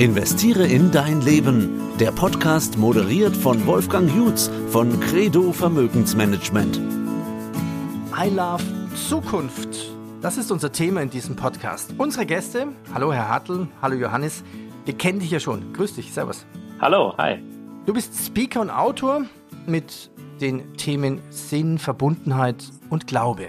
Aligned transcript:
Investiere 0.00 0.66
in 0.66 0.90
dein 0.90 1.20
Leben. 1.20 1.78
Der 1.98 2.10
Podcast 2.10 2.78
moderiert 2.78 3.36
von 3.36 3.66
Wolfgang 3.66 4.10
Jutz 4.16 4.50
von 4.70 4.98
Credo 4.98 5.52
Vermögensmanagement. 5.52 6.80
I 8.18 8.30
Love 8.30 8.64
Zukunft. 8.94 9.92
Das 10.22 10.38
ist 10.38 10.50
unser 10.50 10.72
Thema 10.72 11.02
in 11.02 11.10
diesem 11.10 11.36
Podcast. 11.36 11.92
Unsere 11.98 12.24
Gäste, 12.24 12.68
hallo 12.94 13.12
Herr 13.12 13.28
Hartl, 13.28 13.68
hallo 13.82 13.94
Johannes, 13.94 14.42
wir 14.86 14.94
kennen 14.94 15.20
dich 15.20 15.32
ja 15.32 15.38
schon. 15.38 15.74
Grüß 15.74 15.96
dich, 15.96 16.14
servus. 16.14 16.46
Hallo, 16.80 17.12
hi. 17.18 17.36
Du 17.84 17.92
bist 17.92 18.14
Speaker 18.24 18.62
und 18.62 18.70
Autor 18.70 19.26
mit 19.66 20.10
den 20.40 20.78
Themen 20.78 21.20
Sinn, 21.28 21.76
Verbundenheit 21.76 22.64
und 22.88 23.06
Glaube. 23.06 23.48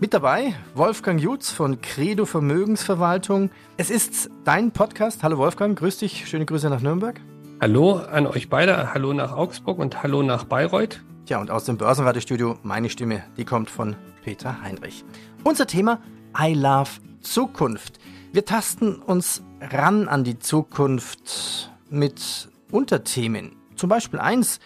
Mit 0.00 0.14
dabei 0.14 0.54
Wolfgang 0.74 1.20
Jutz 1.20 1.50
von 1.50 1.82
Credo 1.82 2.24
Vermögensverwaltung. 2.24 3.50
Es 3.76 3.90
ist 3.90 4.30
dein 4.44 4.70
Podcast. 4.70 5.22
Hallo 5.22 5.36
Wolfgang, 5.36 5.78
grüß 5.78 5.98
dich. 5.98 6.26
Schöne 6.26 6.46
Grüße 6.46 6.70
nach 6.70 6.80
Nürnberg. 6.80 7.20
Hallo 7.60 7.96
an 7.96 8.26
euch 8.26 8.48
beide. 8.48 8.94
Hallo 8.94 9.12
nach 9.12 9.32
Augsburg 9.32 9.78
und 9.78 10.02
hallo 10.02 10.22
nach 10.22 10.44
Bayreuth. 10.44 11.02
Tja, 11.26 11.38
und 11.38 11.50
aus 11.50 11.66
dem 11.66 11.76
Börsenradiostudio 11.76 12.58
meine 12.62 12.88
Stimme, 12.88 13.24
die 13.36 13.44
kommt 13.44 13.68
von 13.68 13.94
Peter 14.24 14.62
Heinrich. 14.62 15.04
Unser 15.44 15.66
Thema 15.66 16.00
I 16.34 16.54
Love 16.54 16.92
Zukunft. 17.20 17.98
Wir 18.32 18.46
tasten 18.46 18.94
uns 19.02 19.42
ran 19.60 20.08
an 20.08 20.24
die 20.24 20.38
Zukunft 20.38 21.70
mit 21.90 22.48
Unterthemen. 22.72 23.54
Zum 23.76 23.90
Beispiel 23.90 24.18
eins, 24.18 24.60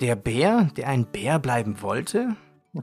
der 0.00 0.16
Bär, 0.16 0.70
der 0.78 0.88
ein 0.88 1.04
Bär 1.04 1.38
bleiben 1.38 1.82
wollte. 1.82 2.36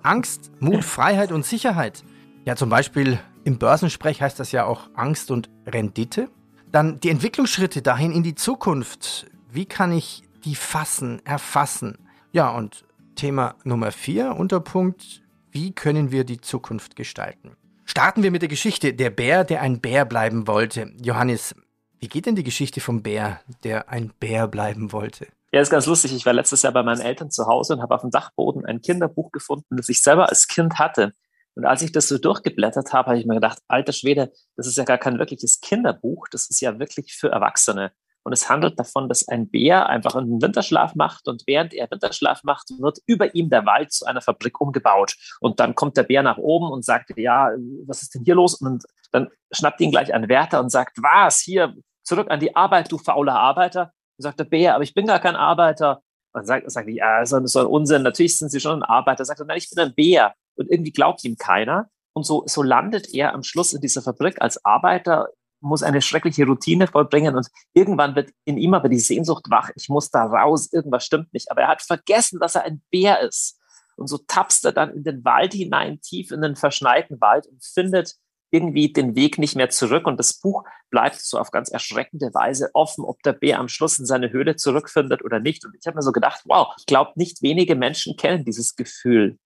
Angst, 0.04 0.52
Mut, 0.60 0.84
Freiheit 0.84 1.32
und 1.32 1.46
Sicherheit. 1.46 2.04
Ja, 2.46 2.56
zum 2.56 2.70
Beispiel 2.70 3.20
im 3.44 3.58
Börsensprech 3.58 4.22
heißt 4.22 4.40
das 4.40 4.52
ja 4.52 4.66
auch 4.66 4.90
Angst 4.94 5.32
und 5.32 5.50
Rendite. 5.66 6.30
Dann 6.72 7.00
die 7.00 7.10
Entwicklungsschritte 7.10 7.82
dahin 7.82 8.12
in 8.12 8.24
die 8.24 8.36
Zukunft. 8.36 9.28
Wie 9.52 9.66
kann 9.66 9.92
ich 9.92 10.24
die 10.44 10.56
fassen, 10.56 11.26
erfassen? 11.26 11.98
Ja, 12.32 12.50
und 12.50 12.86
Thema 13.16 13.56
Nummer 13.64 13.92
vier, 13.92 14.36
Unterpunkt, 14.36 15.22
wie 15.52 15.72
können 15.72 16.12
wir 16.12 16.26
die 16.26 16.42
Zukunft 16.42 16.96
gestalten? 16.96 17.56
Starten 17.86 18.24
wir 18.24 18.32
mit 18.32 18.42
der 18.42 18.50
Geschichte 18.50 18.94
Der 18.94 19.10
Bär, 19.10 19.44
der 19.44 19.62
ein 19.62 19.80
Bär 19.80 20.06
bleiben 20.06 20.48
wollte. 20.48 20.92
Johannes, 21.02 21.56
wie 22.00 22.08
geht 22.08 22.26
denn 22.26 22.36
die 22.36 22.44
Geschichte 22.44 22.82
vom 22.82 23.04
Bär, 23.04 23.40
der 23.64 23.90
ein 23.90 24.12
Bär 24.20 24.48
bleiben 24.48 24.92
wollte? 24.92 25.28
Ja, 25.56 25.62
ist 25.62 25.70
ganz 25.70 25.86
lustig. 25.86 26.14
Ich 26.14 26.26
war 26.26 26.34
letztes 26.34 26.64
Jahr 26.64 26.74
bei 26.74 26.84
meinen 26.84 27.00
Eltern 27.00 27.32
zu 27.32 27.46
Hause 27.46 27.76
und 27.76 27.82
habe 27.82 27.96
auf 27.96 28.02
dem 28.02 28.12
Dachboden 28.12 28.66
ein 28.66 28.82
Kinderbuch 28.82 29.32
gefunden, 29.32 29.78
das 29.78 29.88
ich 29.88 30.04
selber 30.04 30.28
als 30.28 30.50
Kind 30.50 30.80
hatte. 30.80 31.14
Und 31.56 31.64
als 31.64 31.82
ich 31.82 31.94
das 31.94 32.10
so 32.10 32.18
durchgeblättert 32.18 32.92
habe, 32.92 33.12
habe 33.12 33.20
ich 33.20 33.26
mir 33.26 33.36
gedacht, 33.36 33.60
alter 33.70 33.94
Schwede, 33.94 34.34
das 34.58 34.68
ist 34.68 34.78
ja 34.78 34.84
gar 34.84 34.98
kein 34.98 35.18
wirkliches 35.18 35.62
Kinderbuch, 35.62 36.28
das 36.30 36.50
ist 36.50 36.60
ja 36.60 36.78
wirklich 36.78 37.14
für 37.14 37.30
Erwachsene. 37.30 37.94
Und 38.24 38.34
es 38.34 38.50
handelt 38.50 38.78
davon, 38.78 39.08
dass 39.08 39.30
ein 39.30 39.50
Bär 39.50 39.88
einfach 39.88 40.16
einen 40.16 40.42
Winterschlaf 40.42 40.94
macht 40.94 41.30
und 41.30 41.44
während 41.48 41.74
er 41.74 41.90
Winterschlaf 41.90 42.44
macht, 42.44 42.72
wird 42.78 42.98
über 43.06 43.34
ihm 43.34 43.50
der 43.50 43.66
Wald 43.66 43.94
zu 43.94 44.06
einer 44.06 44.20
Fabrik 44.20 44.60
umgebaut. 44.60 45.16
Und 45.40 45.62
dann 45.62 45.74
kommt 45.74 45.96
der 45.96 46.04
Bär 46.04 46.22
nach 46.22 46.38
oben 46.38 46.70
und 46.70 46.84
sagt, 46.84 47.14
ja, 47.16 47.50
was 47.88 48.02
ist 48.02 48.14
denn 48.14 48.26
hier 48.26 48.36
los? 48.36 48.56
Und 48.56 48.84
dann 49.14 49.30
schnappt 49.54 49.80
ihn 49.80 49.92
gleich 49.92 50.14
ein 50.14 50.28
Wärter 50.28 50.60
und 50.60 50.70
sagt, 50.70 50.98
was, 51.02 51.40
hier, 51.40 51.74
zurück 52.04 52.30
an 52.30 52.42
die 52.42 52.58
Arbeit, 52.58 52.92
du 52.92 52.98
fauler 52.98 53.40
Arbeiter. 53.40 53.94
Und 54.18 54.24
sagt 54.24 54.40
der 54.40 54.46
Bär, 54.46 54.76
aber 54.76 54.84
ich 54.84 54.94
bin 54.94 55.08
gar 55.08 55.20
kein 55.20 55.36
Arbeiter. 55.36 56.02
Und 56.34 56.46
sagt, 56.46 56.70
sagt 56.70 56.90
die, 56.90 56.96
ja, 56.96 57.22
das 57.22 57.32
ist 57.32 57.52
so 57.54 57.60
ein 57.60 57.66
Unsinn. 57.66 58.04
Natürlich 58.04 58.38
sind 58.38 58.52
Sie 58.52 58.60
schon 58.60 58.82
ein 58.82 58.84
Arbeiter. 58.84 59.24
Sagt 59.24 59.40
er, 59.40 59.46
nein, 59.46 59.58
ich 59.58 59.70
bin 59.70 59.80
ein 59.80 59.94
Bär. 59.94 60.34
Und 60.56 60.70
irgendwie 60.70 60.92
glaubt 60.92 61.24
ihm 61.24 61.38
keiner. 61.38 61.90
Und 62.14 62.26
so, 62.26 62.44
so 62.46 62.64
landet 62.64 63.14
er 63.14 63.34
am 63.34 63.44
Schluss 63.44 63.74
in 63.74 63.82
dieser 63.82 64.02
Fabrik 64.02 64.42
als 64.42 64.64
Arbeiter, 64.64 65.28
muss 65.60 65.84
eine 65.84 66.02
schreckliche 66.02 66.46
Routine 66.46 66.88
vollbringen 66.88 67.36
und 67.36 67.48
irgendwann 67.74 68.16
wird 68.16 68.32
in 68.46 68.58
ihm 68.58 68.74
aber 68.74 68.88
die 68.88 69.00
Sehnsucht 69.00 69.46
wach, 69.50 69.72
ich 69.76 69.90
muss 69.90 70.12
da 70.12 70.24
raus, 70.24 70.72
irgendwas 70.72 71.06
stimmt 71.06 71.34
nicht. 71.34 71.52
Aber 71.52 71.62
er 71.62 71.68
hat 71.68 71.82
vergessen, 71.82 72.40
dass 72.40 72.56
er 72.56 72.64
ein 72.64 72.82
Bär 72.92 73.22
ist. 73.22 73.60
Und 73.98 74.08
so 74.08 74.18
tapst 74.18 74.66
er 74.66 74.74
dann 74.74 74.94
in 74.94 75.04
den 75.04 75.24
Wald 75.26 75.54
hinein, 75.54 76.00
tief 76.02 76.32
in 76.32 76.42
den 76.42 76.56
verschneiten 76.56 77.20
Wald 77.22 77.48
und 77.48 77.64
findet 77.64 78.16
irgendwie 78.52 78.92
den 78.92 79.16
Weg 79.16 79.38
nicht 79.38 79.56
mehr 79.56 79.70
zurück. 79.70 80.08
Und 80.08 80.18
das 80.18 80.40
Buch 80.40 80.64
bleibt 80.90 81.20
so 81.20 81.38
auf 81.38 81.52
ganz 81.52 81.70
erschreckende 81.70 82.34
Weise 82.34 82.70
offen, 82.74 83.04
ob 83.04 83.22
der 83.24 83.34
Bär 83.34 83.60
am 83.60 83.68
Schluss 83.68 84.00
in 84.00 84.06
seine 84.06 84.32
Höhle 84.32 84.56
zurückfindet 84.56 85.24
oder 85.24 85.40
nicht. 85.40 85.66
Und 85.66 85.76
ich 85.80 85.86
habe 85.88 85.96
mir 85.96 86.04
so 86.04 86.12
gedacht, 86.12 86.42
wow, 86.46 86.74
ich 86.80 86.86
glaube, 86.86 87.12
nicht 87.16 87.42
wenige 87.42 87.76
Menschen 87.76 88.16
kennen 88.18 88.46
dieses 88.46 88.76
Gefühl. 88.76 89.38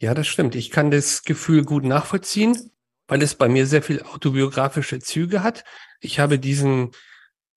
Ja, 0.00 0.14
das 0.14 0.26
stimmt. 0.26 0.54
Ich 0.54 0.70
kann 0.70 0.90
das 0.90 1.22
Gefühl 1.24 1.64
gut 1.64 1.84
nachvollziehen, 1.84 2.70
weil 3.06 3.22
es 3.22 3.34
bei 3.34 3.48
mir 3.48 3.66
sehr 3.66 3.82
viel 3.82 4.02
autobiografische 4.02 4.98
Züge 4.98 5.42
hat. 5.42 5.64
Ich 6.00 6.18
habe 6.18 6.38
diesen 6.38 6.92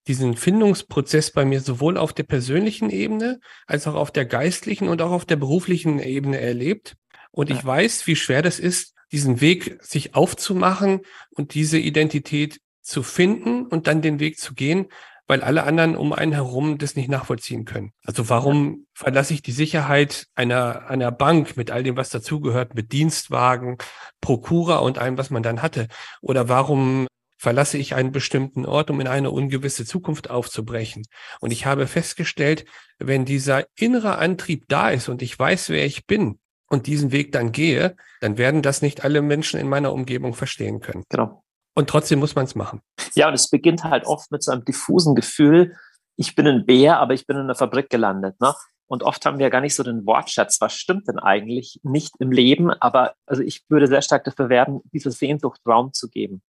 diesen 0.08 0.36
Findungsprozess 0.36 1.32
bei 1.32 1.46
mir 1.46 1.62
sowohl 1.62 1.98
auf 1.98 2.14
der 2.14 2.24
persönlichen 2.24 2.90
Ebene 2.90 3.40
als 3.68 3.88
auch 3.88 3.96
auf 3.96 4.12
der 4.12 4.26
geistlichen 4.26 4.90
und 4.90 5.02
auch 5.02 5.12
auf 5.12 5.26
der 5.26 5.38
beruflichen 5.38 6.00
Ebene 6.00 6.40
erlebt. 6.40 6.98
Und 7.32 7.50
ich 7.50 7.64
weiß, 7.64 8.06
wie 8.06 8.16
schwer 8.16 8.42
das 8.42 8.60
ist, 8.60 8.93
diesen 9.14 9.40
Weg 9.40 9.78
sich 9.82 10.16
aufzumachen 10.16 11.02
und 11.30 11.54
diese 11.54 11.78
Identität 11.78 12.60
zu 12.82 13.04
finden 13.04 13.66
und 13.66 13.88
dann 13.88 14.02
den 14.02 14.20
Weg 14.20 14.38
zu 14.38 14.56
gehen, 14.56 14.88
weil 15.28 15.42
alle 15.42 15.64
anderen 15.64 15.96
um 15.96 16.12
einen 16.12 16.34
herum 16.34 16.78
das 16.78 16.96
nicht 16.96 17.10
nachvollziehen 17.10 17.64
können. 17.64 17.94
Also 18.04 18.28
warum 18.28 18.88
verlasse 18.94 19.34
ich 19.34 19.42
die 19.42 19.54
Sicherheit 19.54 20.28
einer, 20.36 20.88
einer 20.90 21.12
Bank 21.12 21.56
mit 21.56 21.72
all 21.72 21.84
dem, 21.84 21.96
was 21.96 22.10
dazugehört, 22.10 22.76
mit 22.76 22.92
Dienstwagen, 22.92 23.78
Prokura 24.20 24.78
und 24.78 24.98
allem, 24.98 25.18
was 25.18 25.30
man 25.30 25.44
dann 25.44 25.62
hatte? 25.62 25.88
Oder 26.22 26.50
warum 26.50 27.08
verlasse 27.38 27.78
ich 27.78 27.96
einen 27.96 28.12
bestimmten 28.12 28.66
Ort, 28.66 28.90
um 28.90 29.00
in 29.00 29.08
eine 29.08 29.32
ungewisse 29.32 29.86
Zukunft 29.86 30.30
aufzubrechen? 30.30 31.04
Und 31.40 31.52
ich 31.52 31.66
habe 31.66 31.88
festgestellt, 31.88 32.66
wenn 33.00 33.26
dieser 33.26 33.66
innere 33.76 34.18
Antrieb 34.18 34.66
da 34.68 34.90
ist 34.90 35.08
und 35.08 35.22
ich 35.22 35.38
weiß, 35.38 35.70
wer 35.70 35.86
ich 35.86 36.06
bin, 36.06 36.40
und 36.74 36.88
diesen 36.88 37.12
Weg 37.12 37.32
dann 37.32 37.52
gehe, 37.52 37.96
dann 38.20 38.40
werden 38.40 38.64
das 38.64 38.82
nicht 38.82 39.04
alle 39.04 39.22
Menschen 39.22 39.60
in 39.60 39.70
meiner 39.70 39.94
Umgebung 39.94 40.34
verstehen 40.34 40.80
können. 40.80 41.04
Genau. 41.08 41.44
Und 41.76 41.88
trotzdem 41.88 42.18
muss 42.18 42.34
man 42.34 42.46
es 42.46 42.56
machen. 42.56 42.82
Ja, 43.14 43.28
und 43.28 43.36
es 43.36 43.48
beginnt 43.48 43.84
halt 43.84 44.08
oft 44.08 44.32
mit 44.32 44.42
so 44.42 44.52
einem 44.52 44.66
diffusen 44.66 45.14
Gefühl, 45.14 45.76
ich 46.16 46.34
bin 46.34 46.48
ein 46.48 46.66
Bär, 46.66 46.98
aber 46.98 47.14
ich 47.14 47.28
bin 47.28 47.38
in 47.38 47.44
einer 47.44 47.54
Fabrik 47.54 47.92
gelandet. 47.92 48.42
Ne? 48.42 48.56
Und 48.88 49.04
oft 49.04 49.24
haben 49.24 49.38
wir 49.38 49.52
gar 49.52 49.62
nicht 49.62 49.76
so 49.76 49.84
den 49.84 50.08
Wortschatz, 50.08 50.60
was 50.62 50.74
stimmt 50.74 51.08
denn 51.08 51.20
eigentlich 51.20 51.80
nicht 51.84 52.16
im 52.20 52.32
Leben. 52.32 52.72
Aber 52.72 53.14
also 53.28 53.44
ich 53.44 53.62
würde 53.70 53.86
sehr 53.86 54.02
stark 54.02 54.24
dafür 54.24 54.50
werben, 54.50 54.82
dieser 54.92 55.12
Sehnsucht 55.12 55.62
Raum 55.68 55.94
zu 55.94 56.10
geben. 56.10 56.42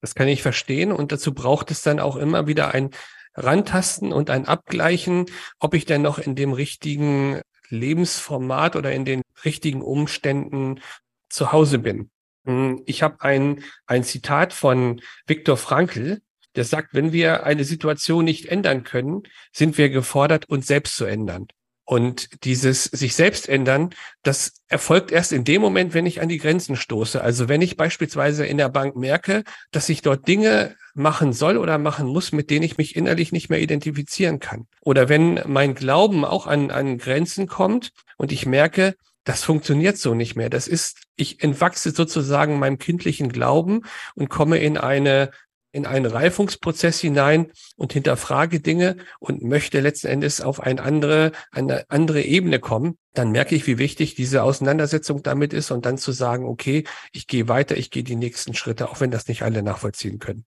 Das 0.00 0.14
kann 0.14 0.28
ich 0.28 0.42
verstehen. 0.42 0.92
Und 0.92 1.10
dazu 1.10 1.34
braucht 1.34 1.72
es 1.72 1.82
dann 1.82 1.98
auch 1.98 2.14
immer 2.14 2.46
wieder 2.46 2.72
ein 2.72 2.90
Rantasten 3.34 4.12
und 4.12 4.30
ein 4.30 4.46
Abgleichen, 4.46 5.26
ob 5.58 5.74
ich 5.74 5.86
denn 5.86 6.02
noch 6.02 6.20
in 6.20 6.36
dem 6.36 6.52
richtigen 6.52 7.40
Lebensformat 7.72 8.76
oder 8.76 8.92
in 8.92 9.04
den 9.04 9.22
richtigen 9.44 9.82
Umständen 9.82 10.80
zu 11.28 11.52
Hause 11.52 11.78
bin. 11.78 12.10
Hm, 12.44 12.82
ich 12.86 13.02
habe 13.02 13.20
ein, 13.20 13.64
ein 13.86 14.04
Zitat 14.04 14.52
von 14.52 15.00
Viktor 15.26 15.56
Frankl, 15.56 16.20
der 16.54 16.64
sagt, 16.64 16.94
wenn 16.94 17.12
wir 17.12 17.44
eine 17.44 17.64
Situation 17.64 18.24
nicht 18.24 18.46
ändern 18.46 18.84
können, 18.84 19.22
sind 19.52 19.78
wir 19.78 19.88
gefordert, 19.88 20.48
uns 20.48 20.66
selbst 20.66 20.96
zu 20.96 21.04
ändern. 21.04 21.48
Und 21.84 22.44
dieses 22.44 22.84
sich 22.84 23.16
selbst 23.16 23.48
ändern, 23.48 23.90
das 24.22 24.52
erfolgt 24.68 25.10
erst 25.10 25.32
in 25.32 25.44
dem 25.44 25.60
Moment, 25.60 25.94
wenn 25.94 26.06
ich 26.06 26.20
an 26.20 26.28
die 26.28 26.38
Grenzen 26.38 26.76
stoße. 26.76 27.20
Also 27.20 27.48
wenn 27.48 27.60
ich 27.60 27.76
beispielsweise 27.76 28.46
in 28.46 28.56
der 28.56 28.68
Bank 28.68 28.96
merke, 28.96 29.42
dass 29.72 29.88
ich 29.88 30.00
dort 30.00 30.28
Dinge 30.28 30.76
machen 30.94 31.32
soll 31.32 31.56
oder 31.56 31.78
machen 31.78 32.06
muss, 32.06 32.32
mit 32.32 32.50
denen 32.50 32.62
ich 32.62 32.78
mich 32.78 32.94
innerlich 32.94 33.32
nicht 33.32 33.50
mehr 33.50 33.60
identifizieren 33.60 34.38
kann. 34.38 34.66
Oder 34.80 35.08
wenn 35.08 35.40
mein 35.46 35.74
Glauben 35.74 36.24
auch 36.24 36.46
an, 36.46 36.70
an 36.70 36.98
Grenzen 36.98 37.46
kommt 37.48 37.92
und 38.16 38.30
ich 38.30 38.46
merke, 38.46 38.94
das 39.24 39.42
funktioniert 39.42 39.98
so 39.98 40.14
nicht 40.14 40.36
mehr. 40.36 40.50
Das 40.50 40.68
ist, 40.68 41.02
ich 41.16 41.42
entwachse 41.42 41.90
sozusagen 41.92 42.58
meinem 42.58 42.78
kindlichen 42.78 43.30
Glauben 43.30 43.82
und 44.14 44.28
komme 44.28 44.58
in 44.58 44.76
eine 44.76 45.30
in 45.72 45.86
einen 45.86 46.06
Reifungsprozess 46.06 47.00
hinein 47.00 47.50
und 47.76 47.92
hinterfrage 47.92 48.60
Dinge 48.60 48.96
und 49.18 49.42
möchte 49.42 49.80
letzten 49.80 50.08
Endes 50.08 50.40
auf 50.40 50.60
eine 50.60 50.82
andere, 50.82 51.32
eine 51.50 51.86
andere 51.88 52.22
Ebene 52.22 52.60
kommen, 52.60 52.98
dann 53.14 53.30
merke 53.30 53.54
ich, 53.54 53.66
wie 53.66 53.78
wichtig 53.78 54.14
diese 54.14 54.42
Auseinandersetzung 54.42 55.22
damit 55.22 55.52
ist 55.52 55.70
und 55.70 55.86
dann 55.86 55.98
zu 55.98 56.12
sagen, 56.12 56.44
okay, 56.44 56.84
ich 57.12 57.26
gehe 57.26 57.48
weiter, 57.48 57.76
ich 57.76 57.90
gehe 57.90 58.04
die 58.04 58.16
nächsten 58.16 58.54
Schritte, 58.54 58.88
auch 58.90 59.00
wenn 59.00 59.10
das 59.10 59.28
nicht 59.28 59.42
alle 59.42 59.62
nachvollziehen 59.62 60.18
können. 60.18 60.44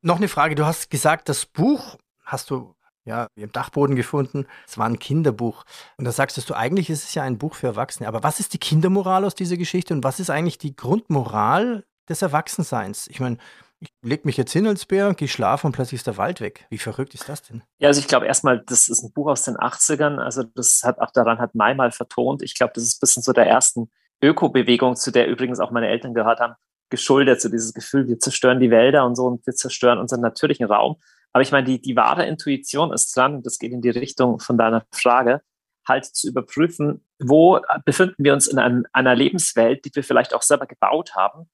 Noch 0.00 0.16
eine 0.16 0.28
Frage. 0.28 0.54
Du 0.54 0.64
hast 0.64 0.90
gesagt, 0.90 1.28
das 1.28 1.44
Buch 1.44 1.96
hast 2.24 2.50
du 2.50 2.74
ja, 3.04 3.28
im 3.34 3.50
Dachboden 3.50 3.96
gefunden. 3.96 4.46
Es 4.66 4.78
war 4.78 4.86
ein 4.86 4.98
Kinderbuch. 4.98 5.64
Und 5.96 6.04
da 6.04 6.12
sagst 6.12 6.36
du, 6.48 6.54
eigentlich 6.54 6.90
ist 6.90 7.04
es 7.04 7.14
ja 7.14 7.22
ein 7.22 7.38
Buch 7.38 7.54
für 7.54 7.68
Erwachsene. 7.68 8.06
Aber 8.06 8.22
was 8.22 8.38
ist 8.38 8.52
die 8.52 8.58
Kindermoral 8.58 9.24
aus 9.24 9.34
dieser 9.34 9.56
Geschichte 9.56 9.94
und 9.94 10.04
was 10.04 10.20
ist 10.20 10.30
eigentlich 10.30 10.58
die 10.58 10.76
Grundmoral 10.76 11.84
des 12.08 12.22
Erwachsenseins? 12.22 13.08
Ich 13.08 13.18
meine, 13.18 13.38
ich 13.80 13.90
lege 14.02 14.22
mich 14.24 14.36
jetzt 14.36 14.52
hin 14.52 14.66
als 14.66 14.86
Bär, 14.86 15.14
gehe 15.14 15.28
schlafen 15.28 15.66
und 15.68 15.72
plötzlich 15.72 16.00
ist 16.00 16.06
der 16.06 16.16
Wald 16.16 16.40
weg. 16.40 16.66
Wie 16.70 16.78
verrückt 16.78 17.14
ist 17.14 17.28
das 17.28 17.42
denn? 17.42 17.62
Ja, 17.78 17.88
also 17.88 18.00
ich 18.00 18.08
glaube 18.08 18.26
erstmal, 18.26 18.60
das 18.66 18.88
ist 18.88 19.02
ein 19.02 19.12
Buch 19.12 19.28
aus 19.28 19.42
den 19.42 19.56
80ern. 19.56 20.18
Also 20.18 20.42
das 20.42 20.82
hat 20.84 20.98
auch 21.00 21.12
daran 21.12 21.38
hat 21.38 21.54
Mai 21.54 21.74
mal 21.74 21.92
vertont. 21.92 22.42
Ich 22.42 22.54
glaube, 22.54 22.72
das 22.74 22.84
ist 22.84 22.96
ein 22.96 23.00
bisschen 23.00 23.22
so 23.22 23.32
der 23.32 23.46
ersten 23.46 23.90
Ökobewegung, 24.22 24.96
zu 24.96 25.12
der 25.12 25.28
übrigens 25.28 25.60
auch 25.60 25.70
meine 25.70 25.88
Eltern 25.88 26.12
gehört 26.12 26.40
haben, 26.40 26.54
geschuldet. 26.90 27.40
So 27.40 27.48
dieses 27.48 27.72
Gefühl, 27.72 28.08
wir 28.08 28.18
zerstören 28.18 28.58
die 28.58 28.70
Wälder 28.70 29.04
und 29.04 29.14
so 29.14 29.26
und 29.26 29.46
wir 29.46 29.54
zerstören 29.54 29.98
unseren 29.98 30.20
natürlichen 30.20 30.66
Raum. 30.66 30.96
Aber 31.32 31.42
ich 31.42 31.52
meine, 31.52 31.66
die, 31.66 31.80
die 31.80 31.94
wahre 31.94 32.26
Intuition 32.26 32.92
ist 32.92 33.14
dran, 33.14 33.36
und 33.36 33.46
das 33.46 33.58
geht 33.58 33.72
in 33.72 33.82
die 33.82 33.90
Richtung 33.90 34.40
von 34.40 34.58
deiner 34.58 34.84
Frage, 34.92 35.42
halt 35.86 36.04
zu 36.04 36.28
überprüfen, 36.28 37.04
wo 37.18 37.60
befinden 37.84 38.16
wir 38.18 38.32
uns 38.32 38.46
in 38.46 38.58
einem, 38.58 38.86
einer 38.92 39.14
Lebenswelt, 39.14 39.84
die 39.84 39.94
wir 39.94 40.02
vielleicht 40.02 40.34
auch 40.34 40.42
selber 40.42 40.66
gebaut 40.66 41.14
haben, 41.14 41.48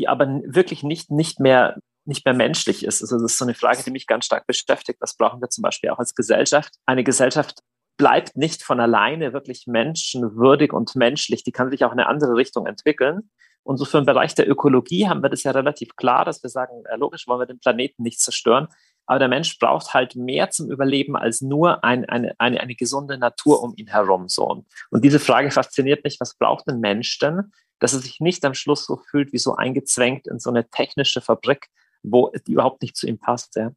die 0.00 0.08
aber 0.08 0.26
wirklich 0.46 0.82
nicht, 0.82 1.10
nicht, 1.10 1.40
mehr, 1.40 1.76
nicht 2.06 2.24
mehr 2.24 2.32
menschlich 2.32 2.84
ist. 2.84 3.02
Also 3.02 3.16
das 3.16 3.32
ist 3.32 3.38
so 3.38 3.44
eine 3.44 3.54
Frage, 3.54 3.82
die 3.84 3.90
mich 3.90 4.06
ganz 4.06 4.24
stark 4.24 4.46
beschäftigt. 4.46 4.98
Was 5.00 5.14
brauchen 5.14 5.42
wir 5.42 5.50
zum 5.50 5.60
Beispiel 5.60 5.90
auch 5.90 5.98
als 5.98 6.14
Gesellschaft? 6.14 6.74
Eine 6.86 7.04
Gesellschaft 7.04 7.60
bleibt 7.98 8.34
nicht 8.34 8.62
von 8.62 8.80
alleine 8.80 9.34
wirklich 9.34 9.66
menschenwürdig 9.66 10.72
und 10.72 10.96
menschlich. 10.96 11.44
Die 11.44 11.52
kann 11.52 11.70
sich 11.70 11.84
auch 11.84 11.92
in 11.92 12.00
eine 12.00 12.08
andere 12.08 12.34
Richtung 12.34 12.66
entwickeln. 12.66 13.30
Und 13.62 13.76
so 13.76 13.84
für 13.84 13.98
den 13.98 14.06
Bereich 14.06 14.34
der 14.34 14.48
Ökologie 14.48 15.06
haben 15.06 15.22
wir 15.22 15.28
das 15.28 15.42
ja 15.42 15.50
relativ 15.50 15.94
klar, 15.96 16.24
dass 16.24 16.42
wir 16.42 16.48
sagen, 16.48 16.82
äh, 16.86 16.96
logisch 16.96 17.28
wollen 17.28 17.40
wir 17.40 17.46
den 17.46 17.60
Planeten 17.60 18.02
nicht 18.02 18.20
zerstören. 18.20 18.68
Aber 19.10 19.18
der 19.18 19.26
Mensch 19.26 19.58
braucht 19.58 19.92
halt 19.92 20.14
mehr 20.14 20.50
zum 20.50 20.70
Überleben 20.70 21.16
als 21.16 21.40
nur 21.40 21.82
ein, 21.82 22.08
eine, 22.08 22.32
eine, 22.38 22.60
eine 22.60 22.76
gesunde 22.76 23.18
Natur 23.18 23.60
um 23.60 23.72
ihn 23.74 23.88
herum. 23.88 24.28
So. 24.28 24.64
Und 24.90 25.04
diese 25.04 25.18
Frage 25.18 25.50
fasziniert 25.50 26.04
mich, 26.04 26.18
was 26.20 26.36
braucht 26.36 26.68
ein 26.68 26.78
Mensch 26.78 27.18
denn, 27.18 27.50
dass 27.80 27.92
er 27.92 27.98
sich 27.98 28.20
nicht 28.20 28.44
am 28.44 28.54
Schluss 28.54 28.86
so 28.86 28.98
fühlt 29.10 29.32
wie 29.32 29.38
so 29.38 29.56
eingezwängt 29.56 30.28
in 30.28 30.38
so 30.38 30.48
eine 30.48 30.70
technische 30.70 31.20
Fabrik, 31.20 31.70
wo 32.04 32.30
die 32.46 32.52
überhaupt 32.52 32.82
nicht 32.82 32.96
zu 32.96 33.08
ihm 33.08 33.18
passt. 33.18 33.56
Ja. 33.56 33.72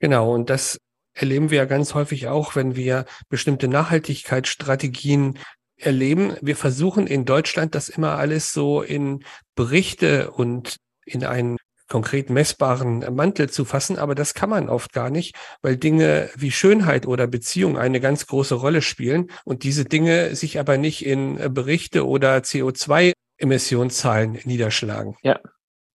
Genau, 0.00 0.34
und 0.34 0.50
das 0.50 0.80
erleben 1.14 1.50
wir 1.50 1.58
ja 1.58 1.64
ganz 1.64 1.94
häufig 1.94 2.26
auch, 2.26 2.56
wenn 2.56 2.74
wir 2.74 3.04
bestimmte 3.28 3.68
Nachhaltigkeitsstrategien 3.68 5.38
erleben. 5.76 6.36
Wir 6.42 6.56
versuchen 6.56 7.06
in 7.06 7.24
Deutschland 7.24 7.76
das 7.76 7.88
immer 7.88 8.18
alles 8.18 8.52
so 8.52 8.82
in 8.82 9.22
Berichte 9.54 10.32
und 10.32 10.78
in 11.04 11.24
einen 11.24 11.56
konkret 11.88 12.30
messbaren 12.30 13.14
Mantel 13.14 13.50
zu 13.50 13.64
fassen, 13.64 13.98
aber 13.98 14.14
das 14.14 14.34
kann 14.34 14.50
man 14.50 14.68
oft 14.68 14.92
gar 14.92 15.10
nicht, 15.10 15.34
weil 15.62 15.76
Dinge 15.76 16.30
wie 16.36 16.50
Schönheit 16.50 17.06
oder 17.06 17.26
Beziehung 17.26 17.78
eine 17.78 18.00
ganz 18.00 18.26
große 18.26 18.54
Rolle 18.54 18.82
spielen 18.82 19.30
und 19.44 19.62
diese 19.62 19.84
Dinge 19.84 20.34
sich 20.34 20.58
aber 20.58 20.78
nicht 20.78 21.04
in 21.04 21.54
Berichte 21.54 22.06
oder 22.06 22.38
CO2-Emissionszahlen 22.38 24.40
niederschlagen. 24.44 25.16
Ja. 25.22 25.38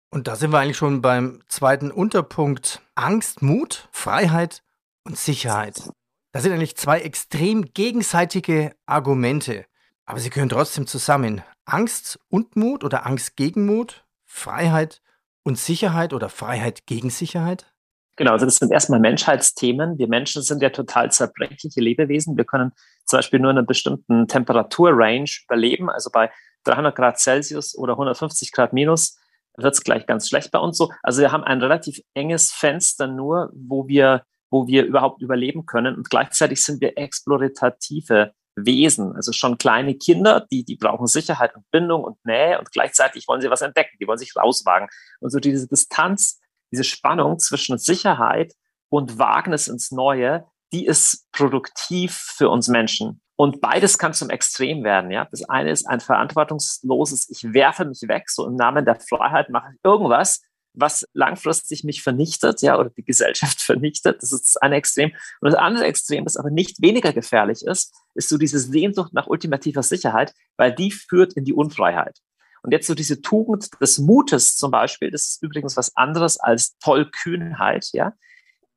Und 0.10 0.28
da 0.28 0.36
sind 0.36 0.52
wir 0.52 0.60
eigentlich 0.60 0.78
schon 0.78 1.02
beim 1.02 1.44
zweiten 1.48 1.92
Unterpunkt. 1.92 2.82
Angst, 2.96 3.42
Mut, 3.42 3.90
Freiheit 3.92 4.64
und 5.04 5.18
Sicherheit. 5.18 5.90
Das 6.32 6.44
sind 6.44 6.54
eigentlich 6.54 6.78
zwei 6.78 7.02
extrem 7.02 7.74
gegenseitige 7.74 8.74
Argumente, 8.86 9.66
aber 10.06 10.20
sie 10.20 10.30
gehören 10.30 10.50
trotzdem 10.50 10.88
zusammen. 10.88 11.42
Angst 11.66 12.20
und 12.30 12.56
Mut 12.56 12.84
oder 12.84 13.06
Angst 13.06 13.36
gegen 13.36 13.66
Mut, 13.66 14.06
Freiheit 14.26 15.02
und 15.48 15.58
Sicherheit 15.58 16.14
oder 16.14 16.28
Freiheit 16.28 16.86
gegen 16.86 17.10
Sicherheit? 17.10 17.72
Genau, 18.18 18.34
also 18.34 18.46
das 18.46 18.58
sind 18.58 18.72
erstmal 18.72 19.00
Menschheitsthemen. 19.00 19.98
Wir 19.98 20.10
Menschen 20.10 20.42
sind 20.42 20.62
ja 20.62 20.72
total 20.72 21.12
zerbrechliche 21.12 21.80
Lebewesen. 21.80 22.36
Wir 22.36 22.44
können 22.44 22.74
zum 23.06 23.18
Beispiel 23.20 23.40
nur 23.40 23.52
in 23.52 23.58
einer 23.58 23.66
bestimmten 23.66 24.28
Temperaturrange 24.28 25.30
überleben. 25.46 25.90
Also 25.90 26.10
bei 26.12 26.32
300 26.66 26.96
Grad 26.96 27.20
Celsius 27.20 27.78
oder 27.78 27.94
150 27.94 28.52
Grad 28.52 28.74
minus 28.74 29.18
wird 29.56 29.74
es 29.74 29.84
gleich 29.84 30.06
ganz 30.06 30.28
schlecht 30.28 30.52
bei 30.52 30.60
uns 30.60 30.78
so. 30.78 30.92
Also 31.02 31.22
wir 31.22 31.32
haben 31.32 31.44
ein 31.44 31.62
relativ 31.62 32.02
enges 32.14 32.52
Fenster 32.52 33.08
nur, 33.08 33.50
wo 33.54 33.88
wir, 33.88 34.24
wo 34.50 34.68
wir 34.68 34.84
überhaupt 34.84 35.22
überleben 35.22 35.66
können. 35.66 35.96
Und 35.96 36.10
gleichzeitig 36.10 36.62
sind 36.62 36.82
wir 36.82 36.98
explorative 36.98 38.34
Wesen, 38.58 39.16
also 39.16 39.32
schon 39.32 39.58
kleine 39.58 39.96
Kinder, 39.96 40.46
die, 40.52 40.66
die 40.66 40.76
brauchen 40.76 41.08
Sicherheit 41.08 41.56
und 41.56 41.70
Bindung 41.72 42.04
und 42.04 42.18
Nähe 42.26 42.58
und 42.60 42.72
gleichzeitig 42.72 43.28
wollen 43.28 43.42
sie 43.42 43.50
was 43.50 43.62
entdecken, 43.62 43.98
die 44.02 44.08
wollen 44.08 44.18
sich 44.18 44.36
rauswagen. 44.36 44.90
Und 45.20 45.30
so 45.30 45.40
diese 45.40 45.68
Distanz, 45.68 46.40
diese 46.72 46.84
Spannung 46.84 47.40
zwischen 47.40 47.78
Sicherheit 47.78 48.54
und 48.90 49.20
Wagnis 49.20 49.68
ins 49.68 49.92
Neue, 49.92 50.46
die 50.74 50.86
ist 50.86 51.32
produktiv 51.32 52.14
für 52.14 52.50
uns 52.50 52.68
Menschen. 52.68 53.22
Und 53.36 53.62
beides 53.62 54.00
kann 54.00 54.14
zum 54.14 54.32
Extrem 54.32 54.84
werden, 54.84 55.12
ja. 55.12 55.28
Das 55.30 55.48
eine 55.48 55.70
ist 55.70 55.86
ein 55.86 56.00
verantwortungsloses, 56.00 57.30
ich 57.30 57.54
werfe 57.54 57.86
mich 57.86 58.02
weg, 58.08 58.30
so 58.30 58.48
im 58.48 58.56
Namen 58.56 58.84
der 58.84 59.00
Freiheit 59.00 59.50
mache 59.50 59.68
ich 59.74 59.80
irgendwas, 59.84 60.42
was 60.80 61.08
langfristig 61.14 61.84
mich 61.84 62.04
vernichtet, 62.04 62.62
ja, 62.62 62.78
oder 62.80 62.90
die 62.90 63.04
Gesellschaft 63.04 63.62
vernichtet. 63.62 64.22
Das 64.22 64.32
ist 64.32 64.48
das 64.48 64.58
eine 64.58 64.76
Extrem. 64.76 65.12
Und 65.42 65.52
das 65.52 65.56
andere 65.56 65.86
Extrem, 65.86 66.24
das 66.24 66.38
aber 66.38 66.50
nicht 66.50 66.82
weniger 66.82 67.14
gefährlich 67.14 67.64
ist, 67.66 67.94
ist 68.14 68.30
so 68.30 68.38
diese 68.38 68.60
Sehnsucht 68.60 69.14
nach 69.14 69.28
ultimativer 69.28 69.84
Sicherheit, 69.84 70.34
weil 70.56 70.74
die 70.74 70.92
führt 70.92 71.34
in 71.34 71.46
die 71.46 71.54
Unfreiheit. 71.54 72.20
Und 72.64 72.72
jetzt 72.72 72.88
so 72.88 72.96
diese 72.96 73.22
Tugend 73.22 73.70
des 73.82 73.98
Mutes 73.98 74.56
zum 74.56 74.72
Beispiel, 74.72 75.12
das 75.12 75.28
ist 75.28 75.44
übrigens 75.44 75.78
was 75.78 75.96
anderes 75.96 76.40
als 76.40 76.78
Tollkühnheit, 76.80 77.90
ja. 77.94 78.14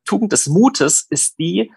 Tugend 0.04 0.32
des 0.32 0.46
Mutes 0.46 1.06
ist 1.10 1.38
die, 1.38 1.72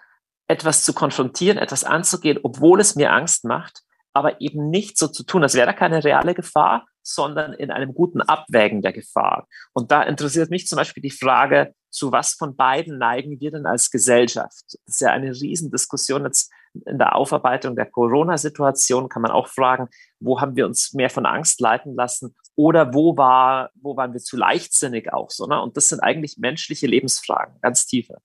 etwas 0.47 0.83
zu 0.83 0.93
konfrontieren, 0.93 1.57
etwas 1.57 1.83
anzugehen, 1.83 2.39
obwohl 2.43 2.79
es 2.79 2.95
mir 2.95 3.11
Angst 3.11 3.45
macht, 3.45 3.81
aber 4.13 4.41
eben 4.41 4.69
nicht 4.69 4.97
so 4.97 5.07
zu 5.07 5.23
tun, 5.23 5.43
als 5.43 5.55
wäre 5.55 5.67
da 5.67 5.73
keine 5.73 6.03
reale 6.03 6.33
Gefahr, 6.33 6.85
sondern 7.03 7.53
in 7.53 7.71
einem 7.71 7.93
guten 7.93 8.21
Abwägen 8.21 8.81
der 8.81 8.93
Gefahr. 8.93 9.47
Und 9.73 9.91
da 9.91 10.03
interessiert 10.03 10.49
mich 10.49 10.67
zum 10.67 10.77
Beispiel 10.77 11.03
die 11.03 11.11
Frage, 11.11 11.73
zu 11.89 12.11
was 12.11 12.33
von 12.33 12.55
beiden 12.55 12.97
neigen 12.97 13.39
wir 13.39 13.51
denn 13.51 13.67
als 13.67 13.91
Gesellschaft? 13.91 14.63
Das 14.65 14.95
ist 14.95 15.01
ja 15.01 15.11
eine 15.11 15.29
Riesendiskussion 15.29 16.23
jetzt 16.25 16.51
in 16.85 16.97
der 16.97 17.15
Aufarbeitung 17.15 17.75
der 17.75 17.85
Corona-Situation 17.85 19.09
kann 19.09 19.21
man 19.21 19.31
auch 19.31 19.47
fragen, 19.47 19.89
wo 20.19 20.41
haben 20.41 20.55
wir 20.55 20.65
uns 20.65 20.93
mehr 20.93 21.09
von 21.09 21.25
Angst 21.25 21.61
leiten 21.61 21.95
lassen 21.95 22.35
oder 22.55 22.93
wo 22.93 23.15
war, 23.17 23.69
wo 23.75 23.95
waren 23.95 24.13
wir 24.13 24.19
zu 24.19 24.37
leichtsinnig 24.37 25.13
auch 25.13 25.29
so, 25.29 25.45
ne? 25.45 25.61
Und 25.61 25.77
das 25.77 25.89
sind 25.89 25.99
eigentlich 25.99 26.37
menschliche 26.37 26.87
Lebensfragen, 26.87 27.55
ganz 27.61 27.85
tiefe. 27.85 28.17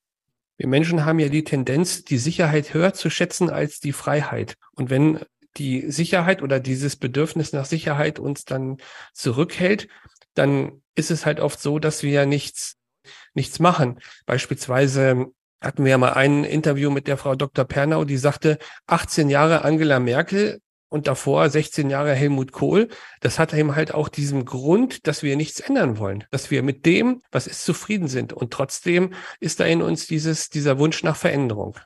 Wir 0.57 0.67
Menschen 0.67 1.05
haben 1.05 1.19
ja 1.19 1.29
die 1.29 1.45
Tendenz, 1.45 2.05
die 2.05 2.19
Sicherheit 2.19 2.75
höher 2.75 2.93
zu 2.93 3.11
schätzen 3.11 3.49
als 3.49 3.81
die 3.81 3.93
Freiheit. 3.93 4.55
Und 4.73 4.91
wenn 4.91 5.21
die 5.57 5.91
Sicherheit 5.91 6.43
oder 6.43 6.61
dieses 6.61 6.97
Bedürfnis 6.97 7.53
nach 7.53 7.65
Sicherheit 7.65 8.19
uns 8.19 8.45
dann 8.45 8.77
zurückhält, 9.13 9.89
dann 10.35 10.83
ist 10.95 11.11
es 11.11 11.27
halt 11.27 11.41
oft 11.41 11.61
so, 11.61 11.79
dass 11.79 12.03
wir 12.03 12.27
nichts, 12.27 12.77
nichts 13.35 13.59
machen. 13.59 13.99
Beispielsweise 14.27 15.27
hatten 15.61 15.85
wir 15.85 15.91
ja 15.91 15.99
mal 15.99 16.13
ein 16.13 16.45
Interview 16.45 16.91
mit 16.91 17.09
der 17.09 17.17
Frau 17.17 17.35
Dr. 17.35 17.65
Pernau, 17.65 18.05
die 18.05 18.19
sagte, 18.19 18.59
18 18.87 19.29
Jahre 19.29 19.65
Angela 19.65 19.99
Merkel 19.99 20.61
und 20.89 21.07
davor 21.07 21.49
16 21.51 21.91
Jahre 21.91 22.15
Helmut 22.15 22.53
Kohl. 22.53 22.89
Das 23.21 23.39
hat 23.39 23.53
eben 23.53 23.75
halt 23.75 23.93
auch 23.93 24.09
diesen 24.09 24.45
Grund, 24.45 25.07
dass 25.07 25.23
wir 25.23 25.37
nichts 25.37 25.61
ändern 25.61 25.99
wollen, 25.99 26.25
dass 26.31 26.51
wir 26.51 26.63
mit 26.63 26.87
dem, 26.87 27.23
was 27.31 27.47
ist, 27.47 27.65
zufrieden 27.65 28.09
sind. 28.09 28.33
Und 28.33 28.53
trotzdem 28.53 29.13
ist 29.41 29.61
da 29.61 29.65
in 29.65 29.83
uns 29.83 30.07
dieses, 30.07 30.49
dieser 30.49 30.79
Wunsch 30.79 31.03
nach 31.03 31.17
Veränderung. 31.17 31.77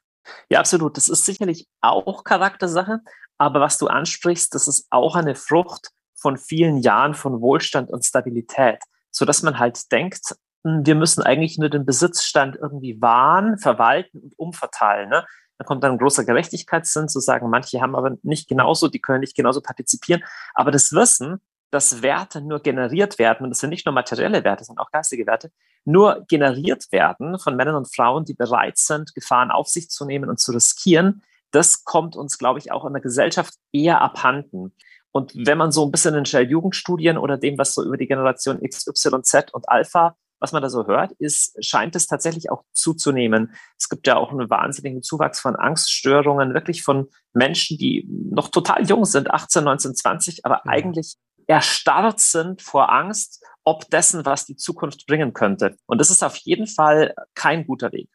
Ja, 0.48 0.60
absolut. 0.60 0.96
Das 0.96 1.08
ist 1.08 1.24
sicherlich 1.24 1.66
auch 1.80 2.24
Charaktersache. 2.24 3.00
Aber 3.42 3.58
was 3.58 3.76
du 3.76 3.88
ansprichst, 3.88 4.54
das 4.54 4.68
ist 4.68 4.86
auch 4.90 5.16
eine 5.16 5.34
Frucht 5.34 5.88
von 6.14 6.36
vielen 6.36 6.76
Jahren 6.76 7.12
von 7.12 7.40
Wohlstand 7.40 7.90
und 7.90 8.04
Stabilität, 8.04 8.78
so 9.10 9.24
dass 9.24 9.42
man 9.42 9.58
halt 9.58 9.90
denkt, 9.90 10.36
hm, 10.64 10.86
wir 10.86 10.94
müssen 10.94 11.24
eigentlich 11.24 11.58
nur 11.58 11.68
den 11.68 11.84
Besitzstand 11.84 12.54
irgendwie 12.54 13.02
wahren, 13.02 13.58
verwalten 13.58 14.20
und 14.20 14.38
umverteilen. 14.38 15.08
Ne? 15.08 15.26
Da 15.58 15.64
kommt 15.64 15.82
dann 15.82 15.90
ein 15.90 15.98
großer 15.98 16.24
Gerechtigkeitssinn 16.24 17.08
zu 17.08 17.18
sagen, 17.18 17.50
manche 17.50 17.80
haben 17.80 17.96
aber 17.96 18.16
nicht 18.22 18.48
genauso, 18.48 18.86
die 18.86 19.00
können 19.00 19.18
nicht 19.18 19.34
genauso 19.34 19.60
partizipieren. 19.60 20.22
Aber 20.54 20.70
das 20.70 20.92
Wissen, 20.92 21.40
dass 21.72 22.00
Werte 22.00 22.42
nur 22.42 22.60
generiert 22.60 23.18
werden, 23.18 23.42
und 23.42 23.50
das 23.50 23.58
sind 23.58 23.70
nicht 23.70 23.86
nur 23.86 23.92
materielle 23.92 24.44
Werte, 24.44 24.62
sondern 24.62 24.86
auch 24.86 24.92
geistige 24.92 25.26
Werte, 25.26 25.50
nur 25.84 26.24
generiert 26.28 26.92
werden 26.92 27.40
von 27.40 27.56
Männern 27.56 27.74
und 27.74 27.92
Frauen, 27.92 28.24
die 28.24 28.34
bereit 28.34 28.78
sind, 28.78 29.16
Gefahren 29.16 29.50
auf 29.50 29.66
sich 29.66 29.90
zu 29.90 30.04
nehmen 30.04 30.30
und 30.30 30.38
zu 30.38 30.52
riskieren, 30.52 31.24
das 31.52 31.84
kommt 31.84 32.16
uns, 32.16 32.38
glaube 32.38 32.58
ich, 32.58 32.72
auch 32.72 32.84
in 32.84 32.92
der 32.92 33.02
Gesellschaft 33.02 33.54
eher 33.72 34.00
abhanden. 34.00 34.74
Und 35.12 35.32
wenn 35.34 35.58
man 35.58 35.72
so 35.72 35.84
ein 35.84 35.90
bisschen 35.90 36.14
in 36.14 36.24
Shell-Jugendstudien 36.24 37.18
oder 37.18 37.36
dem, 37.36 37.58
was 37.58 37.74
so 37.74 37.84
über 37.84 37.96
die 37.96 38.06
Generation 38.06 38.62
X, 38.62 38.86
Y, 38.86 39.22
Z 39.22 39.52
und 39.52 39.68
Alpha, 39.68 40.16
was 40.40 40.52
man 40.52 40.62
da 40.62 40.68
so 40.68 40.86
hört, 40.86 41.12
ist, 41.18 41.56
scheint 41.64 41.94
es 41.94 42.08
tatsächlich 42.08 42.50
auch 42.50 42.64
zuzunehmen. 42.72 43.54
Es 43.78 43.88
gibt 43.88 44.06
ja 44.08 44.16
auch 44.16 44.32
einen 44.32 44.50
wahnsinnigen 44.50 45.02
Zuwachs 45.02 45.38
von 45.38 45.54
Angststörungen, 45.54 46.52
wirklich 46.52 46.82
von 46.82 47.08
Menschen, 47.32 47.78
die 47.78 48.08
noch 48.08 48.48
total 48.48 48.84
jung 48.84 49.04
sind, 49.04 49.30
18, 49.30 49.62
19, 49.62 49.94
20, 49.94 50.44
aber 50.44 50.62
ja. 50.64 50.72
eigentlich 50.72 51.14
erstarrt 51.46 52.20
sind 52.20 52.62
vor 52.62 52.92
Angst, 52.92 53.44
ob 53.62 53.88
dessen, 53.90 54.24
was 54.24 54.46
die 54.46 54.56
Zukunft 54.56 55.06
bringen 55.06 55.32
könnte. 55.32 55.76
Und 55.86 56.00
das 56.00 56.10
ist 56.10 56.24
auf 56.24 56.36
jeden 56.36 56.66
Fall 56.66 57.14
kein 57.34 57.66
guter 57.66 57.92
Weg. 57.92 58.10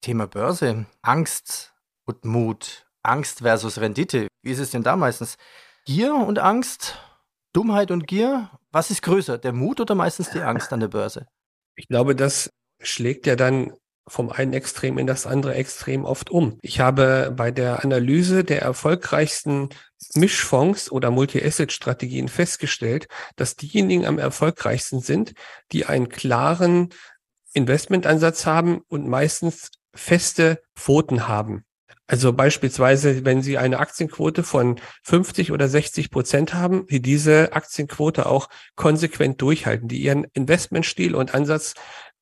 Thema 0.00 0.26
Börse. 0.26 0.86
Angst 1.02 1.72
und 2.10 2.24
Mut. 2.24 2.86
Angst 3.02 3.38
versus 3.38 3.80
Rendite. 3.80 4.28
Wie 4.42 4.50
ist 4.50 4.58
es 4.58 4.70
denn 4.70 4.82
da 4.82 4.96
meistens? 4.96 5.36
Gier 5.86 6.14
und 6.14 6.38
Angst? 6.38 6.98
Dummheit 7.52 7.90
und 7.90 8.06
Gier? 8.06 8.50
Was 8.72 8.90
ist 8.90 9.02
größer, 9.02 9.38
der 9.38 9.52
Mut 9.52 9.80
oder 9.80 9.94
meistens 9.94 10.30
die 10.30 10.40
Angst 10.40 10.72
an 10.72 10.80
der 10.80 10.88
Börse? 10.88 11.26
Ich 11.76 11.88
glaube, 11.88 12.14
das 12.14 12.50
schlägt 12.80 13.26
ja 13.26 13.36
dann 13.36 13.72
vom 14.06 14.30
einen 14.30 14.52
Extrem 14.52 14.98
in 14.98 15.06
das 15.06 15.26
andere 15.26 15.54
Extrem 15.54 16.04
oft 16.04 16.30
um. 16.30 16.58
Ich 16.62 16.80
habe 16.80 17.32
bei 17.34 17.50
der 17.50 17.84
Analyse 17.84 18.44
der 18.44 18.60
erfolgreichsten 18.60 19.68
Mischfonds 20.14 20.90
oder 20.90 21.10
Multi-Asset-Strategien 21.10 22.28
festgestellt, 22.28 23.06
dass 23.36 23.56
diejenigen 23.56 24.06
am 24.06 24.18
erfolgreichsten 24.18 25.00
sind, 25.00 25.34
die 25.72 25.86
einen 25.86 26.08
klaren 26.08 26.88
Investmentansatz 27.52 28.46
haben 28.46 28.80
und 28.88 29.08
meistens 29.08 29.70
feste 29.94 30.60
Quoten 30.74 31.28
haben. 31.28 31.64
Also 32.10 32.32
beispielsweise, 32.32 33.24
wenn 33.24 33.40
Sie 33.40 33.56
eine 33.56 33.78
Aktienquote 33.78 34.42
von 34.42 34.80
50 35.04 35.52
oder 35.52 35.68
60 35.68 36.10
Prozent 36.10 36.54
haben, 36.54 36.84
die 36.88 37.00
diese 37.00 37.52
Aktienquote 37.52 38.26
auch 38.26 38.48
konsequent 38.74 39.40
durchhalten, 39.40 39.86
die 39.86 40.02
ihren 40.02 40.24
Investmentstil 40.32 41.14
und 41.14 41.34
Ansatz 41.34 41.74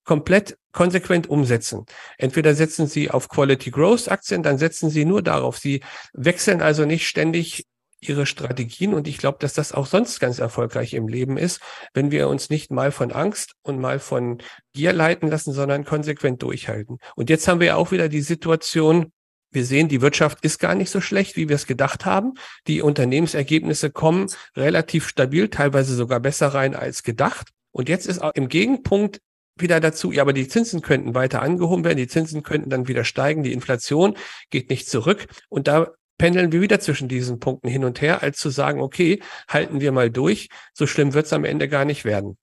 komplett 0.04 0.58
konsequent 0.72 1.30
umsetzen. 1.30 1.86
Entweder 2.18 2.54
setzen 2.54 2.86
Sie 2.86 3.10
auf 3.10 3.30
Quality 3.30 3.70
Growth 3.70 4.10
Aktien, 4.10 4.42
dann 4.42 4.58
setzen 4.58 4.90
Sie 4.90 5.06
nur 5.06 5.22
darauf. 5.22 5.56
Sie 5.56 5.80
wechseln 6.12 6.60
also 6.60 6.84
nicht 6.84 7.08
ständig 7.08 7.64
ihre 7.98 8.26
Strategien 8.26 8.92
und 8.92 9.08
ich 9.08 9.16
glaube, 9.16 9.38
dass 9.40 9.54
das 9.54 9.72
auch 9.72 9.86
sonst 9.86 10.20
ganz 10.20 10.38
erfolgreich 10.38 10.92
im 10.92 11.08
Leben 11.08 11.38
ist, 11.38 11.62
wenn 11.94 12.10
wir 12.10 12.28
uns 12.28 12.50
nicht 12.50 12.70
mal 12.70 12.92
von 12.92 13.10
Angst 13.10 13.54
und 13.62 13.80
mal 13.80 14.00
von 14.00 14.42
Gier 14.74 14.92
leiten 14.92 15.30
lassen, 15.30 15.54
sondern 15.54 15.86
konsequent 15.86 16.42
durchhalten. 16.42 16.98
Und 17.16 17.30
jetzt 17.30 17.48
haben 17.48 17.60
wir 17.60 17.78
auch 17.78 17.90
wieder 17.90 18.10
die 18.10 18.20
Situation, 18.20 19.12
wir 19.50 19.64
sehen, 19.64 19.88
die 19.88 20.00
Wirtschaft 20.00 20.44
ist 20.44 20.58
gar 20.58 20.74
nicht 20.74 20.90
so 20.90 21.00
schlecht, 21.00 21.36
wie 21.36 21.48
wir 21.48 21.56
es 21.56 21.66
gedacht 21.66 22.04
haben. 22.04 22.34
Die 22.66 22.82
Unternehmensergebnisse 22.82 23.90
kommen 23.90 24.26
relativ 24.56 25.08
stabil, 25.08 25.48
teilweise 25.48 25.94
sogar 25.94 26.20
besser 26.20 26.48
rein 26.48 26.74
als 26.74 27.02
gedacht. 27.02 27.48
Und 27.70 27.88
jetzt 27.88 28.06
ist 28.06 28.20
auch 28.20 28.32
im 28.34 28.48
Gegenpunkt 28.48 29.20
wieder 29.56 29.80
dazu, 29.80 30.12
ja, 30.12 30.22
aber 30.22 30.32
die 30.32 30.48
Zinsen 30.48 30.82
könnten 30.82 31.14
weiter 31.14 31.42
angehoben 31.42 31.84
werden, 31.84 31.98
die 31.98 32.06
Zinsen 32.06 32.42
könnten 32.42 32.70
dann 32.70 32.88
wieder 32.88 33.04
steigen, 33.04 33.42
die 33.42 33.52
Inflation 33.52 34.16
geht 34.50 34.70
nicht 34.70 34.88
zurück. 34.88 35.26
Und 35.48 35.66
da 35.66 35.88
pendeln 36.18 36.52
wir 36.52 36.60
wieder 36.60 36.80
zwischen 36.80 37.08
diesen 37.08 37.38
Punkten 37.38 37.68
hin 37.68 37.84
und 37.84 38.00
her, 38.00 38.22
als 38.22 38.38
zu 38.38 38.50
sagen, 38.50 38.80
okay, 38.80 39.20
halten 39.48 39.80
wir 39.80 39.92
mal 39.92 40.10
durch, 40.10 40.48
so 40.74 40.86
schlimm 40.86 41.14
wird 41.14 41.26
es 41.26 41.32
am 41.32 41.44
Ende 41.44 41.68
gar 41.68 41.84
nicht 41.84 42.04
werden. 42.04 42.36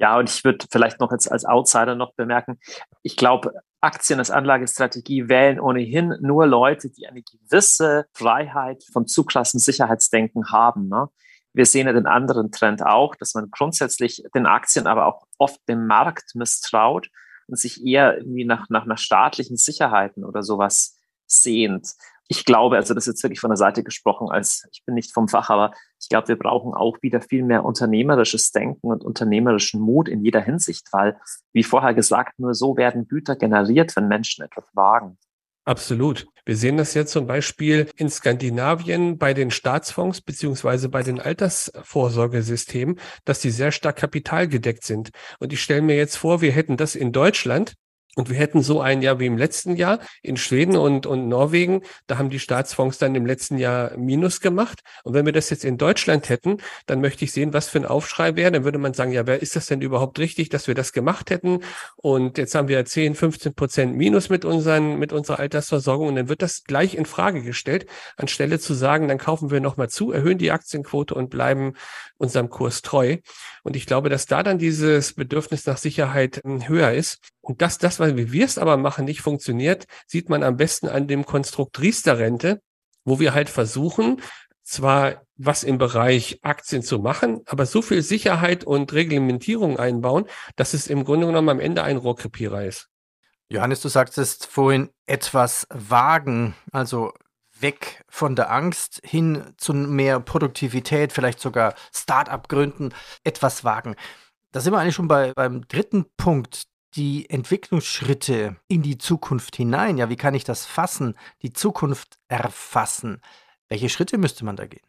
Ja, 0.00 0.18
und 0.18 0.30
ich 0.30 0.42
würde 0.44 0.66
vielleicht 0.70 0.98
noch 0.98 1.12
jetzt 1.12 1.30
als 1.30 1.44
Outsider 1.44 1.94
noch 1.94 2.14
bemerken, 2.14 2.58
ich 3.02 3.16
glaube, 3.16 3.52
Aktien 3.82 4.18
als 4.18 4.30
Anlagestrategie 4.30 5.28
wählen 5.28 5.60
ohnehin 5.60 6.16
nur 6.20 6.46
Leute, 6.46 6.90
die 6.90 7.06
eine 7.06 7.22
gewisse 7.22 8.06
Freiheit 8.14 8.82
von 8.92 9.06
Zugklassensicherheitsdenken 9.06 10.50
haben. 10.50 10.88
Ne? 10.88 11.08
Wir 11.52 11.66
sehen 11.66 11.86
ja 11.86 11.92
den 11.92 12.06
anderen 12.06 12.50
Trend 12.50 12.82
auch, 12.82 13.14
dass 13.14 13.34
man 13.34 13.50
grundsätzlich 13.50 14.22
den 14.34 14.46
Aktien, 14.46 14.86
aber 14.86 15.06
auch 15.06 15.26
oft 15.38 15.60
dem 15.68 15.86
Markt 15.86 16.34
misstraut 16.34 17.10
und 17.46 17.58
sich 17.58 17.84
eher 17.84 18.18
irgendwie 18.18 18.44
nach, 18.44 18.70
nach, 18.70 18.86
nach 18.86 18.98
staatlichen 18.98 19.56
Sicherheiten 19.56 20.24
oder 20.24 20.42
sowas 20.42 20.98
sehnt 21.26 21.88
ich 22.30 22.44
glaube, 22.44 22.76
also 22.76 22.94
das 22.94 23.08
ist 23.08 23.14
jetzt 23.14 23.22
wirklich 23.24 23.40
von 23.40 23.50
der 23.50 23.56
Seite 23.56 23.82
gesprochen, 23.82 24.28
als 24.30 24.64
ich 24.70 24.84
bin 24.84 24.94
nicht 24.94 25.12
vom 25.12 25.26
Fach, 25.26 25.50
aber 25.50 25.72
ich 26.00 26.08
glaube, 26.08 26.28
wir 26.28 26.38
brauchen 26.38 26.72
auch 26.74 26.96
wieder 27.02 27.20
viel 27.20 27.42
mehr 27.42 27.64
unternehmerisches 27.64 28.52
Denken 28.52 28.86
und 28.86 29.02
unternehmerischen 29.02 29.80
Mut 29.80 30.08
in 30.08 30.24
jeder 30.24 30.40
Hinsicht, 30.40 30.86
weil, 30.92 31.18
wie 31.52 31.64
vorher 31.64 31.92
gesagt, 31.92 32.38
nur 32.38 32.54
so 32.54 32.76
werden 32.76 33.08
Güter 33.08 33.34
generiert, 33.34 33.96
wenn 33.96 34.06
Menschen 34.06 34.44
etwas 34.44 34.64
wagen. 34.74 35.18
Absolut. 35.64 36.28
Wir 36.44 36.56
sehen 36.56 36.76
das 36.76 36.94
jetzt 36.94 37.10
zum 37.10 37.26
Beispiel 37.26 37.90
in 37.96 38.08
Skandinavien 38.08 39.18
bei 39.18 39.34
den 39.34 39.50
Staatsfonds 39.50 40.20
beziehungsweise 40.20 40.88
bei 40.88 41.02
den 41.02 41.18
Altersvorsorgesystemen, 41.18 43.00
dass 43.24 43.40
die 43.40 43.50
sehr 43.50 43.72
stark 43.72 43.96
kapitalgedeckt 43.96 44.84
sind. 44.84 45.10
Und 45.40 45.52
ich 45.52 45.60
stelle 45.60 45.82
mir 45.82 45.96
jetzt 45.96 46.16
vor, 46.16 46.42
wir 46.42 46.52
hätten 46.52 46.76
das 46.76 46.94
in 46.94 47.10
Deutschland 47.10 47.74
und 48.16 48.28
wir 48.28 48.36
hätten 48.36 48.60
so 48.60 48.80
ein 48.80 49.02
Jahr 49.02 49.20
wie 49.20 49.26
im 49.26 49.38
letzten 49.38 49.76
Jahr 49.76 50.00
in 50.22 50.36
Schweden 50.36 50.76
und, 50.76 51.06
und 51.06 51.28
Norwegen, 51.28 51.82
da 52.08 52.18
haben 52.18 52.28
die 52.28 52.40
Staatsfonds 52.40 52.98
dann 52.98 53.14
im 53.14 53.24
letzten 53.24 53.56
Jahr 53.56 53.96
Minus 53.96 54.40
gemacht. 54.40 54.80
Und 55.04 55.14
wenn 55.14 55.26
wir 55.26 55.32
das 55.32 55.48
jetzt 55.50 55.64
in 55.64 55.78
Deutschland 55.78 56.28
hätten, 56.28 56.56
dann 56.86 57.00
möchte 57.00 57.24
ich 57.24 57.30
sehen, 57.30 57.52
was 57.52 57.68
für 57.68 57.78
ein 57.78 57.86
Aufschrei 57.86 58.34
wäre. 58.34 58.50
Dann 58.50 58.64
würde 58.64 58.78
man 58.78 58.94
sagen, 58.94 59.12
ja, 59.12 59.28
wer 59.28 59.40
ist 59.40 59.54
das 59.54 59.66
denn 59.66 59.80
überhaupt 59.80 60.18
richtig, 60.18 60.48
dass 60.48 60.66
wir 60.66 60.74
das 60.74 60.92
gemacht 60.92 61.30
hätten? 61.30 61.60
Und 61.94 62.36
jetzt 62.36 62.56
haben 62.56 62.66
wir 62.66 62.84
10, 62.84 63.14
15 63.14 63.54
Prozent 63.54 63.96
Minus 63.96 64.28
mit 64.28 64.44
unseren, 64.44 64.98
mit 64.98 65.12
unserer 65.12 65.38
Altersversorgung. 65.38 66.08
Und 66.08 66.16
dann 66.16 66.28
wird 66.28 66.42
das 66.42 66.64
gleich 66.64 66.96
in 66.96 67.06
Frage 67.06 67.42
gestellt, 67.42 67.86
anstelle 68.16 68.58
zu 68.58 68.74
sagen, 68.74 69.06
dann 69.06 69.18
kaufen 69.18 69.52
wir 69.52 69.60
nochmal 69.60 69.88
zu, 69.88 70.10
erhöhen 70.10 70.38
die 70.38 70.50
Aktienquote 70.50 71.14
und 71.14 71.30
bleiben 71.30 71.74
unserem 72.18 72.50
Kurs 72.50 72.82
treu. 72.82 73.18
Und 73.62 73.76
ich 73.76 73.86
glaube, 73.86 74.08
dass 74.08 74.26
da 74.26 74.42
dann 74.42 74.58
dieses 74.58 75.14
Bedürfnis 75.14 75.64
nach 75.66 75.76
Sicherheit 75.76 76.40
hm, 76.44 76.68
höher 76.68 76.92
ist. 76.92 77.18
Und 77.50 77.60
dass 77.60 77.78
das, 77.78 77.98
weil 77.98 78.16
wir 78.16 78.44
es 78.44 78.58
aber 78.58 78.76
machen, 78.76 79.06
nicht 79.06 79.22
funktioniert, 79.22 79.86
sieht 80.06 80.28
man 80.28 80.44
am 80.44 80.56
besten 80.56 80.88
an 80.88 81.08
dem 81.08 81.26
Konstrukt 81.26 81.80
Riester-Rente, 81.80 82.62
wo 83.04 83.18
wir 83.18 83.34
halt 83.34 83.50
versuchen, 83.50 84.22
zwar 84.62 85.22
was 85.36 85.64
im 85.64 85.76
Bereich 85.76 86.38
Aktien 86.42 86.84
zu 86.84 87.00
machen, 87.00 87.40
aber 87.46 87.66
so 87.66 87.82
viel 87.82 88.02
Sicherheit 88.02 88.62
und 88.62 88.92
Reglementierung 88.92 89.80
einbauen, 89.80 90.26
dass 90.54 90.74
es 90.74 90.86
im 90.86 91.02
Grunde 91.02 91.26
genommen 91.26 91.48
am 91.48 91.58
Ende 91.58 91.82
ein 91.82 91.96
Rohrkrepierer 91.96 92.66
ist. 92.66 92.86
Johannes, 93.48 93.80
du 93.80 93.88
sagtest 93.88 94.46
vorhin 94.46 94.90
etwas 95.06 95.66
wagen, 95.70 96.54
also 96.70 97.12
weg 97.58 98.04
von 98.08 98.36
der 98.36 98.52
Angst 98.52 99.00
hin 99.02 99.42
zu 99.56 99.74
mehr 99.74 100.20
Produktivität, 100.20 101.12
vielleicht 101.12 101.40
sogar 101.40 101.74
Start-up 101.92 102.48
gründen, 102.48 102.90
etwas 103.24 103.64
wagen. 103.64 103.96
Da 104.52 104.60
sind 104.60 104.72
wir 104.72 104.78
eigentlich 104.78 104.94
schon 104.94 105.08
bei, 105.08 105.32
beim 105.34 105.66
dritten 105.66 106.06
Punkt, 106.16 106.69
die 106.94 107.28
Entwicklungsschritte 107.30 108.56
in 108.68 108.82
die 108.82 108.98
Zukunft 108.98 109.56
hinein. 109.56 109.98
Ja, 109.98 110.08
wie 110.08 110.16
kann 110.16 110.34
ich 110.34 110.44
das 110.44 110.66
fassen? 110.66 111.16
Die 111.42 111.52
Zukunft 111.52 112.18
erfassen. 112.28 113.20
Welche 113.68 113.88
Schritte 113.88 114.18
müsste 114.18 114.44
man 114.44 114.56
da 114.56 114.66
gehen? 114.66 114.82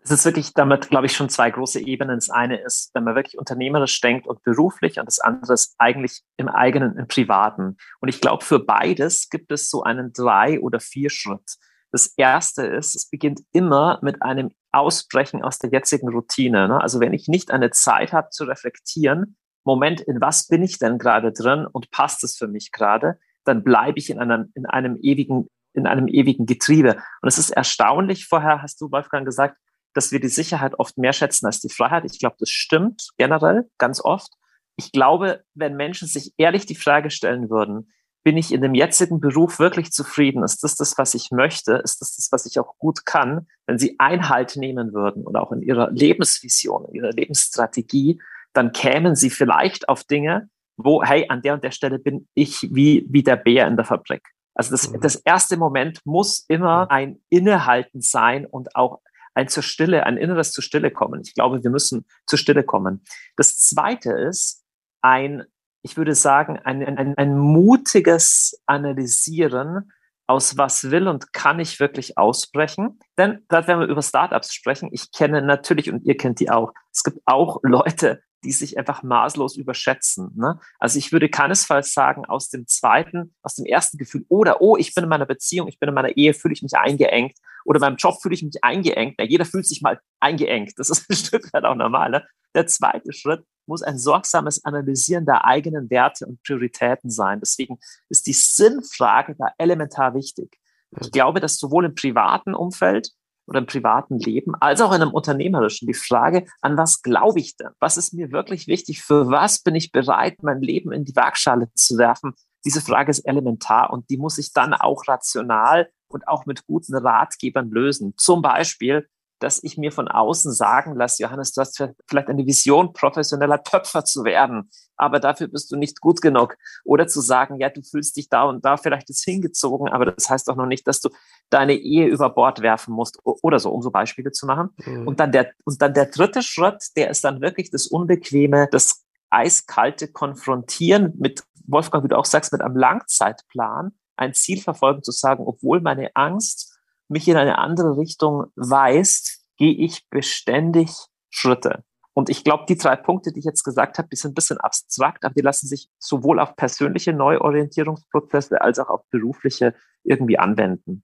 Es 0.00 0.10
ist 0.10 0.26
wirklich 0.26 0.52
damit, 0.52 0.90
glaube 0.90 1.06
ich, 1.06 1.16
schon 1.16 1.30
zwei 1.30 1.50
große 1.50 1.80
Ebenen. 1.80 2.18
Das 2.18 2.28
eine 2.28 2.60
ist, 2.60 2.90
wenn 2.92 3.04
man 3.04 3.14
wirklich 3.14 3.38
unternehmerisch 3.38 3.98
denkt 4.02 4.26
und 4.26 4.42
beruflich 4.42 4.98
und 4.98 5.06
das 5.06 5.18
andere 5.18 5.54
ist 5.54 5.74
eigentlich 5.78 6.20
im 6.36 6.48
eigenen, 6.48 6.98
im 6.98 7.08
privaten. 7.08 7.78
Und 8.00 8.08
ich 8.08 8.20
glaube, 8.20 8.44
für 8.44 8.58
beides 8.58 9.30
gibt 9.30 9.50
es 9.50 9.70
so 9.70 9.82
einen 9.82 10.12
drei- 10.12 10.60
oder 10.60 10.78
vier 10.78 11.08
Schritt. 11.08 11.56
Das 11.90 12.12
erste 12.16 12.66
ist, 12.66 12.94
es 12.94 13.08
beginnt 13.08 13.40
immer 13.52 13.98
mit 14.02 14.20
einem 14.20 14.50
Ausbrechen 14.72 15.42
aus 15.42 15.58
der 15.58 15.70
jetzigen 15.70 16.08
Routine. 16.10 16.68
Ne? 16.68 16.80
Also 16.82 17.00
wenn 17.00 17.14
ich 17.14 17.28
nicht 17.28 17.50
eine 17.50 17.70
Zeit 17.70 18.12
habe 18.12 18.28
zu 18.30 18.44
reflektieren, 18.44 19.36
Moment, 19.64 20.00
in 20.00 20.20
was 20.20 20.46
bin 20.46 20.62
ich 20.62 20.78
denn 20.78 20.98
gerade 20.98 21.32
drin 21.32 21.66
und 21.66 21.90
passt 21.90 22.22
es 22.24 22.36
für 22.36 22.48
mich 22.48 22.70
gerade, 22.70 23.18
dann 23.44 23.64
bleibe 23.64 23.98
ich 23.98 24.10
in 24.10 24.18
einem, 24.18 24.52
in 24.54 24.66
einem 24.66 24.96
ewigen, 24.96 25.48
in 25.72 25.86
einem 25.86 26.08
ewigen 26.08 26.46
Getriebe. 26.46 26.96
Und 27.22 27.28
es 27.28 27.38
ist 27.38 27.50
erstaunlich, 27.50 28.26
vorher 28.26 28.62
hast 28.62 28.80
du, 28.80 28.90
Wolfgang, 28.90 29.26
gesagt, 29.26 29.56
dass 29.94 30.12
wir 30.12 30.20
die 30.20 30.28
Sicherheit 30.28 30.78
oft 30.78 30.98
mehr 30.98 31.12
schätzen 31.12 31.46
als 31.46 31.60
die 31.60 31.70
Freiheit. 31.70 32.04
Ich 32.04 32.18
glaube, 32.18 32.36
das 32.38 32.50
stimmt 32.50 33.10
generell 33.16 33.68
ganz 33.78 34.00
oft. 34.00 34.32
Ich 34.76 34.92
glaube, 34.92 35.44
wenn 35.54 35.76
Menschen 35.76 36.08
sich 36.08 36.32
ehrlich 36.36 36.66
die 36.66 36.74
Frage 36.74 37.10
stellen 37.10 37.48
würden, 37.48 37.92
bin 38.24 38.36
ich 38.38 38.52
in 38.52 38.62
dem 38.62 38.74
jetzigen 38.74 39.20
Beruf 39.20 39.58
wirklich 39.58 39.92
zufrieden? 39.92 40.42
Ist 40.42 40.64
das 40.64 40.76
das, 40.76 40.96
was 40.96 41.14
ich 41.14 41.30
möchte? 41.30 41.74
Ist 41.84 42.00
das 42.00 42.16
das, 42.16 42.32
was 42.32 42.46
ich 42.46 42.58
auch 42.58 42.76
gut 42.78 43.04
kann? 43.04 43.46
Wenn 43.66 43.78
sie 43.78 43.96
Einhalt 43.98 44.56
nehmen 44.56 44.94
würden 44.94 45.24
oder 45.24 45.42
auch 45.42 45.52
in 45.52 45.62
ihrer 45.62 45.90
Lebensvision, 45.90 46.86
in 46.86 46.94
ihrer 46.94 47.12
Lebensstrategie, 47.12 48.20
dann 48.54 48.72
kämen 48.72 49.14
sie 49.16 49.30
vielleicht 49.30 49.88
auf 49.88 50.04
Dinge, 50.04 50.48
wo, 50.76 51.02
hey, 51.02 51.26
an 51.28 51.42
der 51.42 51.54
und 51.54 51.64
der 51.64 51.70
Stelle 51.70 51.98
bin 51.98 52.28
ich 52.34 52.68
wie, 52.72 53.06
wie 53.08 53.22
der 53.22 53.36
Bär 53.36 53.66
in 53.66 53.76
der 53.76 53.84
Fabrik. 53.84 54.22
Also 54.54 54.70
das, 54.70 54.90
mhm. 54.90 55.00
das 55.00 55.16
erste 55.16 55.56
Moment 55.56 56.00
muss 56.04 56.44
immer 56.48 56.90
ein 56.90 57.20
Innehalten 57.28 58.00
sein 58.00 58.46
und 58.46 58.74
auch 58.76 59.00
ein 59.34 59.48
zur 59.48 59.64
Stille, 59.64 60.06
ein 60.06 60.16
inneres 60.16 60.52
zur 60.52 60.62
Stille 60.62 60.90
kommen. 60.90 61.22
Ich 61.24 61.34
glaube, 61.34 61.62
wir 61.62 61.70
müssen 61.70 62.06
zur 62.26 62.38
Stille 62.38 62.62
kommen. 62.62 63.02
Das 63.36 63.58
zweite 63.58 64.12
ist 64.12 64.64
ein, 65.02 65.44
ich 65.82 65.96
würde 65.96 66.14
sagen, 66.14 66.58
ein, 66.58 66.82
ein, 66.84 67.16
ein 67.16 67.36
mutiges 67.36 68.62
Analysieren 68.66 69.90
aus 70.26 70.56
was 70.56 70.90
will 70.90 71.08
und 71.08 71.32
kann 71.32 71.60
ich 71.60 71.80
wirklich 71.80 72.16
ausbrechen. 72.16 72.98
Denn 73.18 73.44
gerade 73.48 73.66
wenn 73.66 73.80
wir 73.80 73.86
über 73.86 74.02
Startups 74.02 74.54
sprechen, 74.54 74.88
ich 74.92 75.12
kenne 75.12 75.42
natürlich 75.42 75.92
und 75.92 76.04
ihr 76.06 76.16
kennt 76.16 76.40
die 76.40 76.50
auch, 76.50 76.72
es 76.92 77.02
gibt 77.02 77.18
auch 77.26 77.60
Leute, 77.62 78.22
die 78.44 78.52
sich 78.52 78.78
einfach 78.78 79.02
maßlos 79.02 79.56
überschätzen. 79.56 80.30
Ne? 80.36 80.60
Also 80.78 80.98
ich 80.98 81.12
würde 81.12 81.28
keinesfalls 81.28 81.92
sagen, 81.92 82.24
aus 82.26 82.48
dem 82.48 82.66
zweiten, 82.66 83.34
aus 83.42 83.54
dem 83.54 83.64
ersten 83.64 83.98
Gefühl, 83.98 84.24
oder 84.28 84.60
oh, 84.60 84.76
ich 84.76 84.94
bin 84.94 85.04
in 85.04 85.10
meiner 85.10 85.26
Beziehung, 85.26 85.66
ich 85.68 85.78
bin 85.78 85.88
in 85.88 85.94
meiner 85.94 86.16
Ehe, 86.16 86.34
fühle 86.34 86.54
ich 86.54 86.62
mich 86.62 86.76
eingeengt, 86.76 87.36
oder 87.64 87.80
beim 87.80 87.96
Job 87.96 88.20
fühle 88.20 88.34
ich 88.34 88.42
mich 88.42 88.62
eingeengt. 88.62 89.14
Ja, 89.18 89.24
jeder 89.24 89.44
fühlt 89.44 89.66
sich 89.66 89.80
mal 89.80 90.00
eingeengt. 90.20 90.74
Das 90.76 90.90
ist 90.90 91.06
ein 91.10 91.16
Stück 91.16 91.52
weit 91.52 91.64
auch 91.64 91.74
normal. 91.74 92.10
Ne? 92.10 92.24
Der 92.54 92.66
zweite 92.66 93.12
Schritt 93.12 93.44
muss 93.66 93.82
ein 93.82 93.98
sorgsames 93.98 94.64
Analysieren 94.64 95.24
der 95.24 95.44
eigenen 95.46 95.88
Werte 95.90 96.26
und 96.26 96.42
Prioritäten 96.42 97.10
sein. 97.10 97.40
Deswegen 97.40 97.78
ist 98.10 98.26
die 98.26 98.34
Sinnfrage 98.34 99.34
da 99.38 99.52
elementar 99.58 100.14
wichtig. 100.14 100.58
Ich 101.00 101.10
glaube, 101.10 101.40
dass 101.40 101.56
sowohl 101.56 101.86
im 101.86 101.94
privaten 101.94 102.54
Umfeld 102.54 103.10
oder 103.46 103.58
im 103.58 103.66
privaten 103.66 104.18
Leben, 104.18 104.54
als 104.60 104.80
auch 104.80 104.92
in 104.92 105.02
einem 105.02 105.12
unternehmerischen. 105.12 105.86
Die 105.86 105.94
Frage, 105.94 106.46
an 106.60 106.76
was 106.76 107.02
glaube 107.02 107.40
ich 107.40 107.56
denn? 107.56 107.70
Was 107.80 107.96
ist 107.96 108.14
mir 108.14 108.32
wirklich 108.32 108.66
wichtig? 108.66 109.02
Für 109.02 109.28
was 109.28 109.62
bin 109.62 109.74
ich 109.74 109.92
bereit, 109.92 110.42
mein 110.42 110.60
Leben 110.60 110.92
in 110.92 111.04
die 111.04 111.16
Waagschale 111.16 111.68
zu 111.74 111.98
werfen? 111.98 112.34
Diese 112.64 112.80
Frage 112.80 113.10
ist 113.10 113.20
elementar 113.20 113.92
und 113.92 114.08
die 114.08 114.16
muss 114.16 114.38
ich 114.38 114.52
dann 114.52 114.72
auch 114.72 115.06
rational 115.06 115.90
und 116.08 116.26
auch 116.28 116.46
mit 116.46 116.66
guten 116.66 116.94
Ratgebern 116.96 117.70
lösen. 117.70 118.14
Zum 118.16 118.40
Beispiel 118.40 119.06
dass 119.44 119.62
ich 119.62 119.76
mir 119.76 119.92
von 119.92 120.08
außen 120.08 120.52
sagen 120.52 120.96
lasse, 120.96 121.22
Johannes, 121.22 121.52
du 121.52 121.60
hast 121.60 121.76
vielleicht 122.08 122.28
eine 122.28 122.46
Vision, 122.46 122.94
professioneller 122.94 123.62
Töpfer 123.62 124.04
zu 124.04 124.24
werden, 124.24 124.70
aber 124.96 125.20
dafür 125.20 125.48
bist 125.48 125.70
du 125.70 125.76
nicht 125.76 126.00
gut 126.00 126.22
genug. 126.22 126.56
Oder 126.84 127.06
zu 127.06 127.20
sagen, 127.20 127.60
ja, 127.60 127.68
du 127.68 127.82
fühlst 127.82 128.16
dich 128.16 128.28
da 128.30 128.44
und 128.44 128.64
da 128.64 128.76
vielleicht 128.78 129.10
ist 129.10 129.22
hingezogen, 129.22 129.88
aber 129.88 130.06
das 130.06 130.30
heißt 130.30 130.48
doch 130.48 130.56
noch 130.56 130.66
nicht, 130.66 130.86
dass 130.86 131.00
du 131.00 131.10
deine 131.50 131.74
Ehe 131.74 132.06
über 132.06 132.30
Bord 132.30 132.62
werfen 132.62 132.94
musst 132.94 133.18
oder 133.22 133.58
so, 133.58 133.70
um 133.70 133.82
so 133.82 133.90
Beispiele 133.90 134.32
zu 134.32 134.46
machen. 134.46 134.70
Mhm. 134.84 135.06
Und 135.06 135.20
dann 135.20 135.30
der, 135.30 135.50
und 135.64 135.80
dann 135.82 135.92
der 135.92 136.06
dritte 136.06 136.42
Schritt, 136.42 136.82
der 136.96 137.10
ist 137.10 137.22
dann 137.22 137.42
wirklich 137.42 137.70
das 137.70 137.86
Unbequeme, 137.86 138.68
das 138.70 139.04
eiskalte 139.30 140.08
Konfrontieren 140.08 141.12
mit, 141.18 141.42
Wolfgang, 141.66 142.02
wie 142.04 142.08
du 142.08 142.16
auch 142.16 142.24
sagst, 142.24 142.52
mit 142.52 142.62
einem 142.62 142.76
Langzeitplan, 142.76 143.92
ein 144.16 144.32
Ziel 144.32 144.60
verfolgen, 144.60 145.02
zu 145.02 145.12
sagen, 145.12 145.44
obwohl 145.46 145.80
meine 145.80 146.14
Angst 146.14 146.73
mich 147.08 147.28
in 147.28 147.36
eine 147.36 147.58
andere 147.58 147.96
Richtung 147.96 148.46
weist, 148.56 149.44
gehe 149.56 149.74
ich 149.74 150.08
beständig 150.10 150.90
Schritte. 151.30 151.84
Und 152.14 152.30
ich 152.30 152.44
glaube, 152.44 152.64
die 152.68 152.76
drei 152.76 152.94
Punkte, 152.94 153.32
die 153.32 153.40
ich 153.40 153.44
jetzt 153.44 153.64
gesagt 153.64 153.98
habe, 153.98 154.08
die 154.08 154.16
sind 154.16 154.32
ein 154.32 154.34
bisschen 154.34 154.58
abstrakt, 154.58 155.24
aber 155.24 155.34
die 155.34 155.40
lassen 155.40 155.66
sich 155.66 155.88
sowohl 155.98 156.38
auf 156.38 156.54
persönliche 156.54 157.12
Neuorientierungsprozesse 157.12 158.60
als 158.60 158.78
auch 158.78 158.88
auf 158.88 159.02
berufliche 159.10 159.74
irgendwie 160.04 160.38
anwenden. 160.38 161.02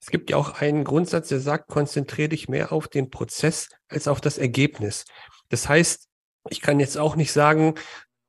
Es 0.00 0.10
gibt 0.10 0.30
ja 0.30 0.36
auch 0.36 0.60
einen 0.60 0.84
Grundsatz, 0.84 1.28
der 1.28 1.40
sagt, 1.40 1.68
konzentriere 1.68 2.30
dich 2.30 2.48
mehr 2.48 2.72
auf 2.72 2.88
den 2.88 3.10
Prozess 3.10 3.68
als 3.88 4.08
auf 4.08 4.20
das 4.20 4.38
Ergebnis. 4.38 5.04
Das 5.50 5.68
heißt, 5.68 6.08
ich 6.50 6.60
kann 6.62 6.80
jetzt 6.80 6.96
auch 6.96 7.16
nicht 7.16 7.32
sagen, 7.32 7.74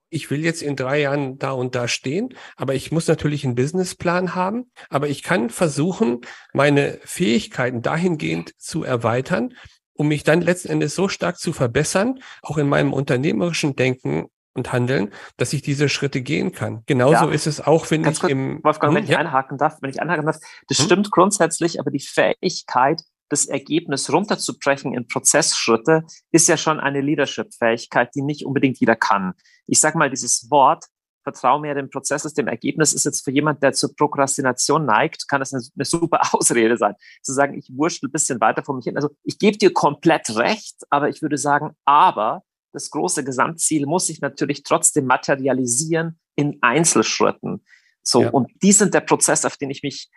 ich 0.09 0.31
will 0.31 0.43
jetzt 0.43 0.61
in 0.61 0.75
drei 0.75 1.01
Jahren 1.01 1.37
da 1.37 1.51
und 1.51 1.75
da 1.75 1.87
stehen, 1.87 2.33
aber 2.55 2.75
ich 2.75 2.91
muss 2.91 3.07
natürlich 3.07 3.45
einen 3.45 3.55
Businessplan 3.55 4.35
haben, 4.35 4.71
aber 4.89 5.07
ich 5.07 5.23
kann 5.23 5.49
versuchen, 5.49 6.21
meine 6.53 6.99
Fähigkeiten 7.03 7.81
dahingehend 7.81 8.53
zu 8.59 8.83
erweitern, 8.83 9.53
um 9.93 10.07
mich 10.07 10.23
dann 10.23 10.41
letzten 10.41 10.69
Endes 10.69 10.95
so 10.95 11.09
stark 11.09 11.37
zu 11.37 11.53
verbessern, 11.53 12.19
auch 12.41 12.57
in 12.57 12.69
meinem 12.69 12.93
unternehmerischen 12.93 13.75
Denken 13.75 14.27
und 14.53 14.71
Handeln, 14.73 15.11
dass 15.37 15.53
ich 15.53 15.61
diese 15.61 15.89
Schritte 15.89 16.21
gehen 16.21 16.51
kann. 16.51 16.83
Genauso 16.85 17.27
ja. 17.27 17.31
ist 17.31 17.47
es 17.47 17.61
auch, 17.61 17.85
finde 17.85 18.09
ich, 18.09 18.19
kurz, 18.19 18.31
im 18.31 18.63
Wolfgang, 18.63 18.91
hm, 18.91 18.97
wenn 18.97 19.03
ich 19.03 19.11
ja? 19.11 19.17
einhaken 19.17 19.57
darf, 19.57 19.77
wenn 19.81 19.89
ich 19.89 20.01
einhaken 20.01 20.25
darf, 20.25 20.37
das 20.67 20.79
hm? 20.79 20.85
stimmt 20.85 21.11
grundsätzlich, 21.11 21.79
aber 21.79 21.91
die 21.91 21.99
Fähigkeit, 21.99 23.01
das 23.29 23.45
Ergebnis 23.45 24.11
runterzubrechen 24.11 24.93
in 24.93 25.07
Prozessschritte, 25.07 26.03
ist 26.31 26.47
ja 26.47 26.57
schon 26.57 26.79
eine 26.79 27.01
Leadership-Fähigkeit, 27.01 28.13
die 28.15 28.21
nicht 28.21 28.45
unbedingt 28.45 28.79
jeder 28.79 28.95
kann. 28.95 29.33
Ich 29.67 29.79
sage 29.79 29.97
mal, 29.97 30.09
dieses 30.09 30.49
Wort, 30.49 30.85
vertraue 31.23 31.61
mir 31.61 31.75
dem 31.75 31.89
Prozess 31.89 32.25
aus 32.25 32.33
dem 32.33 32.47
Ergebnis, 32.47 32.93
ist 32.93 33.05
jetzt 33.05 33.23
für 33.23 33.31
jemand, 33.31 33.61
der 33.61 33.73
zur 33.73 33.95
Prokrastination 33.95 34.85
neigt, 34.85 35.27
kann 35.27 35.39
das 35.39 35.53
eine, 35.53 35.63
eine 35.75 35.85
super 35.85 36.21
Ausrede 36.33 36.77
sein. 36.77 36.95
Zu 37.21 37.33
sagen, 37.33 37.57
ich 37.57 37.69
wurschtel 37.75 38.09
ein 38.09 38.11
bisschen 38.11 38.41
weiter 38.41 38.63
vor 38.63 38.75
mich 38.75 38.85
hin. 38.85 38.95
Also 38.95 39.09
ich 39.23 39.37
gebe 39.37 39.57
dir 39.57 39.71
komplett 39.71 40.35
recht, 40.35 40.75
aber 40.89 41.09
ich 41.09 41.21
würde 41.21 41.37
sagen, 41.37 41.75
aber 41.85 42.43
das 42.73 42.89
große 42.89 43.23
Gesamtziel 43.23 43.85
muss 43.85 44.07
sich 44.07 44.21
natürlich 44.21 44.63
trotzdem 44.63 45.05
materialisieren 45.05 46.19
in 46.35 46.57
Einzelschritten. 46.61 47.63
So, 48.03 48.23
ja. 48.23 48.29
und 48.29 48.49
die 48.63 48.71
sind 48.71 48.93
der 48.93 49.01
Prozess, 49.01 49.45
auf 49.45 49.57
den 49.57 49.69
ich 49.69 49.83
mich 49.83 50.09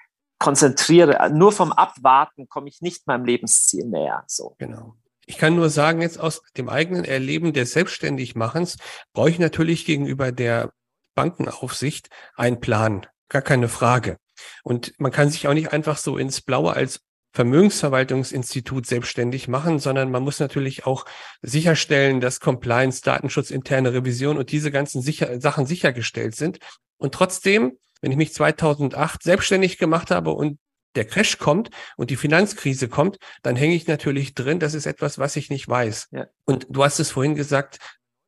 konzentriere. 0.43 1.31
Nur 1.33 1.53
vom 1.53 1.73
Abwarten 1.73 2.49
komme 2.49 2.69
ich 2.69 2.83
nicht 2.83 3.07
meinem 3.07 3.25
Lebensziel 3.25 3.87
näher. 3.87 4.25
So. 4.27 4.57
Genau. 4.59 4.97
Ich 5.25 5.39
kann 5.39 5.55
nur 5.55 5.71
sagen, 5.71 6.03
jetzt 6.03 6.19
aus 6.19 6.43
dem 6.57 6.69
eigenen 6.69 7.05
Erleben 7.05 7.53
des 7.53 7.73
Selbstständigmachens 7.73 8.77
brauche 9.13 9.31
ich 9.31 9.39
natürlich 9.39 9.85
gegenüber 9.85 10.33
der 10.33 10.73
Bankenaufsicht 11.15 12.09
einen 12.35 12.61
Plan. 12.61 13.07
Gar 13.29 13.43
keine 13.43 13.69
Frage. 13.69 14.19
Und 14.65 14.93
man 14.99 15.13
kann 15.13 15.31
sich 15.31 15.47
auch 15.47 15.55
nicht 15.55 15.73
einfach 15.73 15.97
so 15.97 16.19
ins 16.19 16.41
Blaue 16.41 16.73
als 16.73 17.01
Vermögensverwaltungsinstitut 17.35 18.85
selbstständig 18.85 19.47
machen, 19.47 19.79
sondern 19.79 20.11
man 20.11 20.25
muss 20.25 20.41
natürlich 20.41 20.87
auch 20.87 21.07
sicherstellen, 21.41 22.21
dass 22.21 22.41
Compliance, 22.41 23.01
Datenschutz, 23.03 23.51
interne 23.51 23.95
Revision 23.95 24.37
und 24.37 24.51
diese 24.51 24.73
ganzen 24.73 25.01
sicher 25.03 25.41
Sachen 25.41 25.67
sichergestellt 25.67 26.35
sind. 26.35 26.59
Und 26.99 27.15
trotzdem 27.15 27.79
wenn 28.03 28.11
ich 28.11 28.19
mich 28.19 28.35
2008 28.35 29.23
selbstständig 29.23 29.79
gemacht 29.79 30.11
habe 30.11 30.33
und 30.33 30.59
der 30.95 31.07
Crash 31.07 31.39
kommt 31.39 31.71
und 31.97 32.11
die 32.11 32.17
Finanzkrise 32.17 32.89
kommt, 32.89 33.17
dann 33.43 33.57
hänge 33.57 33.75
ich 33.75 33.87
natürlich 33.87 34.35
drin. 34.35 34.59
Das 34.59 34.75
ist 34.75 34.85
etwas, 34.85 35.19
was 35.19 35.37
ich 35.37 35.49
nicht 35.49 35.67
weiß. 35.67 36.09
Ja. 36.11 36.27
Und 36.45 36.67
du 36.69 36.85
hast 36.85 36.99
es 36.99 37.11
vorhin 37.11 37.35
gesagt 37.35 37.79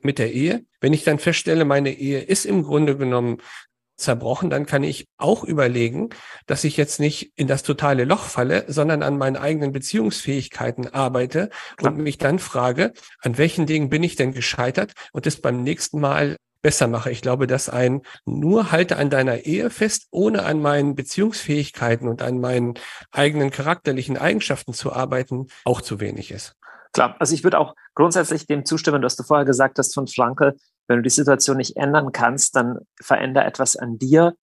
mit 0.00 0.18
der 0.18 0.32
Ehe. 0.32 0.64
Wenn 0.80 0.92
ich 0.92 1.04
dann 1.04 1.18
feststelle, 1.18 1.64
meine 1.64 1.92
Ehe 1.92 2.20
ist 2.20 2.46
im 2.46 2.62
Grunde 2.62 2.96
genommen 2.96 3.38
zerbrochen, 3.96 4.50
dann 4.50 4.66
kann 4.66 4.82
ich 4.82 5.06
auch 5.18 5.44
überlegen, 5.44 6.10
dass 6.46 6.64
ich 6.64 6.76
jetzt 6.76 6.98
nicht 6.98 7.32
in 7.36 7.46
das 7.46 7.62
totale 7.62 8.04
Loch 8.04 8.24
falle, 8.24 8.64
sondern 8.66 9.02
an 9.02 9.16
meinen 9.16 9.36
eigenen 9.36 9.72
Beziehungsfähigkeiten 9.72 10.92
arbeite 10.92 11.50
Klar. 11.76 11.92
und 11.92 11.98
mich 11.98 12.18
dann 12.18 12.38
frage, 12.38 12.92
an 13.20 13.38
welchen 13.38 13.66
Dingen 13.66 13.90
bin 13.90 14.02
ich 14.02 14.16
denn 14.16 14.32
gescheitert 14.32 14.92
und 15.12 15.26
das 15.26 15.36
beim 15.36 15.62
nächsten 15.62 16.00
Mal 16.00 16.36
besser 16.64 16.88
mache. 16.88 17.10
Ich 17.10 17.20
glaube, 17.20 17.46
dass 17.46 17.68
ein 17.68 18.00
nur 18.24 18.72
halte 18.72 18.96
an 18.96 19.10
deiner 19.10 19.44
Ehe 19.44 19.68
fest, 19.68 20.08
ohne 20.10 20.44
an 20.44 20.62
meinen 20.62 20.94
Beziehungsfähigkeiten 20.94 22.08
und 22.08 22.22
an 22.22 22.40
meinen 22.40 22.74
eigenen 23.12 23.50
charakterlichen 23.50 24.16
Eigenschaften 24.16 24.72
zu 24.72 24.90
arbeiten, 24.90 25.48
auch 25.66 25.82
zu 25.82 26.00
wenig 26.00 26.30
ist. 26.30 26.56
Klar, 26.94 27.16
also 27.18 27.34
ich 27.34 27.44
würde 27.44 27.58
auch 27.58 27.74
grundsätzlich 27.94 28.46
dem 28.46 28.64
zustimmen, 28.64 29.02
was 29.02 29.14
du 29.14 29.24
vorher 29.24 29.44
gesagt 29.44 29.78
hast 29.78 29.92
von 29.92 30.06
Frankel, 30.06 30.56
wenn 30.88 30.96
du 30.96 31.02
die 31.02 31.10
Situation 31.10 31.58
nicht 31.58 31.76
ändern 31.76 32.12
kannst, 32.12 32.56
dann 32.56 32.78
veränder 32.98 33.44
etwas 33.44 33.76
an 33.76 33.98
dir. 33.98 34.34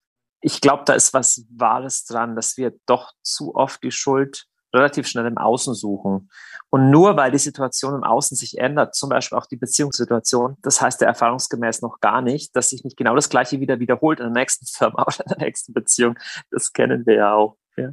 Ich 0.42 0.62
glaube, 0.62 0.84
da 0.86 0.94
ist 0.94 1.16
was 1.16 1.46
Wahres 1.50 2.06
dran, 2.06 2.36
dass 2.36 2.56
wir 2.56 2.74
doch 2.86 3.14
zu 3.24 3.56
oft 3.56 3.82
die 3.82 3.92
Schuld 3.92 4.46
relativ 4.74 5.08
schnell 5.08 5.26
im 5.26 5.38
Außen 5.38 5.74
suchen. 5.74 6.30
Und 6.70 6.90
nur 6.90 7.18
weil 7.18 7.32
die 7.32 7.38
Situation 7.38 7.96
im 7.96 8.04
Außen 8.04 8.38
sich 8.38 8.58
ändert, 8.58 8.96
zum 8.96 9.10
Beispiel 9.10 9.38
auch 9.38 9.46
die 9.46 9.58
Beziehungssituation, 9.58 10.58
das 10.62 10.82
heißt 10.82 11.02
ja 11.02 11.08
erfahrungsgemäß 11.08 11.82
noch 11.82 12.00
gar 12.00 12.22
nicht, 12.22 12.56
dass 12.56 12.70
sich 12.70 12.84
nicht 12.84 12.96
genau 12.96 13.16
das 13.16 13.30
Gleiche 13.30 13.60
wieder 13.60 13.80
wiederholt 13.80 14.20
in 14.20 14.34
der 14.34 14.42
nächsten 14.42 14.66
Firma 14.72 15.04
oder 15.04 15.20
in 15.26 15.30
der 15.30 15.46
nächsten 15.46 15.74
Beziehung. 15.74 16.18
Das 16.50 16.72
kennen 16.72 17.06
wir 17.06 17.16
ja 17.16 17.34
auch. 17.34 17.58
Ja. 17.76 17.90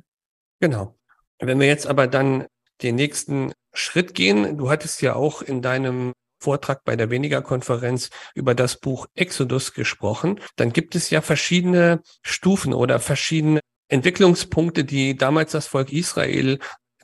Genau. 0.61 0.97
Wenn 1.41 1.61
wir 1.61 1.67
jetzt 1.67 1.87
aber 1.87 2.07
dann 2.07 2.47
den 2.83 2.95
nächsten 2.95 3.53
Schritt 3.73 4.15
gehen, 4.15 4.57
du 4.57 4.71
hattest 4.71 5.03
ja 5.03 5.15
auch 5.15 5.43
in 5.43 5.63
deinem 5.63 6.13
Vortrag 6.41 6.85
bei 6.85 6.95
der 6.95 7.11
Weniger-Konferenz 7.11 8.11
über 8.35 8.55
das 8.55 8.79
Buch 8.79 9.07
Exodus 9.15 9.73
gesprochen, 9.73 10.41
dann 10.57 10.73
gibt 10.73 10.95
es 10.95 11.11
ja 11.11 11.21
verschiedene 11.21 12.01
Stufen 12.23 12.73
oder 12.73 13.01
verschiedene 13.01 13.61
Entwicklungspunkte, 13.89 14.85
die 14.85 15.17
damals 15.17 15.53
das 15.53 15.67
Volk 15.67 15.93
Israel 15.93 16.59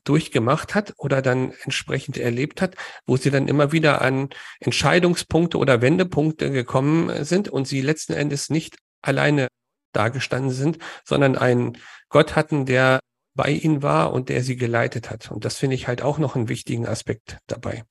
durchgemacht 0.04 0.74
hat 0.74 0.94
oder 0.98 1.22
dann 1.22 1.52
entsprechend 1.62 2.18
erlebt 2.18 2.60
hat, 2.60 2.76
wo 3.06 3.16
sie 3.16 3.30
dann 3.30 3.48
immer 3.48 3.72
wieder 3.72 4.02
an 4.02 4.28
Entscheidungspunkte 4.60 5.58
oder 5.58 5.80
Wendepunkte 5.80 6.50
gekommen 6.50 7.24
sind 7.24 7.48
und 7.48 7.66
sie 7.66 7.80
letzten 7.80 8.12
Endes 8.12 8.50
nicht 8.50 8.76
alleine 9.02 9.48
dagestanden 9.92 10.50
sind, 10.50 10.78
sondern 11.04 11.36
einen 11.36 11.78
Gott 12.10 12.36
hatten, 12.36 12.66
der 12.66 13.00
bei 13.34 13.50
ihnen 13.50 13.82
war 13.82 14.12
und 14.12 14.28
der 14.28 14.42
sie 14.44 14.56
geleitet 14.56 15.10
hat. 15.10 15.30
Und 15.30 15.44
das 15.44 15.56
finde 15.56 15.74
ich 15.74 15.88
halt 15.88 16.02
auch 16.02 16.18
noch 16.18 16.36
einen 16.36 16.48
wichtigen 16.48 16.86
Aspekt 16.86 17.38
dabei. 17.46 17.84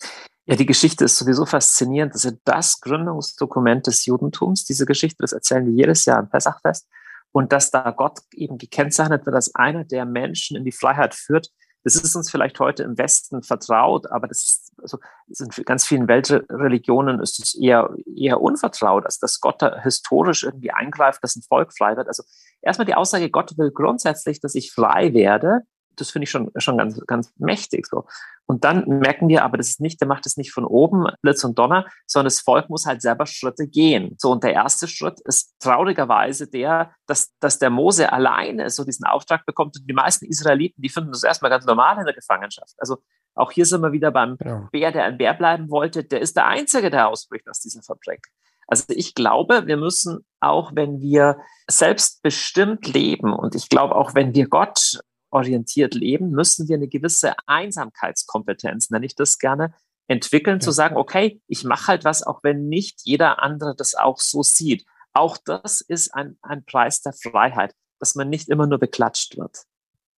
Ja, 0.45 0.55
die 0.55 0.65
Geschichte 0.65 1.05
ist 1.05 1.17
sowieso 1.17 1.45
faszinierend. 1.45 2.13
Das 2.13 2.25
ist 2.25 2.37
das 2.43 2.79
Gründungsdokument 2.81 3.87
des 3.87 4.05
Judentums. 4.05 4.65
Diese 4.65 4.85
Geschichte, 4.85 5.17
das 5.19 5.31
erzählen 5.31 5.65
wir 5.65 5.73
jedes 5.73 6.05
Jahr 6.05 6.19
im 6.19 6.29
Pessachfest 6.29 6.87
und 7.33 7.51
dass 7.51 7.71
da 7.71 7.91
Gott 7.91 8.19
eben 8.33 8.57
gekennzeichnet 8.57 9.25
wird 9.25 9.35
als 9.35 9.53
einer, 9.55 9.83
der 9.83 10.05
Menschen 10.05 10.55
in 10.55 10.63
die 10.63 10.71
Freiheit 10.71 11.13
führt. 11.13 11.49
Das 11.83 11.95
ist 11.95 12.15
uns 12.15 12.31
vielleicht 12.31 12.57
heute 12.61 12.83
im 12.83 12.97
Westen 12.97 13.43
vertraut, 13.43 14.09
aber 14.09 14.27
das 14.29 14.43
ist, 14.43 14.71
also, 14.81 14.99
in 15.27 15.65
ganz 15.65 15.85
vielen 15.85 16.07
Weltreligionen 16.07 17.19
ist 17.19 17.39
es 17.41 17.55
eher, 17.59 17.89
eher 18.15 18.39
unvertraut, 18.39 19.03
als 19.03 19.19
dass 19.19 19.41
Gott 19.41 19.61
da 19.61 19.81
historisch 19.81 20.43
irgendwie 20.43 20.71
eingreift, 20.71 21.21
dass 21.23 21.35
ein 21.35 21.41
Volk 21.41 21.75
frei 21.75 21.97
wird. 21.97 22.07
Also 22.07 22.23
erstmal 22.61 22.85
die 22.85 22.95
Aussage, 22.95 23.29
Gott 23.29 23.57
will 23.57 23.71
grundsätzlich, 23.71 24.39
dass 24.39 24.55
ich 24.55 24.71
frei 24.71 25.13
werde 25.13 25.63
das 25.95 26.11
finde 26.11 26.23
ich 26.23 26.29
schon, 26.29 26.51
schon 26.57 26.77
ganz, 26.77 26.99
ganz 27.05 27.33
mächtig 27.37 27.87
so. 27.87 28.05
Und 28.45 28.63
dann 28.65 28.85
merken 28.99 29.29
wir 29.29 29.43
aber, 29.43 29.57
das 29.57 29.69
ist 29.69 29.81
nicht, 29.81 30.01
der 30.01 30.07
macht 30.07 30.25
es 30.25 30.35
nicht 30.35 30.51
von 30.51 30.65
oben, 30.65 31.07
Blitz 31.21 31.43
und 31.43 31.57
Donner, 31.57 31.85
sondern 32.05 32.27
das 32.27 32.41
Volk 32.41 32.69
muss 32.69 32.85
halt 32.85 33.01
selber 33.01 33.25
Schritte 33.25 33.67
gehen. 33.67 34.15
So, 34.17 34.31
und 34.31 34.43
der 34.43 34.53
erste 34.53 34.87
Schritt 34.87 35.21
ist 35.21 35.55
traurigerweise 35.59 36.47
der, 36.47 36.91
dass, 37.07 37.31
dass 37.39 37.59
der 37.59 37.69
Mose 37.69 38.11
alleine 38.11 38.69
so 38.69 38.83
diesen 38.83 39.05
Auftrag 39.05 39.45
bekommt. 39.45 39.77
Und 39.77 39.89
die 39.89 39.93
meisten 39.93 40.25
Israeliten, 40.25 40.81
die 40.81 40.89
finden 40.89 41.11
das 41.11 41.23
erstmal 41.23 41.51
ganz 41.51 41.65
normal 41.65 41.97
in 41.99 42.05
der 42.05 42.13
Gefangenschaft. 42.13 42.73
Also 42.77 42.97
auch 43.35 43.51
hier 43.51 43.65
sind 43.65 43.81
wir 43.81 43.91
wieder 43.91 44.11
beim 44.11 44.37
genau. 44.37 44.67
Bär, 44.71 44.91
der 44.91 45.05
ein 45.05 45.17
Bär 45.17 45.33
bleiben 45.33 45.69
wollte. 45.69 46.03
Der 46.03 46.21
ist 46.21 46.35
der 46.35 46.47
Einzige, 46.47 46.89
der 46.89 47.07
ausbricht 47.07 47.47
aus 47.49 47.59
diesem 47.59 47.81
Fabrik. 47.81 48.27
Also 48.67 48.85
ich 48.89 49.15
glaube, 49.15 49.67
wir 49.67 49.77
müssen 49.77 50.25
auch, 50.39 50.71
wenn 50.73 50.99
wir 50.99 51.37
selbstbestimmt 51.69 52.87
leben 52.93 53.33
und 53.33 53.55
ich 53.55 53.69
glaube 53.69 53.95
auch, 53.95 54.15
wenn 54.15 54.33
wir 54.33 54.47
Gott 54.47 54.99
orientiert 55.33 55.93
leben, 55.93 56.31
müssen 56.31 56.67
wir 56.67 56.75
eine 56.75 56.87
gewisse 56.87 57.33
Einsamkeitskompetenz, 57.47 58.89
nenne 58.89 59.05
ich 59.05 59.15
das 59.15 59.39
gerne, 59.39 59.73
entwickeln, 60.07 60.57
ja. 60.57 60.61
zu 60.61 60.71
sagen, 60.71 60.97
okay, 60.97 61.41
ich 61.47 61.63
mache 61.63 61.87
halt 61.87 62.05
was, 62.05 62.23
auch 62.23 62.41
wenn 62.43 62.67
nicht 62.67 63.01
jeder 63.03 63.41
andere 63.41 63.75
das 63.75 63.95
auch 63.95 64.19
so 64.19 64.43
sieht. 64.43 64.85
Auch 65.13 65.37
das 65.37 65.81
ist 65.81 66.13
ein, 66.13 66.37
ein 66.41 66.65
Preis 66.65 67.01
der 67.01 67.13
Freiheit, 67.13 67.73
dass 67.99 68.15
man 68.15 68.29
nicht 68.29 68.49
immer 68.49 68.67
nur 68.67 68.79
beklatscht 68.79 69.37
wird. 69.37 69.63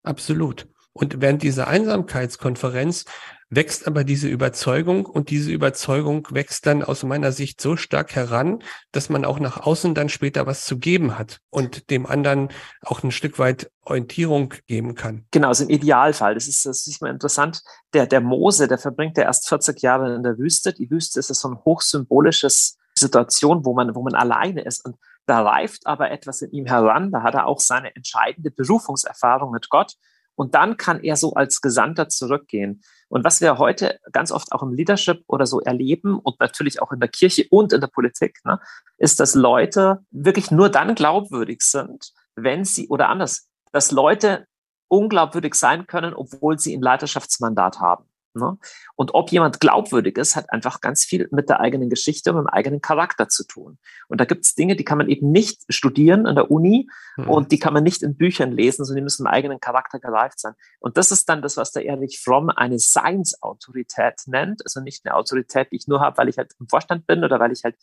Absolut. 0.03 0.67
Und 0.97 1.19
während 1.19 1.43
dieser 1.43 1.67
Einsamkeitskonferenz 1.67 3.03
wächst 3.49 3.85
aber 3.85 4.05
diese 4.05 4.29
Überzeugung 4.29 5.05
und 5.05 5.29
diese 5.29 5.51
Überzeugung 5.51 6.25
wächst 6.31 6.65
dann 6.65 6.83
aus 6.83 7.03
meiner 7.03 7.33
Sicht 7.33 7.59
so 7.59 7.75
stark 7.75 8.15
heran, 8.15 8.63
dass 8.93 9.09
man 9.09 9.25
auch 9.25 9.39
nach 9.39 9.65
außen 9.65 9.93
dann 9.93 10.07
später 10.07 10.47
was 10.47 10.65
zu 10.65 10.79
geben 10.79 11.19
hat 11.19 11.41
und 11.49 11.89
dem 11.89 12.05
anderen 12.05 12.49
auch 12.81 13.03
ein 13.03 13.11
Stück 13.11 13.39
weit 13.39 13.69
Orientierung 13.81 14.53
geben 14.67 14.95
kann. 14.95 15.25
Genau, 15.31 15.49
also 15.49 15.65
im 15.65 15.69
Idealfall. 15.69 16.33
Das 16.33 16.47
ist, 16.47 16.65
das 16.65 16.87
ist 16.87 17.01
mal 17.01 17.11
interessant. 17.11 17.61
Der, 17.93 18.07
der 18.07 18.21
Mose, 18.21 18.69
der 18.69 18.77
verbringt 18.77 19.17
ja 19.17 19.25
erst 19.25 19.49
40 19.49 19.81
Jahre 19.81 20.15
in 20.15 20.23
der 20.23 20.37
Wüste. 20.37 20.73
Die 20.73 20.89
Wüste 20.89 21.19
ist 21.19 21.27
so 21.27 21.49
ein 21.49 21.59
hochsymbolisches 21.65 22.77
Situation, 22.97 23.65
wo 23.65 23.73
man, 23.73 23.93
wo 23.95 24.01
man 24.01 24.15
alleine 24.15 24.61
ist. 24.61 24.83
Und 24.85 24.95
da 25.25 25.41
reift 25.41 25.85
aber 25.85 26.09
etwas 26.09 26.41
in 26.41 26.51
ihm 26.51 26.65
heran. 26.65 27.11
Da 27.11 27.21
hat 27.21 27.33
er 27.33 27.47
auch 27.47 27.59
seine 27.59 27.93
entscheidende 27.95 28.49
Berufungserfahrung 28.49 29.51
mit 29.51 29.69
Gott. 29.69 29.95
Und 30.35 30.55
dann 30.55 30.77
kann 30.77 31.01
er 31.03 31.15
so 31.15 31.33
als 31.33 31.61
Gesandter 31.61 32.09
zurückgehen. 32.09 32.81
Und 33.07 33.23
was 33.23 33.41
wir 33.41 33.57
heute 33.57 33.99
ganz 34.11 34.31
oft 34.31 34.51
auch 34.51 34.61
im 34.63 34.73
Leadership 34.73 35.23
oder 35.27 35.45
so 35.45 35.61
erleben 35.61 36.19
und 36.19 36.39
natürlich 36.39 36.81
auch 36.81 36.91
in 36.91 36.99
der 36.99 37.09
Kirche 37.09 37.45
und 37.49 37.73
in 37.73 37.81
der 37.81 37.87
Politik, 37.87 38.39
ne, 38.43 38.59
ist, 38.97 39.19
dass 39.19 39.35
Leute 39.35 39.99
wirklich 40.11 40.51
nur 40.51 40.69
dann 40.69 40.95
glaubwürdig 40.95 41.61
sind, 41.61 42.11
wenn 42.35 42.65
sie, 42.65 42.87
oder 42.89 43.09
anders, 43.09 43.47
dass 43.71 43.91
Leute 43.91 44.45
unglaubwürdig 44.87 45.55
sein 45.55 45.87
können, 45.87 46.13
obwohl 46.13 46.59
sie 46.59 46.75
ein 46.75 46.81
Leiterschaftsmandat 46.81 47.79
haben. 47.79 48.05
Ne? 48.35 48.57
Und 48.95 49.13
ob 49.13 49.31
jemand 49.31 49.59
glaubwürdig 49.59 50.17
ist, 50.17 50.35
hat 50.35 50.51
einfach 50.51 50.81
ganz 50.81 51.05
viel 51.05 51.27
mit 51.31 51.49
der 51.49 51.59
eigenen 51.59 51.89
Geschichte 51.89 52.31
und 52.31 52.37
mit 52.37 52.45
dem 52.45 52.53
eigenen 52.53 52.81
Charakter 52.81 53.29
zu 53.29 53.45
tun. 53.45 53.77
Und 54.07 54.21
da 54.21 54.25
gibt 54.25 54.45
es 54.45 54.55
Dinge, 54.55 54.75
die 54.75 54.83
kann 54.83 54.97
man 54.97 55.09
eben 55.09 55.31
nicht 55.31 55.63
studieren 55.69 56.27
an 56.27 56.35
der 56.35 56.51
Uni 56.51 56.89
mhm. 57.17 57.29
und 57.29 57.51
die 57.51 57.59
kann 57.59 57.73
man 57.73 57.83
nicht 57.83 58.03
in 58.03 58.17
Büchern 58.17 58.51
lesen, 58.51 58.85
sondern 58.85 59.01
die 59.01 59.03
müssen 59.03 59.23
im 59.23 59.27
eigenen 59.27 59.59
Charakter 59.59 59.99
gereift 59.99 60.39
sein. 60.39 60.53
Und 60.79 60.97
das 60.97 61.11
ist 61.11 61.29
dann 61.29 61.41
das, 61.41 61.57
was 61.57 61.71
der 61.71 61.85
Erich 61.85 62.19
Fromm 62.19 62.49
eine 62.49 62.79
Seinsautorität 62.79 64.21
nennt. 64.27 64.61
Also 64.65 64.81
nicht 64.81 65.05
eine 65.05 65.15
Autorität, 65.15 65.71
die 65.71 65.77
ich 65.77 65.87
nur 65.87 66.01
habe, 66.01 66.17
weil 66.17 66.29
ich 66.29 66.37
halt 66.37 66.51
im 66.59 66.67
Vorstand 66.67 67.07
bin 67.07 67.23
oder 67.23 67.39
weil 67.39 67.51
ich 67.51 67.63
halt 67.63 67.75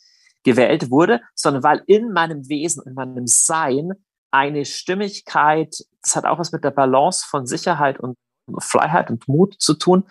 gewählt 0.45 0.91
wurde, 0.91 1.21
sondern 1.35 1.63
weil 1.63 1.83
in 1.87 2.13
meinem 2.13 2.49
Wesen, 2.49 2.83
in 2.87 2.95
meinem 2.95 3.27
Sein 3.27 3.93
eine 4.31 4.65
Stimmigkeit, 4.65 5.77
das 6.03 6.17
hat 6.17 6.25
auch 6.25 6.39
was 6.39 6.53
mit 6.53 6.65
der 6.65 6.71
Balance 6.71 7.25
von 7.29 7.47
Sicherheit 7.47 8.01
und 8.01 8.17
Freiheit 8.59 9.11
und 9.11 9.29
Mut 9.29 9.55
zu 9.59 9.75
tun, 9.75 10.05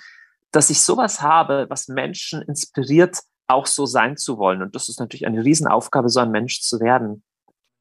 dass 0.51 0.69
ich 0.69 0.81
sowas 0.81 1.21
habe, 1.21 1.67
was 1.69 1.87
Menschen 1.87 2.41
inspiriert, 2.41 3.19
auch 3.47 3.65
so 3.65 3.85
sein 3.85 4.17
zu 4.17 4.37
wollen. 4.37 4.61
Und 4.61 4.75
das 4.75 4.89
ist 4.89 4.99
natürlich 4.99 5.25
eine 5.25 5.43
Riesenaufgabe, 5.43 6.09
so 6.09 6.19
ein 6.19 6.31
Mensch 6.31 6.61
zu 6.61 6.79
werden. 6.79 7.23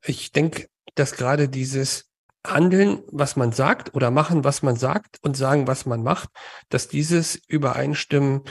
Ich 0.04 0.33
denke, 0.33 0.68
dass 0.94 1.12
gerade 1.12 1.48
dieses 1.48 2.06
Handeln, 2.46 3.02
was 3.12 3.37
man 3.37 3.52
sagt 3.52 3.94
oder 3.94 4.11
machen, 4.11 4.44
was 4.44 4.62
man 4.62 4.76
sagt 4.76 5.18
und 5.22 5.37
sagen, 5.37 5.66
was 5.66 5.87
man 5.87 6.02
macht, 6.02 6.30
dass 6.70 6.88
dieses 6.88 7.37
Übereinstimmen 7.37 8.42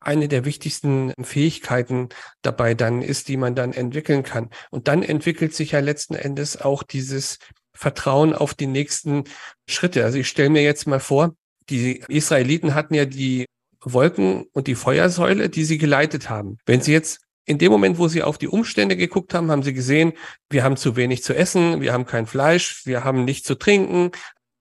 eine 0.00 0.28
der 0.28 0.44
wichtigsten 0.44 1.12
Fähigkeiten 1.22 2.08
dabei 2.42 2.74
dann 2.74 3.02
ist, 3.02 3.28
die 3.28 3.36
man 3.36 3.54
dann 3.54 3.72
entwickeln 3.72 4.22
kann. 4.22 4.50
Und 4.70 4.88
dann 4.88 5.02
entwickelt 5.02 5.54
sich 5.54 5.72
ja 5.72 5.80
letzten 5.80 6.14
Endes 6.14 6.60
auch 6.60 6.82
dieses 6.82 7.38
Vertrauen 7.72 8.34
auf 8.34 8.54
die 8.54 8.66
nächsten 8.66 9.24
Schritte. 9.68 10.04
Also 10.04 10.18
ich 10.18 10.28
stelle 10.28 10.50
mir 10.50 10.62
jetzt 10.62 10.86
mal 10.86 11.00
vor, 11.00 11.34
die 11.70 12.02
Israeliten 12.08 12.74
hatten 12.74 12.94
ja 12.94 13.06
die 13.06 13.46
Wolken 13.84 14.46
und 14.52 14.66
die 14.66 14.74
Feuersäule, 14.74 15.48
die 15.48 15.64
sie 15.64 15.78
geleitet 15.78 16.30
haben. 16.30 16.58
Wenn 16.66 16.80
sie 16.80 16.92
jetzt 16.92 17.20
in 17.44 17.58
dem 17.58 17.72
Moment, 17.72 17.98
wo 17.98 18.08
sie 18.08 18.22
auf 18.22 18.38
die 18.38 18.48
Umstände 18.48 18.96
geguckt 18.96 19.34
haben, 19.34 19.50
haben 19.50 19.62
sie 19.62 19.74
gesehen, 19.74 20.12
wir 20.48 20.62
haben 20.62 20.76
zu 20.76 20.96
wenig 20.96 21.22
zu 21.22 21.34
essen, 21.34 21.80
wir 21.80 21.92
haben 21.92 22.06
kein 22.06 22.26
Fleisch, 22.26 22.86
wir 22.86 23.02
haben 23.04 23.24
nichts 23.24 23.46
zu 23.46 23.56
trinken, 23.56 24.12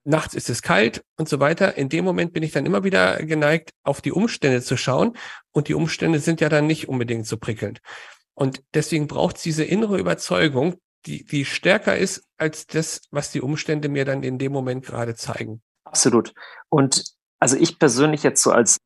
nachts 0.03 0.33
ist 0.33 0.49
es 0.49 0.61
kalt 0.61 1.03
und 1.17 1.29
so 1.29 1.39
weiter. 1.39 1.77
In 1.77 1.89
dem 1.89 2.05
Moment 2.05 2.33
bin 2.33 2.43
ich 2.43 2.51
dann 2.51 2.65
immer 2.65 2.83
wieder 2.83 3.21
geneigt, 3.23 3.71
auf 3.83 4.01
die 4.01 4.11
Umstände 4.11 4.61
zu 4.61 4.77
schauen. 4.77 5.15
Und 5.51 5.67
die 5.67 5.73
Umstände 5.73 6.19
sind 6.19 6.41
ja 6.41 6.49
dann 6.49 6.67
nicht 6.67 6.89
unbedingt 6.89 7.27
so 7.27 7.37
prickelnd. 7.37 7.81
Und 8.33 8.63
deswegen 8.73 9.07
braucht 9.07 9.37
es 9.37 9.43
diese 9.43 9.63
innere 9.63 9.99
Überzeugung, 9.99 10.75
die, 11.05 11.25
die 11.25 11.45
stärker 11.45 11.97
ist 11.97 12.23
als 12.37 12.67
das, 12.67 13.01
was 13.11 13.31
die 13.31 13.41
Umstände 13.41 13.89
mir 13.89 14.05
dann 14.05 14.23
in 14.23 14.37
dem 14.37 14.51
Moment 14.51 14.85
gerade 14.85 15.15
zeigen. 15.15 15.61
Absolut. 15.83 16.33
Und 16.69 17.03
also 17.39 17.57
ich 17.57 17.79
persönlich 17.79 18.23
jetzt 18.23 18.41
so 18.43 18.51
als 18.51 18.77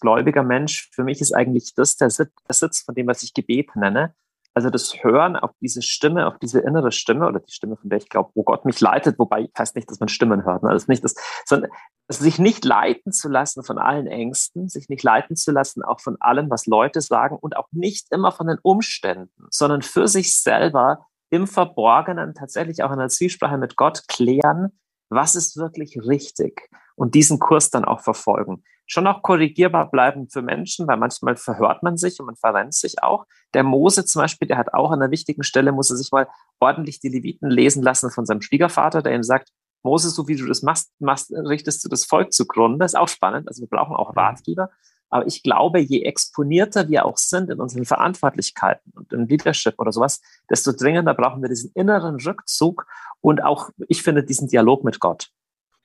gläubiger 0.00 0.42
Mensch, 0.42 0.90
für 0.92 1.04
mich 1.04 1.20
ist 1.20 1.32
eigentlich 1.32 1.74
das 1.74 1.96
der 1.96 2.10
Sitz, 2.10 2.82
von 2.82 2.94
dem, 2.94 3.06
was 3.06 3.22
ich 3.22 3.34
Gebet 3.34 3.74
nenne. 3.76 4.14
Also 4.54 4.68
das 4.68 5.02
Hören 5.02 5.36
auf 5.36 5.52
diese 5.62 5.80
Stimme, 5.80 6.26
auf 6.26 6.38
diese 6.38 6.60
innere 6.60 6.92
Stimme 6.92 7.26
oder 7.26 7.40
die 7.40 7.52
Stimme, 7.52 7.76
von 7.76 7.88
der 7.88 7.98
ich 7.98 8.10
glaube, 8.10 8.30
wo 8.34 8.42
Gott 8.42 8.66
mich 8.66 8.80
leitet, 8.80 9.18
wobei 9.18 9.42
ich 9.42 9.50
weiß 9.54 9.74
nicht, 9.74 9.90
dass 9.90 9.98
man 9.98 10.10
Stimmen 10.10 10.44
hört, 10.44 10.62
ne? 10.62 10.68
also 10.68 10.84
nicht 10.88 11.02
das, 11.02 11.14
sondern 11.46 11.70
also 12.06 12.22
sich 12.22 12.38
nicht 12.38 12.62
leiten 12.64 13.12
zu 13.12 13.30
lassen 13.30 13.64
von 13.64 13.78
allen 13.78 14.06
Ängsten, 14.06 14.68
sich 14.68 14.90
nicht 14.90 15.02
leiten 15.02 15.36
zu 15.36 15.52
lassen 15.52 15.82
auch 15.82 16.00
von 16.00 16.20
allem, 16.20 16.50
was 16.50 16.66
Leute 16.66 17.00
sagen 17.00 17.38
und 17.40 17.56
auch 17.56 17.68
nicht 17.70 18.08
immer 18.10 18.30
von 18.30 18.46
den 18.46 18.58
Umständen, 18.60 19.46
sondern 19.48 19.80
für 19.80 20.06
sich 20.06 20.36
selber 20.36 21.06
im 21.30 21.46
Verborgenen 21.46 22.34
tatsächlich 22.34 22.82
auch 22.82 22.92
in 22.92 22.98
der 22.98 23.08
Zielsprache 23.08 23.56
mit 23.56 23.76
Gott 23.76 24.06
klären, 24.06 24.78
was 25.08 25.34
ist 25.34 25.56
wirklich 25.56 25.98
richtig 26.06 26.68
und 26.94 27.14
diesen 27.14 27.38
Kurs 27.38 27.70
dann 27.70 27.86
auch 27.86 28.00
verfolgen. 28.00 28.64
Schon 28.92 29.06
auch 29.06 29.22
korrigierbar 29.22 29.90
bleiben 29.90 30.28
für 30.28 30.42
Menschen, 30.42 30.86
weil 30.86 30.98
manchmal 30.98 31.36
verhört 31.36 31.82
man 31.82 31.96
sich 31.96 32.20
und 32.20 32.26
man 32.26 32.36
verrennt 32.36 32.74
sich 32.74 33.02
auch. 33.02 33.24
Der 33.54 33.62
Mose 33.62 34.04
zum 34.04 34.20
Beispiel, 34.20 34.46
der 34.46 34.58
hat 34.58 34.74
auch 34.74 34.90
an 34.90 35.00
einer 35.00 35.10
wichtigen 35.10 35.44
Stelle, 35.44 35.72
muss 35.72 35.88
er 35.88 35.96
sich 35.96 36.12
mal 36.12 36.28
ordentlich 36.60 37.00
die 37.00 37.08
Leviten 37.08 37.48
lesen 37.48 37.82
lassen 37.82 38.10
von 38.10 38.26
seinem 38.26 38.42
Schwiegervater, 38.42 39.00
der 39.00 39.14
ihm 39.14 39.22
sagt, 39.22 39.48
Mose, 39.82 40.10
so 40.10 40.28
wie 40.28 40.36
du 40.36 40.44
das 40.44 40.60
machst, 40.60 40.92
machst 40.98 41.32
richtest 41.32 41.82
du 41.82 41.88
das 41.88 42.04
Volk 42.04 42.34
zugrunde. 42.34 42.80
Das 42.80 42.92
ist 42.92 42.98
auch 42.98 43.08
spannend. 43.08 43.48
Also 43.48 43.62
wir 43.62 43.68
brauchen 43.68 43.96
auch 43.96 44.14
Ratgeber. 44.14 44.68
Aber 45.08 45.26
ich 45.26 45.42
glaube, 45.42 45.78
je 45.80 46.02
exponierter 46.02 46.90
wir 46.90 47.06
auch 47.06 47.16
sind 47.16 47.48
in 47.48 47.62
unseren 47.62 47.86
Verantwortlichkeiten 47.86 48.92
und 48.94 49.10
im 49.14 49.24
Leadership 49.26 49.76
oder 49.78 49.90
sowas, 49.90 50.20
desto 50.50 50.70
dringender 50.70 51.14
brauchen 51.14 51.40
wir 51.40 51.48
diesen 51.48 51.72
inneren 51.72 52.16
Rückzug 52.16 52.86
und 53.22 53.42
auch, 53.42 53.70
ich 53.88 54.02
finde, 54.02 54.22
diesen 54.22 54.48
Dialog 54.48 54.84
mit 54.84 55.00
Gott. 55.00 55.30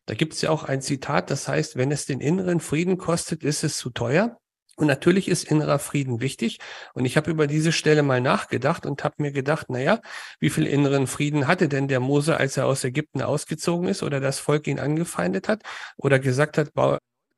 Da 0.08 0.15
gibt 0.15 0.34
es 0.34 0.41
ja 0.41 0.50
auch 0.50 0.63
ein 0.63 0.82
Zitat, 0.82 1.30
das 1.30 1.48
heißt, 1.48 1.76
wenn 1.76 1.91
es 1.91 2.06
den 2.06 2.22
inneren 2.22 2.62
Frieden 2.62 2.98
kostet, 2.98 3.43
ist 3.43 3.63
es 3.63 3.78
zu 3.78 3.89
teuer. 3.91 4.38
Und 4.78 4.88
natürlich 4.88 5.28
ist 5.28 5.43
innerer 5.43 5.80
Frieden 5.80 6.22
wichtig. 6.22 6.60
Und 6.93 7.06
ich 7.06 7.17
habe 7.17 7.32
über 7.32 7.48
diese 7.48 7.72
Stelle 7.72 8.04
mal 8.04 8.22
nachgedacht 8.22 8.86
und 8.86 9.04
habe 9.04 9.15
mir 9.17 9.32
gedacht, 9.32 9.70
naja, 9.70 10.00
wie 10.39 10.52
viel 10.52 10.67
inneren 10.67 11.08
Frieden 11.08 11.48
hatte 11.48 11.67
denn 11.67 11.88
der 11.88 12.00
Mose, 12.00 12.38
als 12.38 12.58
er 12.58 12.67
aus 12.67 12.84
Ägypten 12.84 13.22
ausgezogen 13.22 13.89
ist 13.89 14.04
oder 14.04 14.20
das 14.20 14.39
Volk 14.39 14.67
ihn 14.67 14.80
angefeindet 14.80 15.48
hat 15.50 15.63
oder 15.98 16.20
gesagt 16.20 16.58
hat, 16.60 16.70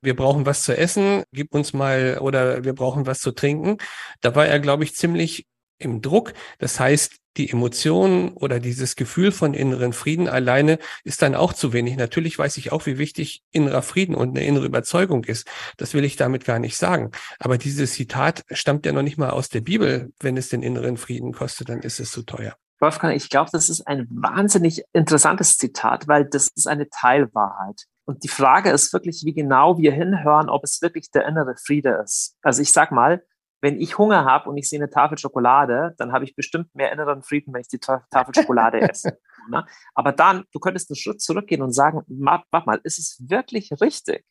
wir 0.02 0.16
brauchen 0.16 0.46
was 0.46 0.64
zu 0.64 0.78
essen, 0.78 1.24
gib 1.32 1.56
uns 1.56 1.74
mal 1.74 2.20
oder 2.20 2.66
wir 2.66 2.74
brauchen 2.76 3.06
was 3.06 3.20
zu 3.20 3.32
trinken. 3.32 3.78
Da 4.22 4.36
war 4.36 4.46
er, 4.46 4.60
glaube 4.60 4.84
ich, 4.84 4.96
ziemlich 4.96 5.48
im 5.78 6.02
Druck. 6.02 6.34
Das 6.60 6.80
heißt, 6.80 7.19
die 7.38 7.50
Emotionen 7.50 8.30
oder 8.30 8.60
dieses 8.60 8.96
Gefühl 8.96 9.32
von 9.32 9.54
inneren 9.54 9.94
Frieden 9.94 10.28
alleine 10.28 10.80
ist 11.04 11.22
dann 11.22 11.36
auch 11.36 11.54
zu 11.54 11.74
wenig. 11.74 11.96
Natürlich 11.96 12.38
weiß 12.38 12.58
ich 12.58 12.72
auch, 12.72 12.86
wie 12.86 12.98
wichtig 12.98 13.44
innerer 13.52 13.82
Frieden 13.82 14.16
und 14.16 14.30
eine 14.30 14.46
innere 14.46 14.66
Überzeugung 14.66 15.24
ist. 15.24 15.48
Das 15.78 15.94
will 15.94 16.04
ich 16.04 16.16
damit 16.16 16.46
gar 16.46 16.60
nicht 16.60 16.78
sagen. 16.78 17.12
Aber 17.40 17.58
dieses 17.58 17.94
Zitat 17.94 18.44
stammt 18.52 18.86
ja 18.86 18.92
noch 18.92 19.04
nicht 19.04 19.18
mal 19.18 19.30
aus 19.30 19.50
der 19.50 19.62
Bibel. 19.62 20.12
Wenn 20.20 20.38
es 20.38 20.50
den 20.50 20.64
inneren 20.64 20.98
Frieden 20.98 21.34
kostet, 21.34 21.70
dann 21.70 21.80
ist 21.80 22.00
es 22.00 22.12
zu 22.12 22.24
teuer. 22.24 22.56
Wolfgang, 22.80 23.16
ich 23.16 23.30
glaube, 23.30 23.50
das 23.52 23.70
ist 23.70 23.86
ein 23.88 24.08
wahnsinnig 24.10 24.84
interessantes 24.94 25.58
Zitat, 25.58 26.08
weil 26.08 26.26
das 26.26 26.48
ist 26.56 26.68
eine 26.68 26.90
Teilwahrheit. 26.90 27.84
Und 28.06 28.24
die 28.24 28.30
Frage 28.30 28.72
ist 28.72 28.92
wirklich, 28.94 29.22
wie 29.26 29.34
genau 29.34 29.78
wir 29.78 29.92
hinhören, 29.92 30.50
ob 30.50 30.64
es 30.64 30.82
wirklich 30.82 31.12
der 31.12 31.28
innere 31.28 31.56
Friede 31.58 32.02
ist. 32.04 32.36
Also 32.42 32.62
ich 32.62 32.72
sag 32.72 32.92
mal, 32.92 33.22
wenn 33.62 33.80
ich 33.80 33.98
Hunger 33.98 34.26
habe 34.26 34.50
und 34.50 34.58
ich 34.58 34.70
sehe 34.70 34.80
eine 34.80 34.90
Tafel 34.90 35.18
Schokolade, 35.18 35.94
dann 35.98 36.12
habe 36.12 36.24
ich 36.24 36.36
bestimmt 36.36 36.74
mehr 36.74 36.92
inneren 36.92 37.24
Frieden, 37.24 37.54
wenn 37.54 37.62
ich 37.62 37.68
die 37.68 37.80
Tafel 37.80 38.34
Schokolade 38.34 38.82
esse. 38.90 39.20
Ne? 39.50 39.66
Aber 39.94 40.12
dann, 40.12 40.46
du 40.52 40.60
könntest 40.60 40.90
einen 40.90 40.96
Schritt 40.96 41.22
zurückgehen 41.22 41.62
und 41.62 41.74
sagen, 41.74 42.02
warte 42.08 42.66
mal, 42.66 42.80
ist 42.84 43.00
es 43.00 43.30
wirklich 43.30 43.72
richtig, 43.82 44.26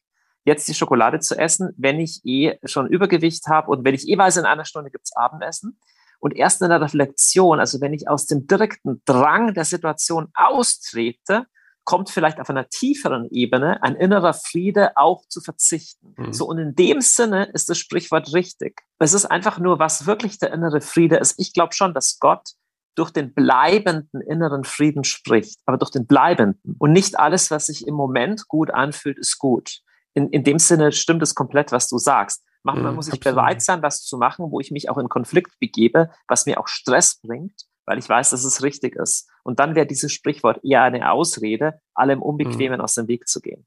jetzt 0.45 0.67
die 0.69 0.75
Schokolade 0.75 1.21
zu 1.21 1.37
essen, 1.37 1.75
wenn 1.77 2.01
ich 2.01 2.21
eh 2.25 2.59
schon 2.65 2.87
Übergewicht 2.87 3.47
habe 3.49 3.71
und 3.71 3.85
wenn 3.85 3.95
ich 3.95 4.09
eh 4.09 4.17
weiß, 4.17 4.39
in 4.39 4.45
einer 4.45 4.65
Stunde 4.65 4.91
gibt 4.91 5.05
es 5.05 5.17
Abendessen? 5.17 5.79
Und 6.21 6.35
erst 6.35 6.63
in 6.63 6.69
der 6.69 6.81
Reflexion, 6.81 7.61
also 7.61 7.81
wenn 7.81 7.93
ich 7.93 8.09
aus 8.09 8.27
dem 8.27 8.49
direkten 8.49 9.03
Drang 9.05 9.55
der 9.55 9.65
Situation 9.65 10.29
austrete 10.35 11.47
kommt 11.89 12.11
vielleicht 12.11 12.39
auf 12.39 12.51
einer 12.51 12.69
tieferen 12.69 13.31
Ebene 13.31 13.83
ein 13.83 13.97
innerer 13.97 14.35
Friede 14.35 14.95
auch 14.99 15.25
zu 15.27 15.41
verzichten. 15.41 16.13
Mhm. 16.19 16.35
So, 16.35 16.47
und 16.47 16.59
in 16.59 16.75
dem 16.75 17.01
Sinne 17.01 17.51
ist 17.55 17.71
das 17.71 17.79
Sprichwort 17.79 18.35
richtig. 18.35 18.83
Es 18.99 19.15
ist 19.15 19.25
einfach 19.25 19.59
nur, 19.59 19.79
was 19.79 20.05
wirklich 20.05 20.39
der 20.39 20.53
innere 20.53 20.83
Friede 20.83 21.17
ist. 21.17 21.37
Ich 21.39 21.55
glaube 21.55 21.73
schon, 21.73 21.95
dass 21.95 22.19
Gott 22.19 22.47
durch 22.95 23.11
den 23.11 23.33
bleibenden 23.33 24.21
inneren 24.21 24.65
Frieden 24.65 25.03
spricht, 25.03 25.61
aber 25.65 25.79
durch 25.79 25.91
den 25.91 26.07
bleibenden. 26.07 26.77
Und 26.79 26.93
nicht 26.93 27.19
alles, 27.19 27.51
was 27.51 27.65
sich 27.65 27.87
im 27.87 27.95
Moment 27.95 28.49
gut 28.49 28.71
anfühlt, 28.71 29.19
ist 29.19 29.39
gut. 29.39 29.79
In, 30.13 30.29
in 30.29 30.45
dem 30.45 30.59
Sinne 30.59 30.93
stimmt 30.93 31.23
es 31.23 31.35
komplett, 31.35 31.73
was 31.73 31.89
du 31.89 31.97
sagst. 31.97 32.45
Man, 32.65 32.83
man 32.83 32.91
mhm, 32.91 32.97
muss 32.97 33.11
ich 33.11 33.19
bereit 33.19 33.63
sein, 33.63 33.81
was 33.81 34.03
zu 34.03 34.19
machen, 34.19 34.51
wo 34.51 34.61
ich 34.61 34.71
mich 34.71 34.91
auch 34.91 34.99
in 34.99 35.09
Konflikt 35.09 35.59
begebe, 35.59 36.11
was 36.29 36.45
mir 36.45 36.61
auch 36.61 36.69
Stress 36.69 37.19
bringt 37.23 37.63
weil 37.89 37.99
ich 37.99 38.09
weiß, 38.09 38.31
dass 38.31 38.45
es 38.45 38.63
richtig 38.63 38.97
ist. 38.97 39.31
Und 39.49 39.61
dann 39.61 39.75
wäre 39.75 39.87
dieses 39.87 40.13
Sprichwort 40.13 40.63
eher 40.63 40.83
eine 40.83 41.11
Ausrede, 41.11 41.81
allem 41.95 42.21
Unbequemen 42.21 42.81
mhm. 42.81 42.85
aus 42.85 42.97
dem 42.97 43.09
Weg 43.09 43.27
zu 43.27 43.41
gehen. 43.41 43.67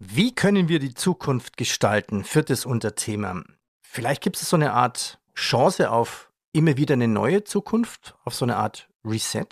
Wie 0.00 0.34
können 0.34 0.68
wir 0.68 0.80
die 0.80 0.94
Zukunft 0.94 1.56
gestalten? 1.56 2.24
Viertes 2.24 2.66
Unterthema. 2.66 3.44
Vielleicht 3.82 4.20
gibt 4.20 4.34
es 4.34 4.50
so 4.50 4.56
eine 4.56 4.72
Art 4.72 5.20
Chance 5.36 5.92
auf 5.92 6.32
immer 6.52 6.76
wieder 6.76 6.94
eine 6.94 7.06
neue 7.06 7.44
Zukunft, 7.44 8.16
auf 8.24 8.34
so 8.34 8.44
eine 8.44 8.56
Art 8.56 8.88
Reset? 9.04 9.46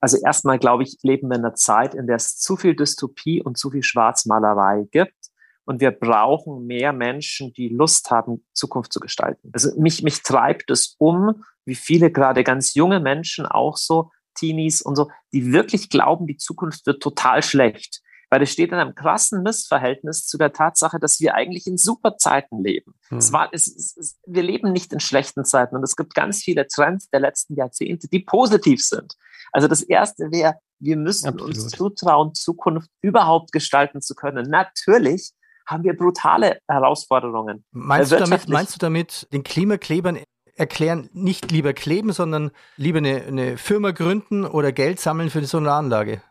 Also 0.00 0.18
erstmal 0.24 0.58
glaube 0.58 0.82
ich, 0.82 0.98
leben 1.04 1.28
wir 1.28 1.36
in 1.36 1.44
einer 1.44 1.54
Zeit, 1.54 1.94
in 1.94 2.08
der 2.08 2.16
es 2.16 2.40
zu 2.40 2.56
viel 2.56 2.74
Dystopie 2.74 3.40
und 3.40 3.58
zu 3.58 3.70
viel 3.70 3.84
Schwarzmalerei 3.84 4.88
gibt. 4.90 5.28
Und 5.66 5.80
wir 5.80 5.92
brauchen 5.92 6.66
mehr 6.66 6.92
Menschen, 6.92 7.52
die 7.52 7.68
Lust 7.68 8.10
haben, 8.10 8.44
Zukunft 8.54 8.92
zu 8.92 8.98
gestalten. 8.98 9.50
Also 9.52 9.70
mich, 9.80 10.02
mich 10.02 10.24
treibt 10.24 10.68
es 10.72 10.96
um, 10.98 11.44
wie 11.64 11.76
viele 11.76 12.10
gerade 12.10 12.42
ganz 12.42 12.74
junge 12.74 12.98
Menschen, 12.98 13.46
auch 13.46 13.76
so 13.76 14.10
Teenies 14.40 14.82
und 14.82 14.96
so, 14.96 15.10
die 15.32 15.52
wirklich 15.52 15.90
glauben, 15.90 16.26
die 16.26 16.36
Zukunft 16.36 16.86
wird 16.86 17.02
total 17.02 17.42
schlecht 17.42 18.00
weil 18.30 18.42
es 18.42 18.52
steht 18.52 18.70
in 18.70 18.78
einem 18.78 18.94
krassen 18.94 19.42
Missverhältnis 19.42 20.26
zu 20.26 20.38
der 20.38 20.52
Tatsache, 20.52 21.00
dass 21.00 21.20
wir 21.20 21.34
eigentlich 21.34 21.66
in 21.66 21.76
super 21.76 22.16
Zeiten 22.16 22.62
leben. 22.62 22.94
Hm. 23.08 23.18
Es 23.18 23.32
war, 23.32 23.48
es, 23.52 23.66
es, 23.66 24.18
wir 24.24 24.44
leben 24.44 24.72
nicht 24.72 24.92
in 24.92 25.00
schlechten 25.00 25.44
Zeiten 25.44 25.74
und 25.76 25.82
es 25.82 25.96
gibt 25.96 26.14
ganz 26.14 26.42
viele 26.42 26.66
Trends 26.68 27.10
der 27.10 27.20
letzten 27.20 27.56
Jahrzehnte, 27.56 28.08
die 28.08 28.20
positiv 28.20 28.82
sind. 28.82 29.14
Also 29.52 29.66
das 29.66 29.82
erste 29.82 30.30
wäre, 30.30 30.54
wir 30.78 30.96
müssen 30.96 31.28
Absolut. 31.28 31.56
uns 31.56 31.68
zutrauen, 31.70 32.34
Zukunft 32.34 32.88
überhaupt 33.02 33.50
gestalten 33.50 34.00
zu 34.00 34.14
können. 34.14 34.48
Natürlich 34.48 35.32
haben 35.66 35.82
wir 35.82 35.96
brutale 35.96 36.60
Herausforderungen. 36.68 37.64
Meinst, 37.72 38.12
du 38.12 38.16
damit, 38.16 38.48
meinst 38.48 38.74
du 38.74 38.78
damit 38.78 39.26
den 39.32 39.42
Klimaklebern 39.42 40.18
erklären, 40.60 41.10
nicht 41.12 41.50
lieber 41.50 41.72
kleben, 41.72 42.12
sondern 42.12 42.50
lieber 42.76 42.98
eine, 42.98 43.22
eine 43.22 43.56
Firma 43.56 43.90
gründen 43.90 44.44
oder 44.44 44.70
Geld 44.70 45.00
sammeln 45.00 45.30
für 45.30 45.44
so 45.46 45.58
eine 45.58 45.72
Anlage? 45.72 46.22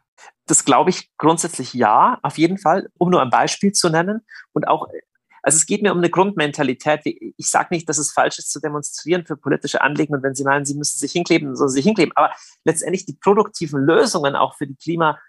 Das 0.46 0.64
glaube 0.64 0.92
ich 0.92 1.10
grundsätzlich 1.18 1.74
ja, 1.74 2.20
auf 2.24 2.38
jeden 2.38 2.58
Fall, 2.58 2.90
um 2.98 3.10
nur 3.10 3.22
ein 3.22 3.30
Beispiel 3.30 3.72
zu 3.72 3.90
nennen. 3.90 4.22
Und 4.54 4.68
auch, 4.68 4.88
also 5.44 5.56
es 5.56 5.66
geht 5.66 5.82
mir 5.82 5.92
um 5.92 5.98
eine 5.98 6.10
Grundmentalität. 6.10 7.02
Ich 7.06 7.50
sage 7.50 7.70
nicht, 7.72 7.90
dass 7.90 7.98
es 7.98 8.12
falsch 8.12 8.40
ist 8.40 8.52
zu 8.52 8.60
demonstrieren 8.60 9.26
für 9.26 9.36
politische 9.36 9.82
Anliegen 9.82 10.14
und 10.14 10.24
wenn 10.24 10.36
Sie 10.36 10.44
meinen, 10.44 10.66
Sie 10.66 10.76
müssen 10.76 10.98
sich 10.98 11.12
hinkleben, 11.12 11.56
sollen 11.56 11.70
Sie 11.70 11.76
sich 11.76 11.86
hinkleben. 11.86 12.14
Aber 12.16 12.34
letztendlich 12.66 13.06
die 13.06 13.14
produktiven 13.14 13.82
Lösungen 13.82 14.36
auch 14.36 14.56
für 14.56 14.68
die 14.68 14.76
Klima, 14.76 15.20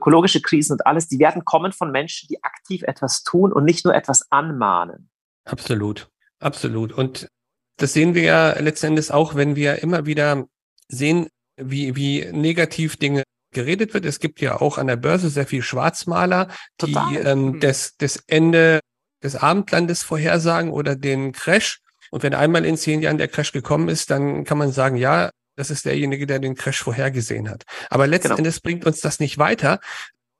ökologische 0.00 0.40
Krisen 0.40 0.72
und 0.72 0.86
alles, 0.86 1.08
die 1.08 1.18
werden 1.18 1.44
kommen 1.44 1.72
von 1.72 1.90
Menschen, 1.90 2.28
die 2.28 2.42
aktiv 2.42 2.82
etwas 2.82 3.22
tun 3.22 3.52
und 3.52 3.64
nicht 3.64 3.84
nur 3.84 3.94
etwas 3.94 4.30
anmahnen. 4.30 5.10
Absolut, 5.44 6.08
absolut. 6.38 6.92
Und 6.92 7.28
das 7.76 7.92
sehen 7.92 8.14
wir 8.14 8.22
ja 8.22 8.58
letztendlich 8.58 9.10
auch, 9.10 9.34
wenn 9.34 9.56
wir 9.56 9.82
immer 9.82 10.06
wieder 10.06 10.46
sehen, 10.88 11.28
wie, 11.56 11.96
wie 11.96 12.26
negativ 12.32 12.96
Dinge 12.96 13.22
geredet 13.52 13.94
wird. 13.94 14.04
Es 14.04 14.20
gibt 14.20 14.40
ja 14.40 14.60
auch 14.60 14.78
an 14.78 14.86
der 14.86 14.96
Börse 14.96 15.30
sehr 15.30 15.46
viel 15.46 15.62
Schwarzmaler, 15.62 16.48
die 16.82 16.94
ähm, 17.16 17.46
mhm. 17.46 17.60
das, 17.60 17.96
das 17.96 18.22
Ende 18.26 18.80
des 19.22 19.36
Abendlandes 19.36 20.02
vorhersagen 20.02 20.70
oder 20.70 20.94
den 20.94 21.32
Crash. 21.32 21.80
Und 22.10 22.22
wenn 22.22 22.34
einmal 22.34 22.64
in 22.64 22.76
zehn 22.76 23.00
Jahren 23.00 23.18
der 23.18 23.28
Crash 23.28 23.52
gekommen 23.52 23.88
ist, 23.88 24.10
dann 24.10 24.44
kann 24.44 24.58
man 24.58 24.72
sagen, 24.72 24.96
ja, 24.96 25.30
das 25.56 25.70
ist 25.70 25.86
derjenige, 25.86 26.26
der 26.26 26.38
den 26.38 26.54
Crash 26.54 26.82
vorhergesehen 26.82 27.48
hat. 27.48 27.64
Aber 27.88 28.06
letzten 28.06 28.28
genau. 28.28 28.38
Endes 28.38 28.60
bringt 28.60 28.84
uns 28.84 29.00
das 29.00 29.20
nicht 29.20 29.38
weiter, 29.38 29.80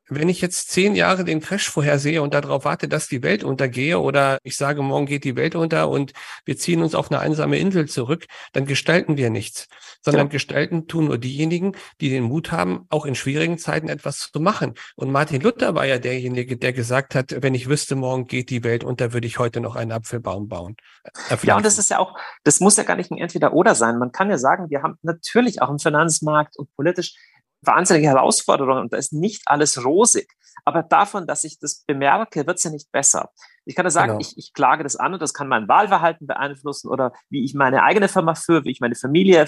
wenn 0.09 0.29
ich 0.29 0.40
jetzt 0.40 0.71
zehn 0.71 0.95
Jahre 0.95 1.25
den 1.25 1.40
Crash 1.40 1.69
vorhersehe 1.69 2.23
und 2.23 2.33
darauf 2.33 2.64
warte, 2.64 2.88
dass 2.88 3.09
die 3.09 3.23
Welt 3.23 3.42
untergehe 3.42 3.99
oder 3.99 4.38
ich 4.42 4.57
sage, 4.57 4.83
morgen 4.83 5.07
geht 5.07 5.25
die 5.25 5.37
Welt 5.37 5.55
unter 5.57 5.88
und 5.88 6.12
wir 6.45 6.57
ziehen 6.57 6.83
uns 6.83 6.95
auf 6.95 7.11
eine 7.11 7.21
einsame 7.21 7.59
Insel 7.59 7.88
zurück, 7.88 8.27
dann 8.53 8.66
gestalten 8.66 9.16
wir 9.16 9.31
nichts, 9.31 9.66
sondern 10.03 10.27
ja. 10.27 10.31
gestalten 10.31 10.87
tun 10.87 11.07
nur 11.07 11.19
diejenigen, 11.19 11.73
die 12.01 12.11
den 12.11 12.25
Mut 12.25 12.53
haben, 12.53 12.87
auch 12.88 13.05
in 13.05 13.14
schwierigen 13.14 13.59
Zeiten 13.59 13.88
etwas 13.88 14.31
zu 14.33 14.40
machen. 14.40 14.75
Und 14.95 15.11
Martin 15.11 15.40
Luther 15.40 15.75
war 15.75 15.87
ja 15.87 15.99
derjenige, 15.99 16.57
der 16.57 16.73
gesagt 16.73 17.14
hat, 17.14 17.42
wenn 17.42 17.55
ich 17.55 17.69
wüsste, 17.69 17.97
morgen 17.97 18.27
geht 18.27 18.51
die 18.51 18.62
Welt 18.62 18.85
unter, 18.85 19.12
würde 19.12 19.27
ich 19.27 19.38
heute 19.38 19.61
noch 19.61 19.75
einen 19.75 19.92
Apfelbaum 19.92 20.49
bauen. 20.49 20.77
Äh, 21.31 21.37
ja, 21.42 21.57
und 21.57 21.66
das 21.66 21.79
ist 21.79 21.90
ja 21.90 21.99
auch, 21.99 22.16
das 22.45 22.61
muss 22.61 22.77
ja 22.77 22.85
gar 22.85 22.97
nicht 22.97 23.11
ein 23.11 23.19
Entweder-Oder 23.19 23.75
sein. 23.75 23.99
Man 23.99 24.12
kann 24.12 24.31
ja 24.31 24.38
sagen, 24.38 24.71
wir 24.71 24.83
haben 24.83 24.99
natürlich 25.03 25.62
auch 25.62 25.71
im 25.71 25.79
Finanzmarkt 25.79 26.57
und 26.57 26.73
politisch 26.77 27.14
wahnsinnige 27.66 28.09
Herausforderungen 28.09 28.83
und 28.83 28.92
da 28.92 28.96
ist 28.96 29.12
nicht 29.12 29.42
alles 29.46 29.85
rosig. 29.85 30.33
Aber 30.64 30.83
davon, 30.83 31.26
dass 31.26 31.44
ich 31.44 31.59
das 31.59 31.85
bemerke, 31.87 32.46
wird 32.46 32.59
es 32.59 32.64
ja 32.64 32.70
nicht 32.70 32.90
besser. 32.90 33.31
Ich 33.64 33.74
kann 33.74 33.87
ja 33.87 33.90
sagen, 33.90 34.12
genau. 34.12 34.20
ich, 34.20 34.37
ich 34.37 34.52
klage 34.52 34.83
das 34.83 34.96
an 34.96 35.12
und 35.12 35.22
das 35.22 35.35
kann 35.35 35.48
mein 35.48 35.68
Wahlverhalten 35.68 36.26
beeinflussen 36.26 36.88
oder 36.88 37.12
wie 37.29 37.44
ich 37.44 37.55
meine 37.55 37.83
eigene 37.83 38.09
Firma 38.09 38.35
führe, 38.35 38.64
wie 38.64 38.70
ich 38.70 38.81
meine 38.81 38.94
Familie 38.94 39.46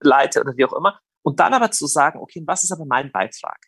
leite 0.00 0.40
oder 0.40 0.56
wie 0.56 0.64
auch 0.64 0.72
immer. 0.72 0.98
Und 1.22 1.40
dann 1.40 1.54
aber 1.54 1.70
zu 1.70 1.86
sagen, 1.86 2.18
okay, 2.20 2.42
was 2.46 2.64
ist 2.64 2.72
aber 2.72 2.84
mein 2.86 3.12
Beitrag? 3.12 3.58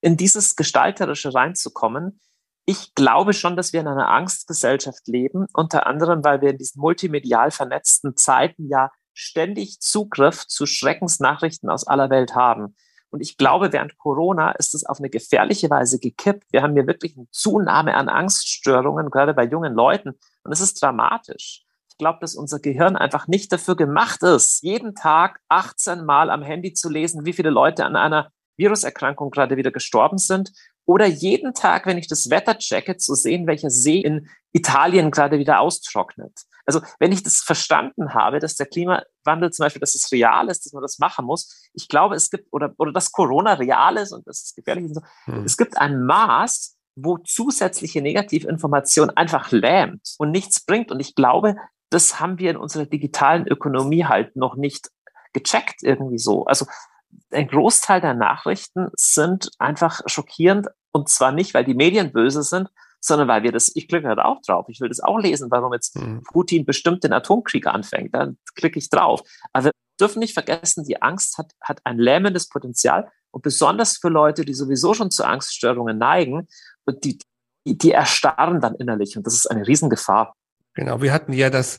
In 0.00 0.16
dieses 0.16 0.56
Gestalterische 0.56 1.34
reinzukommen, 1.34 2.20
ich 2.64 2.94
glaube 2.94 3.32
schon, 3.32 3.56
dass 3.56 3.72
wir 3.72 3.80
in 3.80 3.88
einer 3.88 4.08
Angstgesellschaft 4.08 5.06
leben, 5.06 5.46
unter 5.52 5.86
anderem, 5.86 6.22
weil 6.24 6.40
wir 6.40 6.50
in 6.50 6.58
diesen 6.58 6.80
multimedial 6.80 7.50
vernetzten 7.50 8.16
Zeiten 8.16 8.68
ja 8.68 8.90
ständig 9.14 9.80
Zugriff 9.80 10.46
zu 10.46 10.66
Schreckensnachrichten 10.66 11.68
aus 11.68 11.86
aller 11.86 12.08
Welt 12.08 12.34
haben. 12.34 12.76
Und 13.12 13.20
ich 13.20 13.36
glaube, 13.36 13.74
während 13.74 13.98
Corona 13.98 14.52
ist 14.52 14.74
es 14.74 14.86
auf 14.86 14.98
eine 14.98 15.10
gefährliche 15.10 15.68
Weise 15.68 15.98
gekippt. 15.98 16.50
Wir 16.50 16.62
haben 16.62 16.72
hier 16.72 16.86
wirklich 16.86 17.14
eine 17.14 17.28
Zunahme 17.30 17.94
an 17.94 18.08
Angststörungen, 18.08 19.10
gerade 19.10 19.34
bei 19.34 19.44
jungen 19.44 19.74
Leuten. 19.74 20.14
Und 20.44 20.52
es 20.52 20.62
ist 20.62 20.80
dramatisch. 20.80 21.62
Ich 21.90 21.98
glaube, 21.98 22.20
dass 22.22 22.34
unser 22.34 22.58
Gehirn 22.58 22.96
einfach 22.96 23.28
nicht 23.28 23.52
dafür 23.52 23.76
gemacht 23.76 24.22
ist, 24.22 24.62
jeden 24.62 24.94
Tag 24.94 25.40
18 25.50 26.06
Mal 26.06 26.30
am 26.30 26.42
Handy 26.42 26.72
zu 26.72 26.88
lesen, 26.88 27.26
wie 27.26 27.34
viele 27.34 27.50
Leute 27.50 27.84
an 27.84 27.96
einer 27.96 28.32
Viruserkrankung 28.56 29.30
gerade 29.30 29.58
wieder 29.58 29.70
gestorben 29.70 30.16
sind. 30.16 30.50
Oder 30.86 31.04
jeden 31.04 31.52
Tag, 31.52 31.84
wenn 31.84 31.98
ich 31.98 32.08
das 32.08 32.30
Wetter 32.30 32.56
checke, 32.56 32.96
zu 32.96 33.14
sehen, 33.14 33.46
welcher 33.46 33.68
See 33.68 33.98
in 33.98 34.26
Italien 34.52 35.10
gerade 35.10 35.38
wieder 35.38 35.60
austrocknet. 35.60 36.32
Also 36.64 36.80
wenn 37.00 37.12
ich 37.12 37.22
das 37.22 37.38
verstanden 37.38 38.14
habe, 38.14 38.38
dass 38.38 38.54
der 38.54 38.66
Klimawandel 38.66 39.50
zum 39.50 39.64
Beispiel, 39.64 39.80
dass 39.80 39.94
es 39.94 40.12
real 40.12 40.48
ist, 40.48 40.64
dass 40.64 40.72
man 40.72 40.82
das 40.82 40.98
machen 40.98 41.24
muss, 41.24 41.68
ich 41.74 41.88
glaube, 41.88 42.14
es 42.14 42.30
gibt, 42.30 42.52
oder, 42.52 42.72
oder 42.78 42.92
dass 42.92 43.12
Corona 43.12 43.54
real 43.54 43.96
ist 43.96 44.12
und 44.12 44.26
das 44.26 44.42
ist 44.42 44.56
gefährlich 44.56 44.84
und 44.84 44.94
so, 44.94 45.02
hm. 45.24 45.44
es 45.44 45.56
gibt 45.56 45.76
ein 45.76 46.04
Maß, 46.04 46.76
wo 46.94 47.18
zusätzliche 47.18 48.02
Negativinformation 48.02 49.10
einfach 49.10 49.50
lähmt 49.50 50.14
und 50.18 50.30
nichts 50.30 50.64
bringt. 50.64 50.90
Und 50.92 51.00
ich 51.00 51.14
glaube, 51.14 51.56
das 51.90 52.20
haben 52.20 52.38
wir 52.38 52.50
in 52.50 52.56
unserer 52.56 52.86
digitalen 52.86 53.46
Ökonomie 53.46 54.04
halt 54.04 54.36
noch 54.36 54.56
nicht 54.56 54.90
gecheckt 55.32 55.82
irgendwie 55.82 56.18
so. 56.18 56.44
Also 56.44 56.66
ein 57.30 57.48
Großteil 57.48 58.00
der 58.00 58.14
Nachrichten 58.14 58.88
sind 58.94 59.50
einfach 59.58 60.00
schockierend 60.06 60.68
und 60.92 61.08
zwar 61.08 61.32
nicht, 61.32 61.54
weil 61.54 61.64
die 61.64 61.74
Medien 61.74 62.12
böse 62.12 62.42
sind, 62.42 62.68
sondern 63.04 63.28
weil 63.28 63.42
wir 63.42 63.52
das, 63.52 63.74
ich 63.74 63.88
klicke 63.88 64.08
halt 64.08 64.20
auch 64.20 64.40
drauf. 64.42 64.66
Ich 64.68 64.80
will 64.80 64.88
das 64.88 65.00
auch 65.00 65.18
lesen, 65.18 65.50
warum 65.50 65.72
jetzt 65.72 65.96
mhm. 65.96 66.22
Putin 66.22 66.64
bestimmt 66.64 67.04
den 67.04 67.12
Atomkrieg 67.12 67.66
anfängt. 67.66 68.14
Dann 68.14 68.38
klicke 68.54 68.78
ich 68.78 68.88
drauf. 68.88 69.22
Aber 69.52 69.66
wir 69.66 69.72
dürfen 70.00 70.20
nicht 70.20 70.34
vergessen, 70.34 70.84
die 70.84 71.02
Angst 71.02 71.36
hat, 71.36 71.52
hat 71.60 71.80
ein 71.84 71.98
lähmendes 71.98 72.48
Potenzial 72.48 73.10
und 73.32 73.42
besonders 73.42 73.98
für 73.98 74.08
Leute, 74.08 74.44
die 74.44 74.54
sowieso 74.54 74.94
schon 74.94 75.10
zu 75.10 75.24
Angststörungen 75.24 75.98
neigen, 75.98 76.46
und 76.84 77.04
die, 77.04 77.18
die 77.64 77.92
erstarren 77.92 78.60
dann 78.60 78.74
innerlich 78.74 79.16
und 79.16 79.26
das 79.26 79.34
ist 79.34 79.46
eine 79.46 79.66
Riesengefahr. 79.66 80.34
Genau, 80.74 81.02
wir 81.02 81.12
hatten 81.12 81.32
ja 81.32 81.50
das 81.50 81.78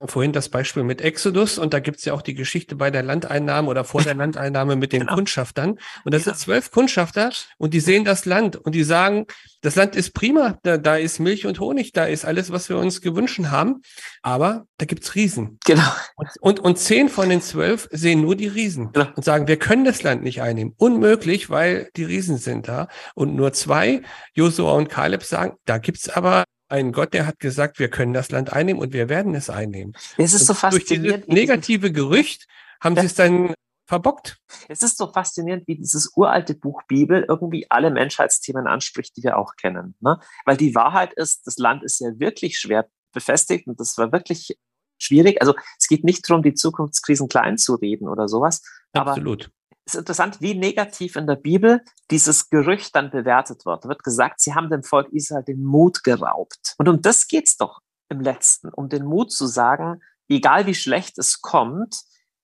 vorhin 0.00 0.32
das 0.32 0.48
Beispiel 0.48 0.82
mit 0.82 1.00
Exodus 1.00 1.58
und 1.58 1.72
da 1.72 1.80
gibt's 1.80 2.04
ja 2.04 2.12
auch 2.12 2.22
die 2.22 2.34
Geschichte 2.34 2.76
bei 2.76 2.90
der 2.90 3.02
Landeinnahme 3.02 3.68
oder 3.68 3.84
vor 3.84 4.02
der 4.02 4.14
Landeinnahme 4.14 4.76
mit 4.76 4.92
den 4.92 5.00
genau. 5.00 5.14
Kundschaftern. 5.14 5.78
Und 6.04 6.14
das 6.14 6.24
sind 6.24 6.36
zwölf 6.36 6.70
Kundschafter 6.70 7.30
und 7.58 7.74
die 7.74 7.80
sehen 7.80 8.04
das 8.04 8.24
Land 8.24 8.56
und 8.56 8.74
die 8.74 8.84
sagen, 8.84 9.26
das 9.62 9.76
Land 9.76 9.96
ist 9.96 10.12
prima, 10.12 10.58
da, 10.62 10.76
da 10.76 10.96
ist 10.96 11.20
Milch 11.20 11.46
und 11.46 11.58
Honig, 11.58 11.92
da 11.92 12.04
ist 12.04 12.24
alles, 12.24 12.52
was 12.52 12.68
wir 12.68 12.76
uns 12.76 13.00
gewünscht 13.00 13.34
haben, 13.44 13.82
aber 14.22 14.66
da 14.78 14.84
gibt's 14.84 15.14
Riesen. 15.14 15.58
Genau. 15.64 15.90
Und, 16.16 16.28
und, 16.40 16.60
und 16.60 16.78
zehn 16.78 17.08
von 17.08 17.28
den 17.28 17.40
zwölf 17.40 17.88
sehen 17.90 18.20
nur 18.20 18.36
die 18.36 18.46
Riesen 18.48 18.92
genau. 18.92 19.08
und 19.16 19.24
sagen, 19.24 19.48
wir 19.48 19.58
können 19.58 19.84
das 19.84 20.02
Land 20.02 20.22
nicht 20.22 20.42
einnehmen. 20.42 20.74
Unmöglich, 20.76 21.50
weil 21.50 21.90
die 21.96 22.04
Riesen 22.04 22.36
sind 22.36 22.68
da. 22.68 22.88
Und 23.14 23.34
nur 23.34 23.52
zwei, 23.52 24.02
Josua 24.34 24.72
und 24.72 24.88
Kaleb, 24.88 25.22
sagen, 25.22 25.56
da 25.64 25.78
gibt's 25.78 26.08
aber 26.08 26.44
ein 26.74 26.92
Gott, 26.92 27.14
der 27.14 27.26
hat 27.26 27.38
gesagt, 27.38 27.78
wir 27.78 27.88
können 27.88 28.12
das 28.12 28.30
Land 28.30 28.52
einnehmen 28.52 28.82
und 28.82 28.92
wir 28.92 29.08
werden 29.08 29.34
es 29.34 29.48
einnehmen. 29.48 29.94
Es 30.18 30.34
ist 30.34 30.46
so 30.46 30.54
faszinierend. 30.54 31.26
Durch 31.26 31.26
dieses 31.26 31.28
negative 31.28 31.92
Gerücht 31.92 32.46
haben 32.80 32.96
sie 32.96 33.06
es 33.06 33.14
dann 33.14 33.54
verbockt. 33.86 34.38
Es 34.68 34.82
ist 34.82 34.98
so 34.98 35.06
faszinierend, 35.12 35.68
wie 35.68 35.76
dieses 35.76 36.10
uralte 36.16 36.54
Buch 36.54 36.82
Bibel 36.88 37.24
irgendwie 37.28 37.70
alle 37.70 37.90
Menschheitsthemen 37.90 38.66
anspricht, 38.66 39.16
die 39.16 39.22
wir 39.22 39.38
auch 39.38 39.54
kennen. 39.56 39.94
Ne? 40.00 40.18
Weil 40.46 40.56
die 40.56 40.74
Wahrheit 40.74 41.12
ist, 41.14 41.46
das 41.46 41.58
Land 41.58 41.84
ist 41.84 42.00
ja 42.00 42.18
wirklich 42.18 42.58
schwer 42.58 42.88
befestigt 43.12 43.68
und 43.68 43.78
das 43.78 43.96
war 43.96 44.10
wirklich 44.10 44.58
schwierig. 44.98 45.40
Also 45.40 45.54
es 45.78 45.86
geht 45.86 46.02
nicht 46.02 46.28
darum, 46.28 46.42
die 46.42 46.54
Zukunftskrisen 46.54 47.28
klein 47.28 47.56
zu 47.56 47.74
reden 47.76 48.08
oder 48.08 48.26
sowas. 48.26 48.62
Absolut. 48.92 49.50
Ist 49.86 49.96
interessant, 49.96 50.40
wie 50.40 50.54
negativ 50.54 51.16
in 51.16 51.26
der 51.26 51.36
Bibel 51.36 51.82
dieses 52.10 52.48
Gerücht 52.48 52.96
dann 52.96 53.10
bewertet 53.10 53.66
wird. 53.66 53.84
Da 53.84 53.88
wird 53.88 54.02
gesagt, 54.02 54.40
sie 54.40 54.54
haben 54.54 54.70
dem 54.70 54.82
Volk 54.82 55.12
Israel 55.12 55.44
den 55.44 55.62
Mut 55.62 56.02
geraubt. 56.04 56.74
Und 56.78 56.88
um 56.88 57.02
das 57.02 57.28
geht's 57.28 57.56
doch 57.56 57.80
im 58.08 58.20
letzten, 58.20 58.70
um 58.70 58.88
den 58.88 59.04
Mut 59.04 59.30
zu 59.30 59.46
sagen, 59.46 60.00
egal 60.28 60.66
wie 60.66 60.74
schlecht 60.74 61.18
es 61.18 61.40
kommt, 61.40 61.96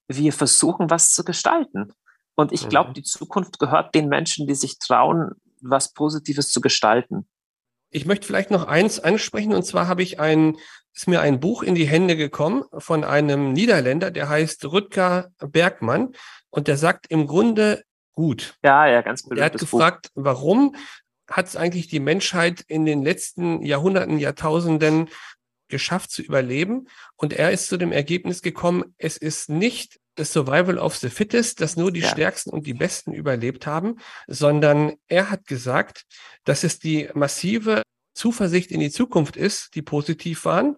wir 0.08 0.32
versuchen, 0.32 0.90
was 0.90 1.14
zu 1.14 1.24
gestalten. 1.24 1.92
Und 2.34 2.52
ich 2.52 2.68
glaube, 2.68 2.90
mhm. 2.90 2.94
die 2.94 3.02
Zukunft 3.02 3.58
gehört 3.58 3.94
den 3.94 4.08
Menschen, 4.08 4.46
die 4.46 4.54
sich 4.54 4.78
trauen, 4.78 5.32
was 5.60 5.92
Positives 5.92 6.50
zu 6.50 6.60
gestalten. 6.60 7.28
Ich 7.90 8.06
möchte 8.06 8.26
vielleicht 8.26 8.50
noch 8.50 8.66
eins 8.66 9.00
ansprechen, 9.00 9.52
und 9.52 9.64
zwar 9.64 9.88
habe 9.88 10.02
ich 10.02 10.20
ein, 10.20 10.56
ist 10.94 11.08
mir 11.08 11.20
ein 11.20 11.40
Buch 11.40 11.62
in 11.62 11.74
die 11.74 11.86
Hände 11.86 12.16
gekommen 12.16 12.64
von 12.78 13.04
einem 13.04 13.52
Niederländer, 13.52 14.10
der 14.10 14.28
heißt 14.28 14.64
Rutger 14.66 15.30
Bergmann, 15.38 16.14
und 16.50 16.68
der 16.68 16.76
sagt 16.76 17.06
im 17.08 17.26
Grunde 17.26 17.84
gut. 18.12 18.54
Ja, 18.62 18.86
ja, 18.86 19.02
ganz 19.02 19.22
gut. 19.22 19.38
Er 19.38 19.46
hat 19.46 19.58
gefragt, 19.58 20.10
Buch. 20.14 20.24
warum 20.24 20.76
hat 21.28 21.46
es 21.46 21.56
eigentlich 21.56 21.88
die 21.88 22.00
Menschheit 22.00 22.60
in 22.66 22.84
den 22.84 23.02
letzten 23.02 23.62
Jahrhunderten, 23.62 24.18
Jahrtausenden 24.18 25.08
geschafft 25.68 26.10
zu 26.10 26.22
überleben? 26.22 26.88
Und 27.16 27.32
er 27.32 27.52
ist 27.52 27.68
zu 27.68 27.76
dem 27.76 27.92
Ergebnis 27.92 28.42
gekommen, 28.42 28.94
es 28.98 29.16
ist 29.16 29.48
nicht 29.48 29.99
das 30.20 30.32
Survival 30.32 30.78
of 30.78 30.96
the 30.96 31.08
Fittest, 31.08 31.60
dass 31.60 31.76
nur 31.76 31.90
die 31.90 32.00
ja. 32.00 32.08
Stärksten 32.08 32.50
und 32.50 32.66
die 32.66 32.74
Besten 32.74 33.12
überlebt 33.12 33.66
haben, 33.66 33.96
sondern 34.26 34.94
er 35.08 35.30
hat 35.30 35.46
gesagt, 35.46 36.04
dass 36.44 36.62
es 36.64 36.78
die 36.78 37.08
massive 37.14 37.82
Zuversicht 38.14 38.70
in 38.70 38.80
die 38.80 38.90
Zukunft 38.90 39.36
ist, 39.36 39.74
die 39.74 39.82
positiv 39.82 40.44
waren 40.44 40.76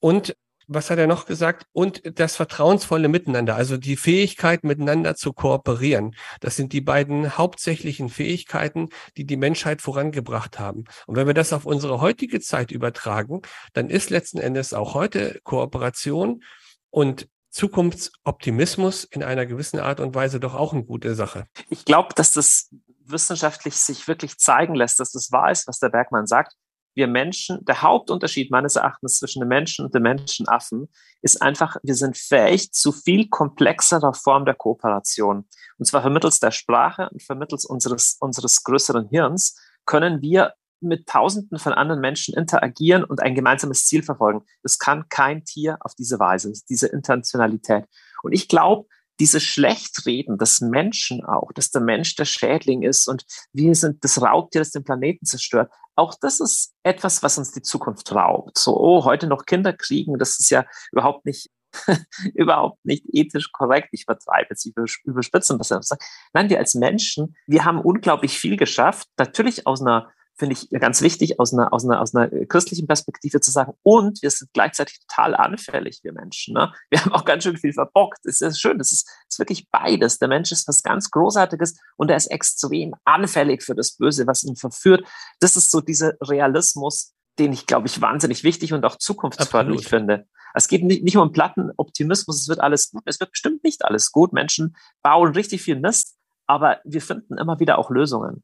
und 0.00 0.34
was 0.72 0.88
hat 0.88 0.98
er 0.98 1.08
noch 1.08 1.26
gesagt? 1.26 1.66
Und 1.72 2.00
das 2.20 2.36
vertrauensvolle 2.36 3.08
Miteinander, 3.08 3.56
also 3.56 3.76
die 3.76 3.96
Fähigkeit, 3.96 4.62
miteinander 4.62 5.16
zu 5.16 5.32
kooperieren. 5.32 6.14
Das 6.38 6.54
sind 6.54 6.72
die 6.72 6.80
beiden 6.80 7.36
hauptsächlichen 7.36 8.08
Fähigkeiten, 8.08 8.88
die 9.16 9.26
die 9.26 9.36
Menschheit 9.36 9.82
vorangebracht 9.82 10.60
haben. 10.60 10.84
Und 11.08 11.16
wenn 11.16 11.26
wir 11.26 11.34
das 11.34 11.52
auf 11.52 11.66
unsere 11.66 12.00
heutige 12.00 12.38
Zeit 12.38 12.70
übertragen, 12.70 13.42
dann 13.72 13.90
ist 13.90 14.10
letzten 14.10 14.38
Endes 14.38 14.72
auch 14.72 14.94
heute 14.94 15.40
Kooperation 15.42 16.44
und 16.90 17.28
Zukunftsoptimismus 17.50 19.04
in 19.04 19.22
einer 19.22 19.46
gewissen 19.46 19.80
Art 19.80 20.00
und 20.00 20.14
Weise 20.14 20.40
doch 20.40 20.54
auch 20.54 20.72
eine 20.72 20.84
gute 20.84 21.14
Sache. 21.14 21.46
Ich 21.68 21.84
glaube, 21.84 22.14
dass 22.14 22.32
das 22.32 22.70
wissenschaftlich 23.04 23.74
sich 23.74 24.06
wirklich 24.08 24.38
zeigen 24.38 24.74
lässt, 24.74 25.00
dass 25.00 25.12
das 25.12 25.32
wahr 25.32 25.50
ist, 25.50 25.66
was 25.66 25.78
der 25.78 25.88
Bergmann 25.88 26.26
sagt 26.26 26.54
wir 26.94 27.06
Menschen, 27.06 27.64
der 27.64 27.82
Hauptunterschied 27.82 28.50
meines 28.50 28.76
Erachtens 28.76 29.18
zwischen 29.18 29.40
den 29.40 29.48
Menschen 29.48 29.84
und 29.84 29.94
den 29.94 30.02
Menschenaffen 30.02 30.88
ist 31.22 31.40
einfach, 31.40 31.76
wir 31.82 31.94
sind 31.94 32.16
fähig 32.16 32.72
zu 32.72 32.92
viel 32.92 33.28
komplexerer 33.28 34.12
Form 34.12 34.44
der 34.44 34.54
Kooperation. 34.54 35.46
Und 35.78 35.84
zwar 35.84 36.02
vermittels 36.02 36.40
der 36.40 36.50
Sprache 36.50 37.08
und 37.10 37.22
vermittels 37.22 37.64
unseres, 37.64 38.16
unseres 38.20 38.64
größeren 38.64 39.08
Hirns 39.08 39.56
können 39.86 40.20
wir 40.20 40.54
mit 40.80 41.06
Tausenden 41.06 41.58
von 41.58 41.72
anderen 41.72 42.00
Menschen 42.00 42.34
interagieren 42.34 43.04
und 43.04 43.20
ein 43.20 43.34
gemeinsames 43.34 43.86
Ziel 43.86 44.02
verfolgen. 44.02 44.42
Das 44.62 44.78
kann 44.78 45.08
kein 45.08 45.44
Tier 45.44 45.78
auf 45.80 45.94
diese 45.94 46.18
Weise, 46.18 46.52
diese 46.68 46.88
Intentionalität. 46.88 47.84
Und 48.22 48.32
ich 48.32 48.48
glaube, 48.48 48.86
dieses 49.18 49.44
Schlechtreden 49.44 50.38
des 50.38 50.60
Menschen 50.62 51.24
auch, 51.24 51.52
dass 51.52 51.70
der 51.70 51.82
Mensch 51.82 52.16
der 52.16 52.24
Schädling 52.24 52.82
ist 52.82 53.06
und 53.06 53.24
wir 53.52 53.74
sind 53.74 54.02
das 54.02 54.20
Raubtier, 54.20 54.62
das 54.62 54.70
den 54.70 54.82
Planeten 54.82 55.26
zerstört, 55.26 55.70
auch 55.94 56.14
das 56.18 56.40
ist 56.40 56.72
etwas, 56.82 57.22
was 57.22 57.36
uns 57.36 57.52
die 57.52 57.60
Zukunft 57.60 58.10
raubt. 58.12 58.56
So, 58.58 58.74
oh, 58.74 59.04
heute 59.04 59.26
noch 59.26 59.44
Kinder 59.44 59.74
kriegen, 59.74 60.18
das 60.18 60.38
ist 60.38 60.50
ja 60.50 60.64
überhaupt 60.90 61.26
nicht 61.26 61.50
überhaupt 62.34 62.84
nicht 62.84 63.04
ethisch 63.12 63.52
korrekt. 63.52 63.90
Ich 63.92 64.04
vertreibe 64.04 64.48
jetzt, 64.50 64.66
ich 64.66 64.74
überspitze 65.04 65.56
er 65.56 65.82
sagt. 65.82 66.02
Nein, 66.32 66.50
wir 66.50 66.58
als 66.58 66.74
Menschen, 66.74 67.36
wir 67.46 67.64
haben 67.64 67.80
unglaublich 67.80 68.38
viel 68.38 68.56
geschafft. 68.56 69.06
Natürlich 69.18 69.66
aus 69.66 69.80
einer 69.80 70.10
finde 70.40 70.56
ich 70.56 70.70
ganz 70.80 71.02
wichtig, 71.02 71.38
aus 71.38 71.52
einer, 71.52 71.72
aus, 71.72 71.84
einer, 71.84 72.00
aus 72.00 72.14
einer 72.14 72.28
christlichen 72.46 72.86
Perspektive 72.86 73.40
zu 73.40 73.50
sagen, 73.50 73.74
und 73.82 74.20
wir 74.22 74.30
sind 74.30 74.50
gleichzeitig 74.54 74.98
total 75.06 75.36
anfällig, 75.36 76.00
wir 76.02 76.12
Menschen. 76.12 76.54
Ne? 76.54 76.72
Wir 76.90 77.04
haben 77.04 77.12
auch 77.12 77.24
ganz 77.24 77.44
schön 77.44 77.56
viel 77.56 77.72
verbockt. 77.72 78.24
Es 78.24 78.40
ist 78.40 78.60
schön, 78.60 78.80
es 78.80 78.90
ist, 78.90 79.08
ist 79.28 79.38
wirklich 79.38 79.68
beides. 79.70 80.18
Der 80.18 80.28
Mensch 80.28 80.50
ist 80.50 80.66
was 80.66 80.82
ganz 80.82 81.10
Großartiges 81.10 81.78
und 81.96 82.10
er 82.10 82.16
ist 82.16 82.26
extrem 82.28 82.94
anfällig 83.04 83.62
für 83.62 83.74
das 83.74 83.96
Böse, 83.96 84.26
was 84.26 84.42
ihn 84.42 84.56
verführt. 84.56 85.06
Das 85.38 85.56
ist 85.56 85.70
so 85.70 85.80
dieser 85.80 86.14
Realismus, 86.22 87.12
den 87.38 87.52
ich, 87.52 87.66
glaube 87.66 87.86
ich, 87.86 88.00
wahnsinnig 88.00 88.42
wichtig 88.42 88.72
und 88.72 88.84
auch 88.84 88.96
zukunftsförderlich 88.96 89.86
finde. 89.86 90.26
Es 90.54 90.68
geht 90.68 90.82
nicht, 90.82 91.04
nicht 91.04 91.16
um 91.16 91.32
platten 91.32 91.70
Optimismus, 91.76 92.40
es 92.40 92.48
wird 92.48 92.60
alles 92.60 92.90
gut. 92.90 93.02
Es 93.04 93.20
wird 93.20 93.30
bestimmt 93.30 93.62
nicht 93.62 93.84
alles 93.84 94.10
gut. 94.10 94.32
Menschen 94.32 94.74
bauen 95.02 95.32
richtig 95.34 95.62
viel 95.62 95.78
Mist, 95.78 96.16
aber 96.46 96.80
wir 96.84 97.02
finden 97.02 97.36
immer 97.38 97.60
wieder 97.60 97.78
auch 97.78 97.90
Lösungen. 97.90 98.42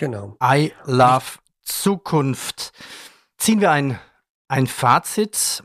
Genau. 0.00 0.34
I 0.42 0.72
love 0.86 1.40
Zukunft. 1.62 2.72
Ziehen 3.36 3.60
wir 3.60 3.70
ein, 3.70 4.00
ein 4.48 4.66
Fazit. 4.66 5.62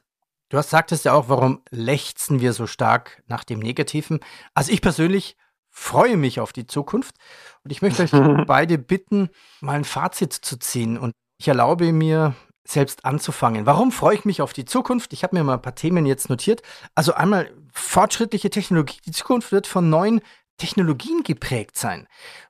Du 0.50 0.58
hast 0.58 0.72
sagtest 0.72 1.06
ja 1.06 1.14
auch, 1.14 1.30
warum 1.30 1.62
lechzen 1.70 2.42
wir 2.42 2.52
so 2.52 2.68
stark 2.68 3.24
nach 3.28 3.46
dem 3.46 3.60
Negativen. 3.60 4.20
Also 4.54 4.74
ich 4.74 4.82
persönlich 4.82 5.38
freue 5.70 6.18
mich 6.18 6.42
auf 6.42 6.52
die 6.52 6.68
Zukunft 6.68 7.16
und 7.64 7.72
ich 7.72 7.82
möchte 7.82 8.04
euch 8.04 8.12
beide 8.46 8.78
bitten, 8.78 9.30
mal 9.62 9.78
ein 9.78 9.86
Fazit 9.86 10.34
zu 10.34 10.60
ziehen 10.60 10.98
und 10.98 11.14
ich 11.38 11.48
erlaube 11.48 11.94
mir 11.94 12.36
selbst 12.68 13.06
anzufangen. 13.06 13.66
Warum 13.66 13.94
freue 13.94 14.16
ich 14.16 14.26
mich 14.26 14.42
auf 14.42 14.52
die 14.52 14.66
Zukunft? 14.66 15.14
Ich 15.14 15.24
habe 15.24 15.34
mir 15.38 15.46
mal 15.46 15.54
ein 15.54 15.62
paar 15.62 15.76
Themen 15.76 16.06
jetzt 16.06 16.30
notiert. 16.30 16.62
Also 16.94 17.14
einmal 17.14 17.50
fortschrittliche 17.72 18.50
Technologie. 18.50 19.00
Die 19.06 19.12
Zukunft 19.12 19.54
wird 19.54 19.66
von 19.66 19.90
neuen 19.90 20.20
Technologien 20.58 21.24
geprägt 21.24 21.78
sein 21.78 22.08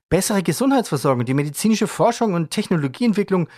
bessere 0.10 0.44
Gesundheitsversorgung, 0.44 1.26
die 1.26 1.34
medizinische 1.34 1.88
Forschung 1.88 2.34
und 2.34 2.52
Technologieentwicklung 2.52 3.50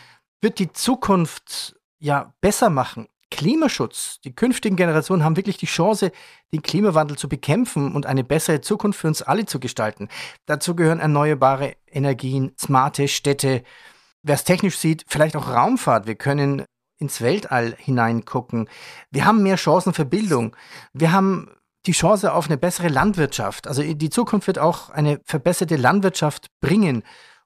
wird 0.41 0.59
die 0.59 0.71
Zukunft 0.71 1.75
ja 1.99 2.33
besser 2.41 2.69
machen. 2.69 3.07
Klimaschutz. 3.29 4.19
Die 4.23 4.33
künftigen 4.33 4.77
Generationen 4.77 5.23
haben 5.23 5.35
wirklich 5.35 5.57
die 5.57 5.65
Chance, 5.65 6.11
den 6.53 6.61
Klimawandel 6.61 7.17
zu 7.17 7.27
bekämpfen 7.27 7.93
und 7.93 8.05
eine 8.05 8.23
bessere 8.23 8.61
Zukunft 8.61 9.01
für 9.01 9.07
uns 9.07 9.21
alle 9.21 9.45
zu 9.45 9.59
gestalten. 9.59 10.07
Dazu 10.45 10.75
gehören 10.75 10.99
erneuerbare 10.99 11.75
Energien, 11.87 12.53
smarte 12.57 13.07
Städte. 13.07 13.63
Wer 14.23 14.35
es 14.35 14.45
technisch 14.45 14.77
sieht, 14.77 15.03
vielleicht 15.07 15.35
auch 15.35 15.49
Raumfahrt. 15.49 16.07
Wir 16.07 16.15
können 16.15 16.63
ins 16.99 17.21
Weltall 17.21 17.75
hineingucken. 17.77 18.69
Wir 19.11 19.25
haben 19.25 19.43
mehr 19.43 19.57
Chancen 19.57 19.93
für 19.93 20.05
Bildung. 20.05 20.55
Wir 20.93 21.11
haben 21.11 21.51
die 21.87 21.93
Chance 21.93 22.33
auf 22.33 22.47
eine 22.47 22.57
bessere 22.57 22.89
Landwirtschaft. 22.89 23.67
Also 23.67 23.81
die 23.81 24.09
Zukunft 24.09 24.47
wird 24.47 24.59
auch 24.59 24.89
eine 24.89 25.19
verbesserte 25.23 25.77
Landwirtschaft 25.77 26.47
bringen 26.59 27.03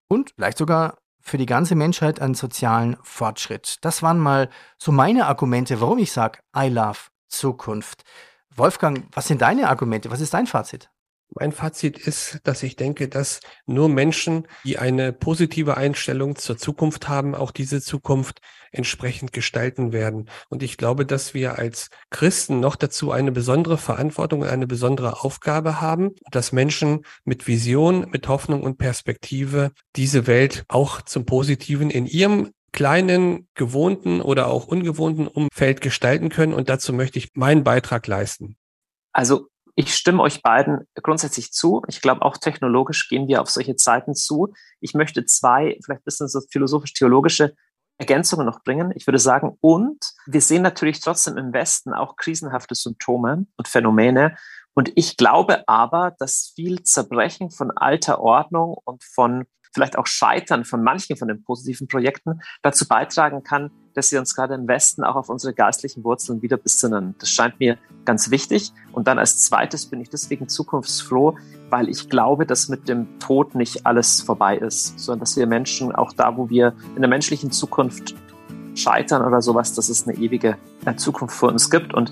und 0.07 0.31
vielleicht 0.35 0.57
sogar 0.57 0.97
für 1.21 1.37
die 1.37 1.45
ganze 1.45 1.75
Menschheit 1.75 2.19
einen 2.19 2.33
sozialen 2.33 2.97
Fortschritt. 3.03 3.77
Das 3.81 4.01
waren 4.01 4.19
mal 4.19 4.49
so 4.77 4.91
meine 4.91 5.27
Argumente, 5.27 5.79
warum 5.79 5.99
ich 5.99 6.11
sage, 6.11 6.39
I 6.57 6.67
love 6.67 6.99
Zukunft. 7.27 8.03
Wolfgang, 8.55 9.05
was 9.13 9.27
sind 9.27 9.41
deine 9.41 9.69
Argumente? 9.69 10.11
Was 10.11 10.19
ist 10.19 10.33
dein 10.33 10.47
Fazit? 10.47 10.89
Mein 11.33 11.53
Fazit 11.53 11.97
ist, 11.97 12.39
dass 12.43 12.61
ich 12.61 12.75
denke, 12.75 13.07
dass 13.07 13.39
nur 13.65 13.87
Menschen, 13.87 14.47
die 14.65 14.77
eine 14.77 15.13
positive 15.13 15.77
Einstellung 15.77 16.35
zur 16.35 16.57
Zukunft 16.57 17.07
haben, 17.07 17.35
auch 17.35 17.51
diese 17.51 17.81
Zukunft 17.81 18.41
entsprechend 18.71 19.31
gestalten 19.31 19.93
werden. 19.93 20.29
Und 20.49 20.61
ich 20.61 20.77
glaube, 20.77 21.05
dass 21.05 21.33
wir 21.33 21.57
als 21.57 21.89
Christen 22.09 22.59
noch 22.59 22.75
dazu 22.75 23.11
eine 23.11 23.31
besondere 23.31 23.77
Verantwortung 23.77 24.41
und 24.41 24.47
eine 24.47 24.67
besondere 24.67 25.23
Aufgabe 25.23 25.79
haben, 25.79 26.15
dass 26.31 26.51
Menschen 26.51 27.05
mit 27.23 27.47
Vision, 27.47 28.09
mit 28.09 28.27
Hoffnung 28.27 28.63
und 28.63 28.77
Perspektive 28.77 29.71
diese 29.95 30.27
Welt 30.27 30.65
auch 30.67 31.01
zum 31.01 31.25
Positiven 31.25 31.89
in 31.89 32.05
ihrem 32.05 32.51
kleinen, 32.73 33.47
gewohnten 33.53 34.21
oder 34.21 34.47
auch 34.47 34.67
ungewohnten 34.67 35.27
Umfeld 35.27 35.81
gestalten 35.81 36.29
können. 36.29 36.53
Und 36.53 36.69
dazu 36.69 36.93
möchte 36.93 37.19
ich 37.19 37.29
meinen 37.35 37.63
Beitrag 37.63 38.07
leisten. 38.07 38.55
Also 39.13 39.50
ich 39.75 39.95
stimme 39.95 40.21
euch 40.21 40.41
beiden 40.41 40.87
grundsätzlich 41.01 41.51
zu. 41.51 41.81
Ich 41.87 42.01
glaube, 42.01 42.21
auch 42.21 42.37
technologisch 42.37 43.09
gehen 43.09 43.27
wir 43.27 43.41
auf 43.41 43.49
solche 43.49 43.75
Zeiten 43.75 44.15
zu. 44.15 44.53
Ich 44.79 44.93
möchte 44.93 45.25
zwei, 45.25 45.77
vielleicht 45.83 46.01
ein 46.01 46.05
bisschen 46.05 46.27
so 46.27 46.41
philosophisch-theologische 46.51 47.55
Ergänzungen 47.97 48.45
noch 48.45 48.63
bringen. 48.63 48.91
Ich 48.95 49.05
würde 49.05 49.19
sagen, 49.19 49.57
und 49.61 50.03
wir 50.25 50.41
sehen 50.41 50.63
natürlich 50.63 50.99
trotzdem 51.01 51.37
im 51.37 51.53
Westen 51.53 51.93
auch 51.93 52.15
krisenhafte 52.15 52.75
Symptome 52.75 53.45
und 53.57 53.67
Phänomene. 53.67 54.37
Und 54.73 54.91
ich 54.95 55.17
glaube 55.17 55.67
aber, 55.67 56.15
dass 56.17 56.53
viel 56.55 56.83
Zerbrechen 56.83 57.51
von 57.51 57.71
alter 57.71 58.19
Ordnung 58.19 58.75
und 58.85 59.03
von 59.03 59.45
vielleicht 59.73 59.97
auch 59.97 60.07
Scheitern 60.07 60.65
von 60.65 60.83
manchen 60.83 61.15
von 61.15 61.27
den 61.27 61.43
positiven 61.43 61.87
Projekten 61.87 62.41
dazu 62.61 62.87
beitragen 62.87 63.43
kann, 63.43 63.71
dass 63.93 64.09
sie 64.09 64.17
uns 64.17 64.35
gerade 64.35 64.55
im 64.55 64.67
Westen 64.67 65.03
auch 65.03 65.15
auf 65.15 65.29
unsere 65.29 65.53
geistlichen 65.53 66.03
Wurzeln 66.03 66.41
wieder 66.41 66.57
besinnen. 66.57 67.15
Das 67.19 67.29
scheint 67.29 67.59
mir 67.59 67.77
ganz 68.05 68.31
wichtig. 68.31 68.71
Und 68.91 69.07
dann 69.07 69.19
als 69.19 69.37
zweites 69.39 69.85
bin 69.85 70.01
ich 70.01 70.09
deswegen 70.09 70.47
zukunftsfroh, 70.47 71.37
weil 71.69 71.89
ich 71.89 72.09
glaube, 72.09 72.45
dass 72.45 72.69
mit 72.69 72.87
dem 72.87 73.19
Tod 73.19 73.55
nicht 73.55 73.85
alles 73.85 74.21
vorbei 74.21 74.57
ist, 74.57 74.99
sondern 74.99 75.21
dass 75.21 75.35
wir 75.37 75.47
Menschen 75.47 75.93
auch 75.93 76.13
da, 76.13 76.37
wo 76.37 76.49
wir 76.49 76.73
in 76.95 77.01
der 77.01 77.09
menschlichen 77.09 77.51
Zukunft 77.51 78.15
scheitern 78.75 79.25
oder 79.25 79.41
sowas, 79.41 79.73
dass 79.73 79.89
es 79.89 80.07
eine 80.07 80.17
ewige 80.17 80.57
äh, 80.85 80.95
Zukunft 80.95 81.35
für 81.35 81.47
uns 81.47 81.69
gibt. 81.69 81.93
Und 81.93 82.11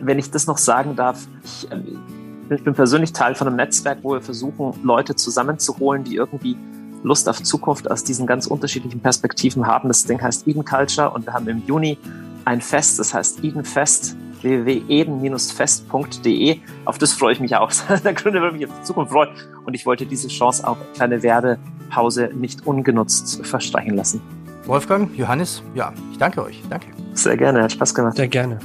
wenn 0.00 0.18
ich 0.18 0.30
das 0.30 0.46
noch 0.46 0.58
sagen 0.58 0.96
darf, 0.96 1.26
ich, 1.44 1.70
äh, 1.70 2.54
ich 2.54 2.64
bin 2.64 2.74
persönlich 2.74 3.12
Teil 3.12 3.34
von 3.34 3.46
einem 3.46 3.56
Netzwerk, 3.56 3.98
wo 4.02 4.14
wir 4.14 4.20
versuchen, 4.20 4.74
Leute 4.82 5.14
zusammenzuholen, 5.14 6.04
die 6.04 6.16
irgendwie 6.16 6.56
Lust 7.02 7.28
auf 7.28 7.42
Zukunft 7.42 7.90
aus 7.90 8.04
diesen 8.04 8.26
ganz 8.26 8.46
unterschiedlichen 8.46 9.00
Perspektiven 9.00 9.66
haben. 9.66 9.88
Das 9.88 10.04
Ding 10.04 10.20
heißt 10.20 10.46
Eden 10.46 10.64
Culture 10.64 11.10
und 11.10 11.26
wir 11.26 11.32
haben 11.32 11.48
im 11.48 11.62
Juni 11.66 11.98
ein 12.44 12.60
Fest, 12.60 12.98
das 12.98 13.14
heißt 13.14 13.44
Eden 13.44 13.64
Fest 13.64 14.16
www.eden-fest.de. 14.42 16.58
Auf 16.84 16.98
das 16.98 17.12
freue 17.12 17.32
ich 17.32 17.40
mich 17.40 17.56
auch. 17.56 17.72
der 18.04 18.14
Gründe, 18.14 18.42
warum 18.42 18.56
ich 18.56 18.66
auf 18.66 18.72
die 18.80 18.84
Zukunft 18.84 19.12
freue. 19.12 19.28
Und 19.64 19.74
ich 19.74 19.86
wollte 19.86 20.04
diese 20.06 20.26
Chance 20.28 20.66
auch 20.66 20.76
kleine 20.94 21.22
Werbepause 21.22 22.30
nicht 22.34 22.66
ungenutzt 22.66 23.46
verstreichen 23.46 23.94
lassen. 23.94 24.20
Wolfgang, 24.66 25.16
Johannes, 25.16 25.62
ja, 25.74 25.92
ich 26.12 26.18
danke 26.18 26.42
euch. 26.42 26.60
Danke. 26.68 26.88
Sehr 27.14 27.36
gerne, 27.36 27.62
hat 27.62 27.72
Spaß 27.72 27.94
gemacht. 27.94 28.16
Sehr 28.16 28.28
gerne. 28.28 28.58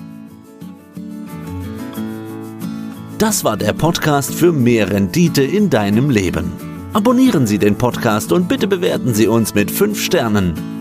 Das 3.17 3.43
war 3.43 3.57
der 3.57 3.73
Podcast 3.73 4.31
für 4.33 4.51
mehr 4.51 4.91
Rendite 4.91 5.41
in 5.41 5.71
deinem 5.71 6.11
Leben. 6.11 6.66
Abonnieren 6.97 7.45
Sie 7.45 7.59
den 7.59 7.77
Podcast 7.77 8.31
und 8.31 8.47
bitte 8.47 8.67
bewerten 8.67 9.13
Sie 9.13 9.27
uns 9.27 9.53
mit 9.53 9.69
5 9.69 10.01
Sternen. 10.01 10.76